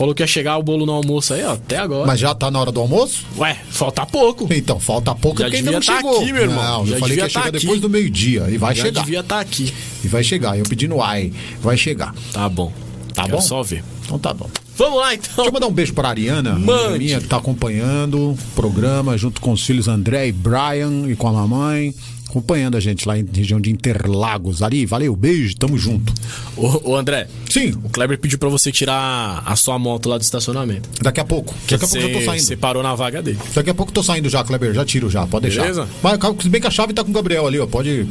Falou 0.00 0.14
que 0.14 0.22
ia 0.22 0.26
chegar 0.26 0.56
o 0.56 0.62
bolo 0.62 0.86
no 0.86 0.92
almoço 0.92 1.34
aí, 1.34 1.44
ó, 1.44 1.52
até 1.52 1.76
agora. 1.76 2.06
Mas 2.06 2.18
já 2.18 2.34
tá 2.34 2.50
na 2.50 2.58
hora 2.58 2.72
do 2.72 2.80
almoço? 2.80 3.22
Ué, 3.36 3.54
falta 3.68 4.06
pouco. 4.06 4.48
Então, 4.50 4.80
falta 4.80 5.14
pouco 5.14 5.40
Já 5.40 5.44
porque 5.44 5.58
ainda 5.58 5.72
não 5.72 5.80
tá 5.80 5.96
chegou. 5.96 6.16
aqui, 6.22 6.32
meu 6.32 6.42
irmão. 6.44 6.78
Não, 6.78 6.86
Já 6.86 6.94
eu 6.94 7.00
falei 7.00 7.16
que 7.18 7.22
ia 7.22 7.28
chegar 7.28 7.44
tá 7.44 7.50
depois 7.50 7.72
aqui. 7.72 7.80
do 7.80 7.90
meio-dia. 7.90 8.46
E 8.48 8.56
vai 8.56 8.74
Já 8.74 8.84
chegar. 8.84 9.00
devia 9.02 9.20
estar 9.20 9.40
aqui. 9.40 9.74
E 10.02 10.08
vai 10.08 10.24
chegar. 10.24 10.58
Eu 10.58 10.64
pedi 10.64 10.88
no 10.88 11.02
ai. 11.02 11.30
Vai 11.60 11.76
chegar. 11.76 12.14
Tá 12.32 12.48
bom. 12.48 12.72
Tá 13.12 13.24
Quero 13.24 13.36
bom? 13.36 13.42
só 13.42 13.62
ver. 13.62 13.84
Então 14.06 14.18
tá 14.18 14.32
bom. 14.32 14.48
Vamos 14.74 14.98
lá, 15.00 15.12
então. 15.12 15.30
Deixa 15.36 15.50
eu 15.50 15.52
mandar 15.52 15.66
um 15.66 15.72
beijo 15.72 15.92
pra 15.92 16.08
Ariana, 16.08 16.54
Mande. 16.58 16.98
minha 17.04 17.20
que 17.20 17.26
tá 17.28 17.36
acompanhando 17.36 18.30
o 18.30 18.38
programa 18.54 19.18
junto 19.18 19.38
com 19.38 19.52
os 19.52 19.62
filhos 19.66 19.86
André 19.86 20.28
e 20.28 20.32
Brian 20.32 21.06
e 21.10 21.14
com 21.14 21.28
a 21.28 21.32
mamãe. 21.34 21.94
Acompanhando 22.30 22.76
a 22.76 22.80
gente 22.80 23.08
lá 23.08 23.18
em 23.18 23.26
região 23.32 23.60
de 23.60 23.72
Interlagos. 23.72 24.62
Ari, 24.62 24.86
valeu, 24.86 25.16
beijo, 25.16 25.56
tamo 25.56 25.76
junto. 25.76 26.12
Ô, 26.56 26.92
ô, 26.92 26.96
André, 26.96 27.26
Sim, 27.50 27.72
o 27.82 27.88
Kleber 27.88 28.18
pediu 28.20 28.38
pra 28.38 28.48
você 28.48 28.70
tirar 28.70 29.42
a 29.44 29.56
sua 29.56 29.76
moto 29.80 30.08
lá 30.08 30.16
do 30.16 30.22
estacionamento. 30.22 30.88
daqui 31.02 31.18
a 31.18 31.24
pouco. 31.24 31.52
Daqui 31.68 31.74
a 31.74 31.78
pouco 31.78 31.96
eu 31.96 32.02
já 32.02 32.18
tô 32.20 32.24
saindo. 32.24 32.42
Você 32.42 32.56
parou 32.56 32.82
na 32.84 32.94
vaga 32.94 33.20
dele. 33.20 33.38
Daqui 33.52 33.70
a 33.70 33.74
pouco 33.74 33.90
eu 33.90 33.94
tô 33.94 34.02
saindo 34.02 34.28
já, 34.28 34.44
Kleber. 34.44 34.72
Já 34.72 34.84
tiro 34.84 35.10
já, 35.10 35.26
pode 35.26 35.48
deixar. 35.48 35.62
Beleza? 35.62 35.88
Mas 36.00 36.18
se 36.40 36.48
bem 36.48 36.60
que 36.60 36.68
a 36.68 36.70
chave 36.70 36.92
tá 36.92 37.02
com 37.02 37.10
o 37.10 37.12
Gabriel 37.12 37.48
ali, 37.48 37.58
ó. 37.58 37.66
Pode. 37.66 38.06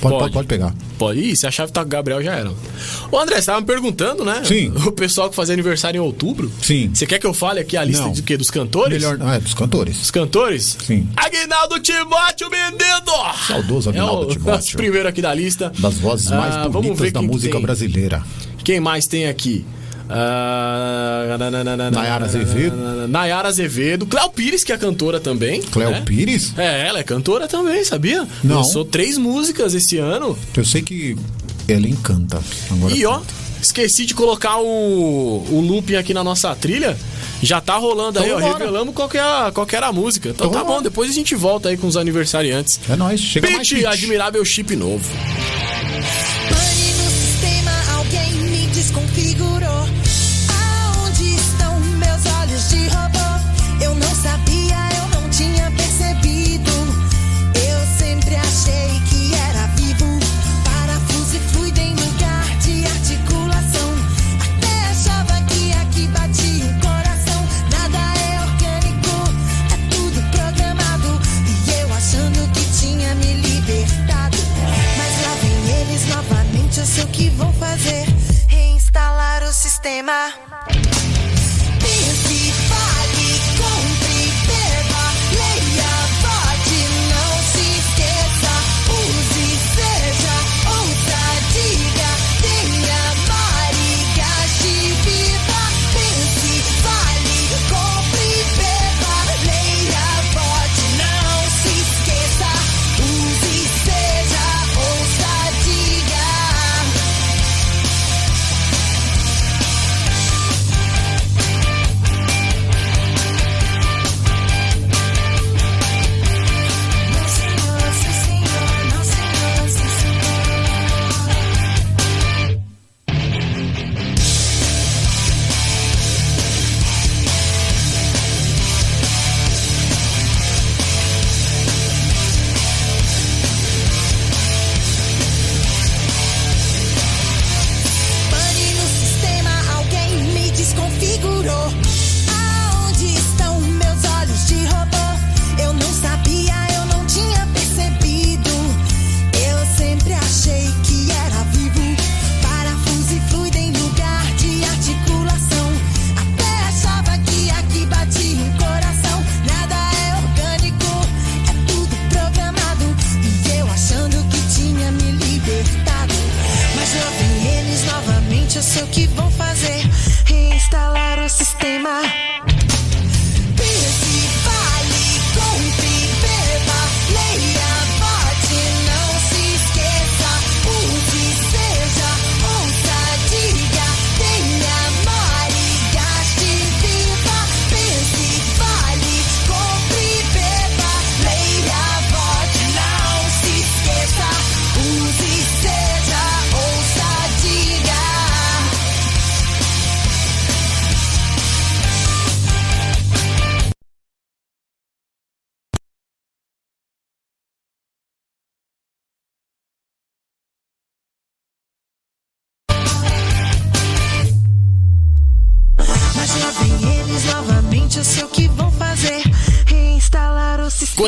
Pode, 0.00 0.18
pode, 0.18 0.32
pode 0.32 0.48
pegar. 0.48 0.74
Pode. 0.98 1.20
Ih, 1.20 1.36
se 1.36 1.46
a 1.46 1.50
chave 1.50 1.72
tá 1.72 1.80
com 1.82 1.86
o 1.86 1.90
Gabriel, 1.90 2.22
já 2.22 2.34
era. 2.34 2.52
Ô, 3.10 3.18
André, 3.18 3.40
você 3.40 3.46
tava 3.46 3.60
me 3.60 3.66
perguntando, 3.66 4.24
né? 4.24 4.42
Sim. 4.44 4.72
O 4.86 4.92
pessoal 4.92 5.28
que 5.30 5.36
fazia 5.36 5.52
aniversário 5.54 5.98
em 5.98 6.02
outubro. 6.02 6.50
Sim. 6.62 6.90
Você 6.92 7.06
quer 7.06 7.18
que 7.18 7.26
eu 7.26 7.34
fale 7.34 7.60
aqui 7.60 7.76
a 7.76 7.84
lista 7.84 8.04
Não. 8.04 8.12
de 8.12 8.22
quê? 8.22 8.36
Dos 8.36 8.50
cantores? 8.50 8.92
Melhor. 9.02 9.18
Ah, 9.20 9.36
é, 9.36 9.40
dos 9.40 9.54
cantores. 9.54 9.96
Dos 9.98 10.10
cantores? 10.10 10.76
Sim. 10.84 11.08
Aguinaldo 11.16 11.78
Timóteo 11.80 12.48
Menino! 12.50 13.34
Saudoso 13.46 13.90
Aguinaldo 13.90 14.22
é 14.22 14.26
o 14.26 14.28
Timóteo. 14.38 14.76
primeiro 14.76 15.08
aqui 15.08 15.20
da 15.22 15.32
lista. 15.34 15.72
Das 15.78 15.94
vozes 15.94 16.30
mais 16.30 16.54
Ah, 16.54 16.62
vamos 16.62 16.72
bonitas 16.74 16.98
ver 17.00 17.10
da 17.12 17.22
música 17.22 17.52
tem. 17.54 17.62
brasileira. 17.62 18.22
Quem 18.64 18.80
mais 18.80 19.06
tem 19.06 19.26
aqui? 19.28 19.64
Nayara 21.92 22.24
Azevedo. 22.24 22.76
Nayara 23.08 23.48
Azevedo. 23.48 24.06
Cléo 24.06 24.30
Pires, 24.30 24.64
que 24.64 24.72
é 24.72 24.76
cantora 24.78 25.20
também. 25.20 25.60
Cléo 25.62 25.90
né? 25.90 26.02
Pires? 26.04 26.52
É, 26.56 26.86
ela 26.88 26.98
é 27.00 27.02
cantora 27.02 27.46
também, 27.46 27.84
sabia? 27.84 28.26
Não. 28.42 28.56
Lançou 28.58 28.84
três 28.84 29.18
músicas 29.18 29.74
esse 29.74 29.98
ano. 29.98 30.36
Eu 30.56 30.64
sei 30.64 30.82
que 30.82 31.16
ela 31.68 31.86
encanta. 31.86 32.40
Agora 32.70 32.94
E 32.94 33.04
ó, 33.04 33.20
esqueci 33.60 34.06
de 34.06 34.14
colocar 34.14 34.56
o, 34.58 35.44
o 35.50 35.60
looping 35.60 35.96
aqui 35.96 36.14
na 36.14 36.24
nossa 36.24 36.54
trilha. 36.56 36.96
Já 37.42 37.60
tá 37.60 37.76
rolando 37.76 38.18
aí, 38.18 38.26
Então 38.26 38.38
ó. 38.38 38.40
vambora. 38.40 38.58
Revelamos 38.64 38.94
qual 38.94 39.08
que, 39.08 39.16
é 39.16 39.20
a, 39.20 39.50
qual 39.54 39.64
que 39.66 39.76
era 39.76 39.86
a 39.88 39.92
música. 39.92 40.30
Então, 40.30 40.48
Então 40.48 40.60
tá 40.60 40.66
bom, 40.66 40.82
depois 40.82 41.08
a 41.10 41.14
gente 41.14 41.34
volta 41.36 41.68
aí 41.68 41.76
com 41.76 41.86
os 41.86 41.96
aniversariantes. 41.96 42.80
É 42.90 42.96
nóis, 42.96 43.20
chega 43.20 43.48
mais 43.48 43.68
Pitch, 43.68 43.78
pitch. 43.78 43.86
admirável 43.92 44.44
chip 44.44 44.74
novo. 44.74 45.04
Pane 46.48 46.92
no 46.94 47.10
sistema, 47.10 47.70
alguém 47.96 48.32
me 48.34 48.66
desconfigurou. 48.68 49.77
O 77.02 77.06
que 77.08 77.28
vão 77.30 77.52
fazer: 77.54 78.06
reinstalar 78.48 79.42
o 79.44 79.52
sistema. 79.52 80.47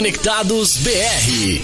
Conectados 0.00 0.78
BR. 0.78 1.60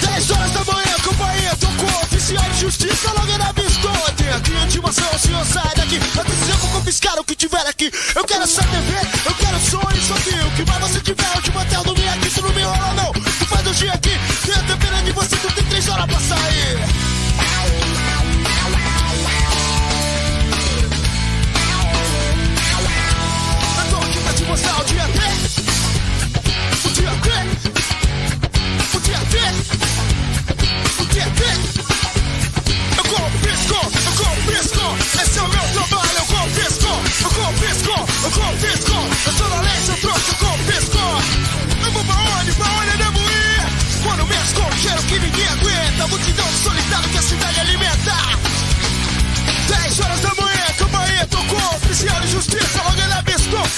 Dez 0.00 0.30
horas 0.30 0.50
da 0.52 0.64
manhã, 0.64 0.84
companhia, 1.02 1.56
tocou 1.56 2.02
oficial 2.04 2.44
de 2.50 2.60
justiça 2.60 3.12
logo 3.14 3.36
na 3.36 3.52
biscoita. 3.52 4.36
Aqui, 4.36 4.52
intimação, 4.64 5.08
é 5.12 5.18
senhor, 5.18 5.44
sai 5.44 5.74
daqui. 5.74 5.96
Atenção, 5.96 6.70
confiscaram 6.70 7.22
o 7.22 7.24
que 7.24 7.34
tiver 7.34 7.66
aqui. 7.66 7.90
Eu 8.14 8.24
quero 8.24 8.44
essa 8.44 8.62
TV 8.62 9.19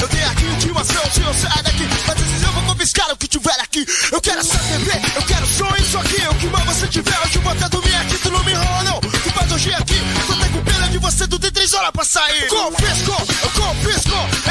Eu 0.00 0.08
tenho 0.08 0.30
aqui 0.30 0.44
o 0.44 0.52
intimação, 0.52 1.02
se 1.12 1.20
eu 1.20 1.34
sair 1.34 1.62
daqui. 1.62 1.88
Mas 2.06 2.20
esses 2.20 2.42
eu 2.42 2.52
vou 2.52 2.62
confiscar 2.64 3.12
o 3.12 3.16
que 3.16 3.28
tiver 3.28 3.60
aqui. 3.60 3.86
Eu 4.10 4.20
quero 4.20 4.44
só 4.44 4.58
TV, 4.58 4.90
eu 5.16 5.22
quero 5.22 5.46
só 5.46 5.72
só 5.92 5.98
aqui 6.00 6.22
eu 6.22 6.34
que 6.36 6.46
mal 6.46 6.64
você 6.64 6.86
tiver. 6.88 7.18
Hoje 7.20 7.36
eu 7.36 7.42
vou 7.42 7.52
até 7.52 7.68
dormir 7.68 7.94
aqui, 7.96 8.16
tu 8.18 8.30
não 8.30 8.42
me 8.44 8.52
enrola, 8.52 8.82
não. 8.84 9.00
Tu 9.00 9.30
faz 9.34 9.52
hoje 9.52 9.74
aqui, 9.74 9.96
Eu 9.96 10.26
tô 10.26 10.40
tá 10.40 10.48
com 10.48 10.64
pena 10.64 10.88
de 10.88 10.98
você, 10.98 11.28
tu 11.28 11.38
tem 11.38 11.52
três 11.52 11.74
horas 11.74 11.90
pra 11.90 12.04
sair. 12.04 12.48
Confisco, 12.48 13.10
eu 13.42 13.50
confisco. 13.50 14.41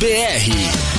BR. 0.00 0.90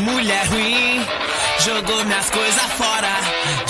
mulher 0.00 0.46
ruim 0.48 1.06
jogou 1.60 2.04
minhas 2.06 2.30
coisas 2.30 2.72
fora. 2.76 3.20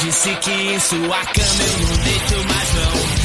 Disse 0.03 0.35
que 0.37 0.51
em 0.51 0.81
sua 0.81 0.99
cama 0.99 1.63
eu 1.67 1.87
não 1.87 1.97
deito 2.05 2.49
mais 2.49 2.75
não. 2.75 3.18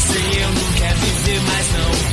Sei, 0.00 0.42
eu 0.42 0.48
não 0.48 0.72
quero 0.72 0.98
viver 0.98 1.40
mais 1.42 1.72
não. 1.72 2.09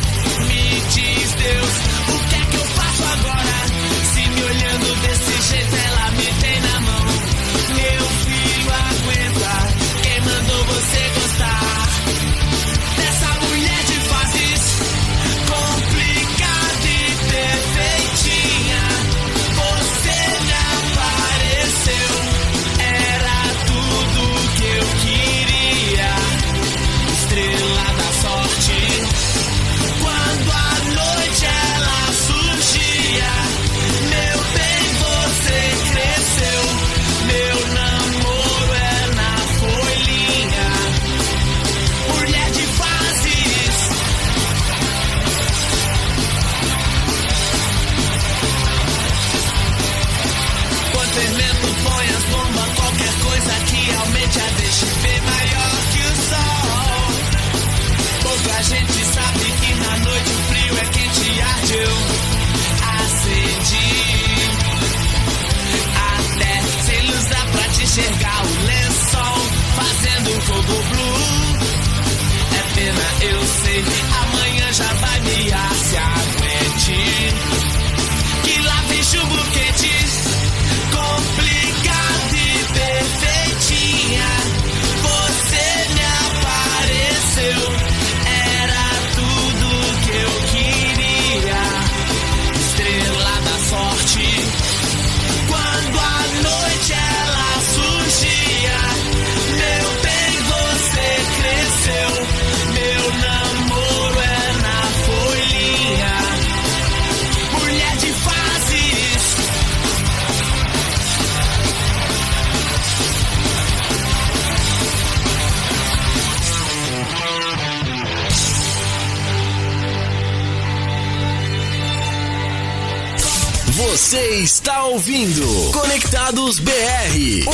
Está 124.48 124.86
ouvindo 124.86 125.45
Conectados 125.74 126.57
BR. 126.60 126.72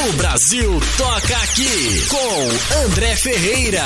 O 0.10 0.14
Brasil 0.14 0.80
toca 0.95 1.36
aqui 1.38 2.06
com 2.07 2.86
André 2.86 3.15
Ferreira. 3.15 3.84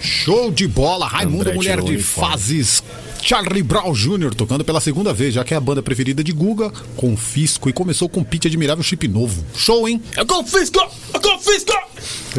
Show 0.00 0.50
de 0.50 0.66
bola, 0.66 1.06
Raimundo 1.06 1.54
Mulher 1.54 1.80
de. 1.80 1.98
Fases. 1.98 2.82
Charlie 3.22 3.62
Brown 3.62 3.92
Jr. 3.92 4.34
tocando 4.34 4.64
pela 4.64 4.80
segunda 4.80 5.12
vez, 5.12 5.34
já 5.34 5.44
que 5.44 5.54
é 5.54 5.56
a 5.56 5.60
banda 5.60 5.80
preferida 5.80 6.24
de 6.24 6.32
Guga, 6.32 6.72
Confisco, 6.96 7.68
e 7.68 7.72
começou 7.72 8.08
com 8.08 8.20
um 8.20 8.24
pitch 8.24 8.46
admirável 8.46 8.82
chip 8.82 9.06
novo. 9.06 9.44
Show, 9.54 9.88
hein? 9.88 10.02
Eu 10.16 10.26
confisco! 10.26 10.80
Eu 11.14 11.20
confisco! 11.20 11.87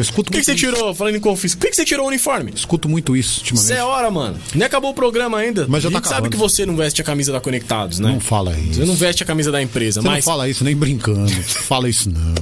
Eu 0.00 0.02
escuto 0.02 0.30
Por 0.32 0.32
que, 0.32 0.38
que 0.38 0.44
você 0.46 0.52
isso. 0.54 0.60
tirou, 0.74 0.94
falando 0.94 1.16
em 1.16 1.20
confisco, 1.20 1.58
por 1.58 1.64
que, 1.66 1.70
que 1.70 1.76
você 1.76 1.84
tirou 1.84 2.06
o 2.06 2.08
uniforme? 2.08 2.52
Escuto 2.56 2.88
muito 2.88 3.14
isso 3.14 3.40
ultimamente. 3.40 3.64
Isso 3.64 3.72
é 3.74 3.84
hora, 3.84 4.10
mano. 4.10 4.38
Nem 4.54 4.64
acabou 4.66 4.92
o 4.92 4.94
programa 4.94 5.36
ainda. 5.36 5.66
Mas 5.68 5.82
já 5.82 5.90
a 5.90 5.92
tá 5.92 5.98
gente 5.98 6.04
sabe 6.08 6.14
acabando. 6.20 6.30
que 6.32 6.36
você 6.38 6.64
não 6.64 6.74
veste 6.74 7.02
a 7.02 7.04
camisa 7.04 7.32
da 7.32 7.38
Conectados, 7.40 7.98
né? 7.98 8.10
Não 8.12 8.18
fala 8.20 8.56
isso. 8.58 8.74
Você 8.80 8.86
não 8.86 8.94
veste 8.94 9.22
a 9.22 9.26
camisa 9.26 9.52
da 9.52 9.60
empresa, 9.62 10.00
Você 10.00 10.06
mas 10.08 10.24
não 10.24 10.32
fala 10.32 10.48
isso 10.48 10.64
nem 10.64 10.74
brincando. 10.74 11.30
fala 11.42 11.86
isso 11.88 12.10
não. 12.10 12.34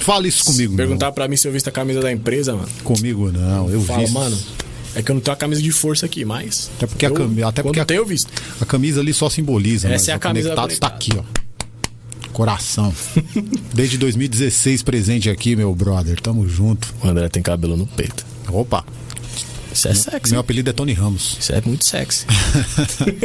Fala 0.00 0.28
isso 0.28 0.44
comigo 0.44 0.76
perguntar 0.76 1.10
pra 1.12 1.26
mim 1.26 1.36
se 1.36 1.46
eu 1.48 1.52
visto 1.52 1.66
a 1.68 1.72
camisa 1.72 2.00
da 2.00 2.12
empresa, 2.12 2.54
mano. 2.54 2.68
Comigo 2.84 3.30
não. 3.32 3.68
Eu 3.70 3.80
Fala, 3.82 3.98
visto. 4.00 4.12
mano. 4.14 4.38
É 4.94 5.02
que 5.02 5.10
eu 5.10 5.14
não 5.14 5.20
tenho 5.20 5.34
a 5.34 5.36
camisa 5.36 5.60
de 5.60 5.70
força 5.72 6.06
aqui, 6.06 6.24
mas. 6.24 6.70
Até 6.76 6.86
porque, 6.86 7.06
a, 7.06 7.08
eu, 7.08 7.14
cami- 7.14 7.42
até 7.42 7.62
quando 7.62 7.74
porque 7.76 7.92
a, 7.92 7.96
eu 7.96 8.06
visto. 8.06 8.28
a 8.60 8.64
camisa 8.64 9.00
ali 9.00 9.12
só 9.12 9.28
simboliza. 9.28 9.88
Essa 9.88 10.12
é 10.12 10.14
a 10.14 10.18
camisa 10.18 10.50
da 10.50 10.54
Conectados 10.54 10.78
tá 10.78 10.86
aqui, 10.86 11.10
ó. 11.18 11.22
Coração. 12.32 12.92
Desde 13.74 13.98
2016 13.98 14.82
presente 14.82 15.30
aqui, 15.30 15.56
meu 15.56 15.74
brother. 15.74 16.20
Tamo 16.20 16.48
junto. 16.48 16.94
O 17.02 17.08
André 17.08 17.28
tem 17.28 17.42
cabelo 17.42 17.76
no 17.76 17.86
peito. 17.86 18.24
Opa. 18.48 18.84
Isso 19.72 19.88
é 19.88 19.94
sexy. 19.94 20.32
Meu 20.32 20.40
apelido 20.40 20.68
é 20.68 20.72
Tony 20.72 20.92
Ramos. 20.92 21.36
Isso 21.38 21.52
é 21.52 21.62
muito 21.64 21.84
sexy. 21.84 22.26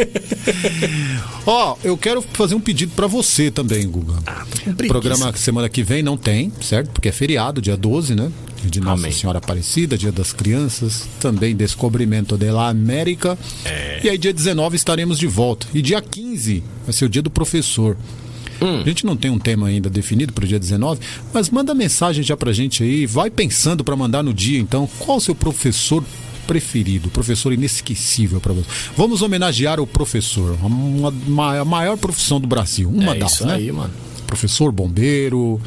Ó, 1.46 1.76
eu 1.84 1.98
quero 1.98 2.22
fazer 2.22 2.56
um 2.56 2.60
pedido 2.60 2.94
pra 2.96 3.08
você 3.08 3.50
também, 3.50 3.88
Guga. 3.90 4.14
Ah, 4.26 4.46
programa 4.88 5.36
semana 5.36 5.68
que 5.68 5.84
vem 5.84 6.04
não 6.04 6.18
tem, 6.18 6.52
certo? 6.62 6.92
Porque 6.92 7.10
é 7.10 7.12
feriado, 7.12 7.62
dia 7.62 7.76
12, 7.76 8.16
né? 8.16 8.32
De 8.64 8.80
Nossa 8.80 9.02
Amém. 9.02 9.12
Senhora 9.12 9.38
Aparecida, 9.38 9.98
dia 9.98 10.12
das 10.12 10.34
crianças, 10.34 11.08
também 11.20 11.56
Descobrimento 11.56 12.38
de 12.38 12.50
la 12.50 12.70
América. 12.70 13.38
É. 13.64 14.02
E 14.04 14.10
aí, 14.10 14.18
dia 14.18 14.34
19, 14.34 14.76
estaremos 14.76 15.20
de 15.20 15.28
volta. 15.28 15.68
E 15.74 15.82
dia 15.82 16.02
15 16.02 16.64
vai 16.84 16.94
ser 16.94 17.06
o 17.06 17.10
dia 17.10 17.22
do 17.22 17.30
professor. 17.30 17.98
Hum. 18.62 18.82
A 18.82 18.84
gente 18.84 19.06
não 19.06 19.16
tem 19.18 19.30
um 19.32 19.40
tema 19.40 19.68
ainda 19.68 19.90
definido 19.90 20.32
para 20.34 20.46
o 20.46 20.48
dia 20.48 20.60
19, 20.60 21.00
mas 21.34 21.50
manda 21.50 21.74
mensagem 21.74 22.24
já 22.24 22.38
pra 22.38 22.54
gente 22.54 22.84
aí, 22.84 23.06
vai 23.06 23.30
pensando 23.30 23.84
pra 23.84 23.96
mandar 23.96 24.24
no 24.24 24.34
dia 24.34 24.60
então, 24.60 24.88
qual 25.00 25.18
o 25.18 25.22
seu 25.22 25.36
professor 25.36 26.04
preferido, 26.48 27.10
professor 27.10 27.52
inesquecível 27.54 28.40
pra 28.40 28.54
você. 28.54 28.68
Vamos 28.96 29.22
homenagear 29.22 29.80
o 29.80 29.88
professor, 29.88 30.56
a, 30.62 30.66
uma- 30.68 31.10
uma- 31.28 31.60
a 31.62 31.66
maior 31.66 31.98
profissão 31.98 32.40
do 32.40 32.48
Brasil, 32.48 32.88
uma 32.90 33.16
É 33.16 33.20
das, 33.20 33.34
isso 33.34 33.46
né? 33.48 33.56
aí, 33.56 33.72
mano. 33.72 33.92
Professor, 34.28 34.72
bombeiro, 34.72 35.60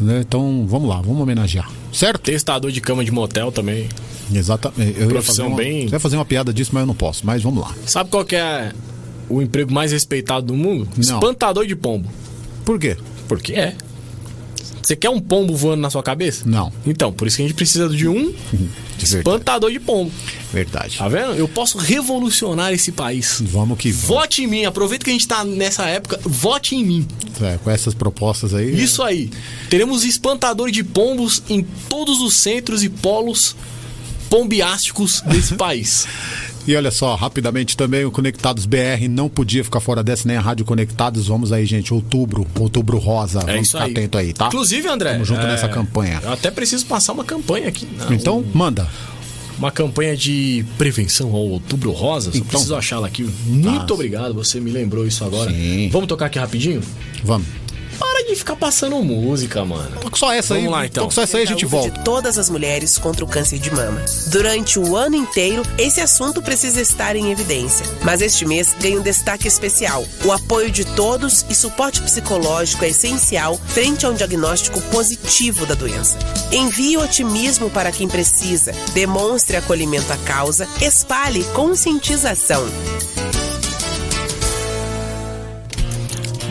né? 0.00 0.20
Então, 0.20 0.66
vamos 0.68 0.88
lá, 0.88 0.96
vamos 1.00 1.20
homenagear. 1.22 1.70
Certo? 1.92 2.20
Testador 2.22 2.70
de 2.70 2.80
cama 2.80 3.04
de 3.04 3.10
motel 3.10 3.50
também. 3.50 3.88
Exatamente. 4.32 4.98
Eu 5.00 5.08
Profissão 5.08 5.34
fazer 5.46 5.48
uma, 5.48 5.56
bem- 5.56 5.84
eu 5.84 5.90
ia 5.90 6.00
fazer 6.00 6.16
uma 6.16 6.24
piada 6.24 6.52
disso, 6.52 6.70
mas 6.72 6.82
eu 6.82 6.86
não 6.86 6.94
posso. 6.94 7.26
Mas 7.26 7.42
vamos 7.42 7.62
lá. 7.62 7.74
Sabe 7.86 8.08
qual 8.10 8.24
que 8.24 8.36
é 8.36 8.72
o 9.32 9.42
emprego 9.42 9.72
mais 9.72 9.92
respeitado 9.92 10.46
do 10.46 10.54
mundo? 10.54 10.88
Espantador 10.98 11.66
de 11.66 11.74
pombo. 11.74 12.08
Por 12.64 12.78
quê? 12.78 12.96
Porque 13.26 13.52
é. 13.54 13.74
Você 14.82 14.96
quer 14.96 15.10
um 15.10 15.20
pombo 15.20 15.56
voando 15.56 15.80
na 15.80 15.90
sua 15.90 16.02
cabeça? 16.02 16.42
Não. 16.44 16.72
Então, 16.84 17.12
por 17.12 17.26
isso 17.28 17.36
que 17.36 17.42
a 17.42 17.46
gente 17.46 17.54
precisa 17.56 17.88
de 17.88 18.08
um 18.08 18.34
espantador 19.00 19.70
de 19.70 19.78
pombo. 19.78 20.10
Verdade. 20.52 20.98
Tá 20.98 21.08
vendo? 21.08 21.34
Eu 21.34 21.48
posso 21.48 21.78
revolucionar 21.78 22.72
esse 22.72 22.90
país. 22.90 23.40
Vamos 23.40 23.78
que 23.78 23.90
vamos. 23.92 24.06
Vote 24.06 24.42
em 24.42 24.46
mim. 24.46 24.64
Aproveita 24.64 25.04
que 25.04 25.10
a 25.10 25.12
gente 25.12 25.26
tá 25.26 25.44
nessa 25.44 25.86
época. 25.86 26.18
Vote 26.24 26.74
em 26.74 26.84
mim. 26.84 27.08
É, 27.40 27.58
com 27.58 27.70
essas 27.70 27.94
propostas 27.94 28.54
aí. 28.54 28.82
Isso 28.82 29.02
aí. 29.02 29.30
Teremos 29.70 30.04
espantador 30.04 30.70
de 30.70 30.82
pombos 30.82 31.42
em 31.48 31.62
todos 31.88 32.20
os 32.20 32.34
centros 32.34 32.82
e 32.82 32.88
polos 32.88 33.54
pombiásticos 34.28 35.20
desse 35.22 35.54
país. 35.56 36.06
E 36.66 36.76
olha 36.76 36.90
só, 36.92 37.14
rapidamente 37.16 37.76
também, 37.76 38.04
o 38.04 38.10
Conectados 38.12 38.66
BR 38.66 39.08
não 39.10 39.28
podia 39.28 39.64
ficar 39.64 39.80
fora 39.80 40.02
dessa, 40.02 40.28
nem 40.28 40.36
a 40.36 40.40
Rádio 40.40 40.64
Conectados. 40.64 41.26
Vamos 41.26 41.52
aí, 41.52 41.66
gente, 41.66 41.92
outubro, 41.92 42.46
outubro 42.58 42.98
rosa. 42.98 43.40
É 43.48 43.54
Vamos 43.54 43.68
ficar 43.72 43.84
aí. 43.84 43.90
atento 43.90 44.18
aí, 44.18 44.32
tá? 44.32 44.46
Inclusive, 44.46 44.86
André. 44.88 45.12
Tamo 45.14 45.24
junto 45.24 45.40
é, 45.40 45.46
nessa 45.48 45.68
campanha. 45.68 46.20
Eu 46.22 46.32
até 46.32 46.50
preciso 46.52 46.86
passar 46.86 47.12
uma 47.14 47.24
campanha 47.24 47.68
aqui. 47.68 47.88
Não, 47.98 48.12
Então, 48.12 48.44
manda. 48.54 48.86
Uma 49.58 49.70
campanha 49.70 50.16
de 50.16 50.64
prevenção 50.78 51.28
ao 51.32 51.40
outubro 51.48 51.90
rosa. 51.92 52.30
Então. 52.32 52.42
preciso 52.46 52.74
achá-la 52.76 53.06
aqui. 53.06 53.28
Muito 53.46 53.92
Ah. 53.92 53.94
obrigado, 53.94 54.32
você 54.34 54.58
me 54.60 54.70
lembrou 54.70 55.06
isso 55.06 55.24
agora. 55.24 55.50
Sim. 55.50 55.88
Vamos 55.92 56.08
tocar 56.08 56.26
aqui 56.26 56.38
rapidinho? 56.38 56.80
Vamos. 57.24 57.46
Para 58.02 58.24
de 58.24 58.34
ficar 58.34 58.56
passando 58.56 58.96
música, 59.02 59.64
mano. 59.64 60.00
Toca 60.00 60.16
só 60.16 60.32
essa 60.32 60.54
Vamos 60.54 60.64
aí. 60.68 60.72
lá, 60.72 60.86
então. 60.86 61.04
Toca 61.04 61.14
só 61.14 61.22
essa 61.22 61.36
aí, 61.36 61.44
a 61.44 61.46
gente 61.46 61.64
volta. 61.64 61.90
de 61.90 62.04
todas 62.04 62.36
as 62.36 62.50
mulheres 62.50 62.98
contra 62.98 63.24
o 63.24 63.28
câncer 63.28 63.58
de 63.60 63.70
mama. 63.72 64.04
Durante 64.26 64.78
o 64.78 64.96
ano 64.96 65.14
inteiro, 65.14 65.62
esse 65.78 66.00
assunto 66.00 66.42
precisa 66.42 66.80
estar 66.80 67.14
em 67.14 67.30
evidência. 67.30 67.86
Mas 68.02 68.20
este 68.20 68.44
mês 68.44 68.74
ganha 68.80 68.98
um 68.98 69.02
destaque 69.02 69.46
especial. 69.46 70.04
O 70.24 70.32
apoio 70.32 70.70
de 70.70 70.84
todos 70.84 71.46
e 71.48 71.54
suporte 71.54 72.02
psicológico 72.02 72.84
é 72.84 72.88
essencial 72.88 73.56
frente 73.68 74.04
a 74.04 74.10
um 74.10 74.14
diagnóstico 74.14 74.80
positivo 74.82 75.64
da 75.64 75.74
doença. 75.74 76.18
Envie 76.50 76.96
otimismo 76.96 77.70
para 77.70 77.92
quem 77.92 78.08
precisa, 78.08 78.72
demonstre 78.94 79.56
acolhimento 79.56 80.12
à 80.12 80.16
causa, 80.18 80.68
espalhe 80.80 81.44
conscientização. 81.54 82.66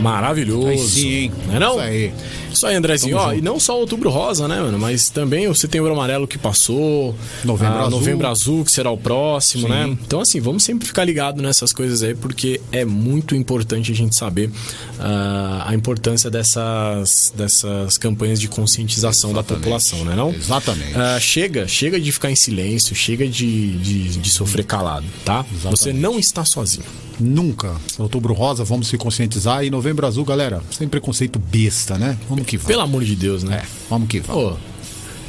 Maravilhoso. 0.01 0.67
Aí 0.67 0.77
sim, 0.79 1.07
hein? 1.07 1.31
Não 1.47 1.55
é 1.55 1.59
não? 1.59 1.71
Isso 1.71 1.79
aí. 1.79 2.13
Isso 2.53 2.67
aí, 2.67 2.75
Andrezinho. 2.75 3.17
Ó, 3.17 3.33
e 3.33 3.41
não 3.41 3.59
só 3.59 3.79
outubro 3.79 4.09
rosa, 4.09 4.47
né, 4.47 4.59
mano? 4.59 4.77
Mas 4.77 5.09
também 5.09 5.47
o 5.47 5.55
setembro 5.55 5.91
amarelo 5.91 6.27
que 6.27 6.37
passou. 6.37 7.15
Novembro 7.43 7.75
ah, 7.75 7.81
azul. 7.81 7.91
Novembro 7.91 8.27
azul, 8.27 8.65
que 8.65 8.71
será 8.71 8.91
o 8.91 8.97
próximo, 8.97 9.63
Sim. 9.63 9.69
né? 9.69 9.97
Então, 10.05 10.21
assim, 10.21 10.39
vamos 10.39 10.63
sempre 10.63 10.85
ficar 10.85 11.03
ligado 11.03 11.41
nessas 11.41 11.71
coisas 11.71 12.03
aí, 12.03 12.13
porque 12.13 12.59
é 12.71 12.83
muito 12.83 13.35
importante 13.35 13.91
a 13.91 13.95
gente 13.95 14.15
saber 14.15 14.51
ah, 14.99 15.65
a 15.67 15.73
importância 15.73 16.29
dessas, 16.29 17.33
dessas 17.35 17.97
campanhas 17.97 18.39
de 18.39 18.47
conscientização 18.47 19.33
da 19.33 19.43
população, 19.43 20.03
né? 20.03 20.15
Não? 20.15 20.31
Exatamente. 20.33 20.95
Ah, 20.95 21.19
chega, 21.19 21.67
chega 21.67 21.99
de 21.99 22.11
ficar 22.11 22.31
em 22.31 22.35
silêncio, 22.35 22.95
chega 22.95 23.27
de, 23.27 23.77
de, 23.77 24.17
de 24.19 24.29
sofrer 24.29 24.65
calado, 24.65 25.05
tá? 25.23 25.45
Você 25.63 25.93
não 25.93 26.19
está 26.19 26.43
sozinho. 26.43 26.85
Nunca. 27.21 27.75
Outubro 27.99 28.33
rosa, 28.33 28.63
vamos 28.63 28.87
se 28.87 28.97
conscientizar. 28.97 29.63
E 29.63 29.69
novembro 29.69 30.05
azul, 30.07 30.25
galera, 30.25 30.61
sem 30.71 30.87
preconceito 30.87 31.37
besta, 31.39 31.97
né? 31.97 32.17
Vamos 32.27 32.45
que 32.45 32.57
vamos. 32.57 32.67
Pelo 32.67 32.81
amor 32.81 33.03
de 33.03 33.15
Deus, 33.15 33.43
né? 33.43 33.61
É, 33.63 33.67
vamos 33.89 34.07
que 34.07 34.19
vamos. 34.19 34.53
Ô, 34.53 34.57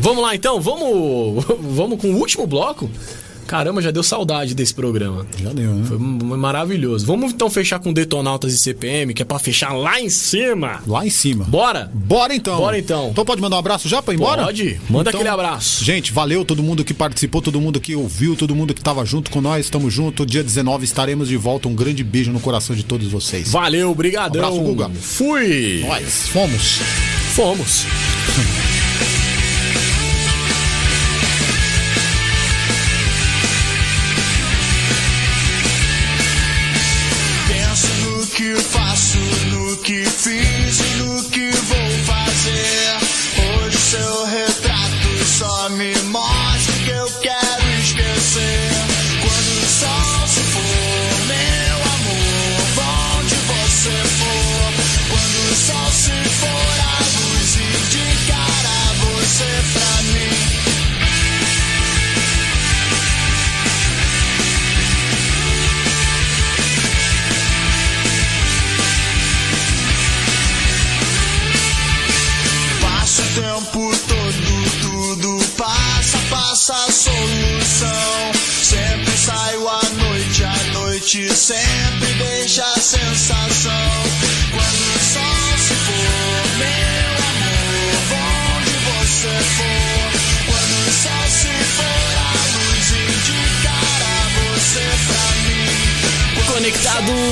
vamos 0.00 0.22
lá 0.22 0.34
então, 0.34 0.60
vamos, 0.60 1.44
vamos 1.60 2.00
com 2.00 2.08
o 2.08 2.16
último 2.16 2.46
bloco. 2.46 2.90
Caramba, 3.52 3.82
já 3.82 3.90
deu 3.90 4.02
saudade 4.02 4.54
desse 4.54 4.72
programa. 4.72 5.26
Já 5.38 5.52
deu, 5.52 5.74
né? 5.74 5.84
Foi 5.84 5.98
maravilhoso. 5.98 7.04
Vamos 7.04 7.34
então 7.34 7.50
fechar 7.50 7.78
com 7.80 7.92
Detonautas 7.92 8.54
e 8.54 8.58
CPM, 8.58 9.12
que 9.12 9.20
é 9.20 9.26
pra 9.26 9.38
fechar 9.38 9.74
lá 9.74 10.00
em 10.00 10.08
cima. 10.08 10.80
Lá 10.86 11.06
em 11.06 11.10
cima. 11.10 11.44
Bora? 11.44 11.90
Bora 11.92 12.34
então. 12.34 12.56
Bora 12.56 12.78
então. 12.78 13.10
Então 13.10 13.26
pode 13.26 13.42
mandar 13.42 13.56
um 13.56 13.58
abraço 13.58 13.90
já 13.90 14.00
pra 14.00 14.14
ir 14.14 14.16
embora? 14.16 14.44
Pode. 14.44 14.80
Manda 14.88 15.10
Então, 15.10 15.20
aquele 15.20 15.28
abraço. 15.28 15.84
Gente, 15.84 16.14
valeu 16.14 16.46
todo 16.46 16.62
mundo 16.62 16.82
que 16.82 16.94
participou, 16.94 17.42
todo 17.42 17.60
mundo 17.60 17.78
que 17.78 17.94
ouviu, 17.94 18.34
todo 18.34 18.54
mundo 18.54 18.72
que 18.72 18.80
tava 18.80 19.04
junto 19.04 19.30
com 19.30 19.42
nós. 19.42 19.68
Tamo 19.68 19.90
junto. 19.90 20.24
Dia 20.24 20.42
19 20.42 20.86
estaremos 20.86 21.28
de 21.28 21.36
volta. 21.36 21.68
Um 21.68 21.74
grande 21.74 22.02
beijo 22.02 22.32
no 22.32 22.40
coração 22.40 22.74
de 22.74 22.82
todos 22.82 23.08
vocês. 23.08 23.50
Valeu, 23.50 23.94
brigadão. 23.94 24.46
Abraço, 24.46 24.62
Guga. 24.62 24.88
Fui. 24.98 25.84
Nós 25.86 26.26
fomos. 26.28 26.78
Fomos. 27.34 27.84
que 38.42 38.56
faço, 38.56 39.18
no 39.52 39.76
que 39.76 40.04
fiz 40.04 40.80
e 40.80 41.02
no 41.04 41.22
que 41.30 41.31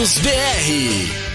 News 0.01 0.18
BR. 0.20 1.30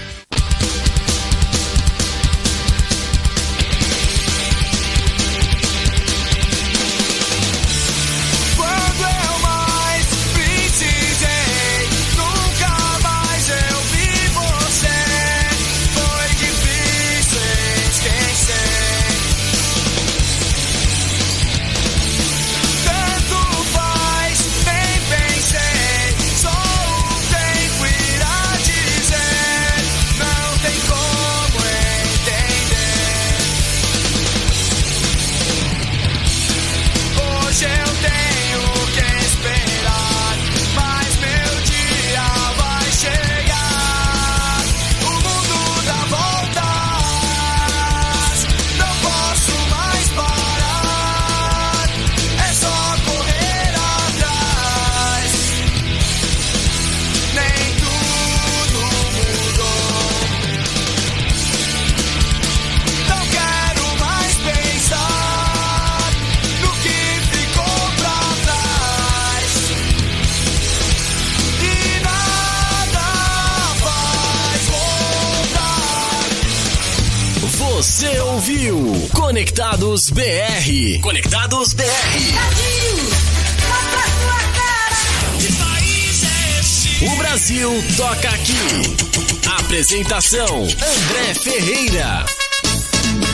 Apresentação: 89.86 90.62
André 90.64 91.34
Ferreira. 91.34 92.24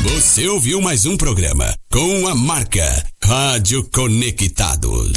Você 0.03 0.47
ouviu 0.49 0.83
mais 0.83 1.07
um 1.07 1.17
programa 1.17 1.75
com 1.91 2.29
a 2.29 2.35
marca 2.35 3.07
Rádio 3.25 3.83
Conectados. 3.91 5.11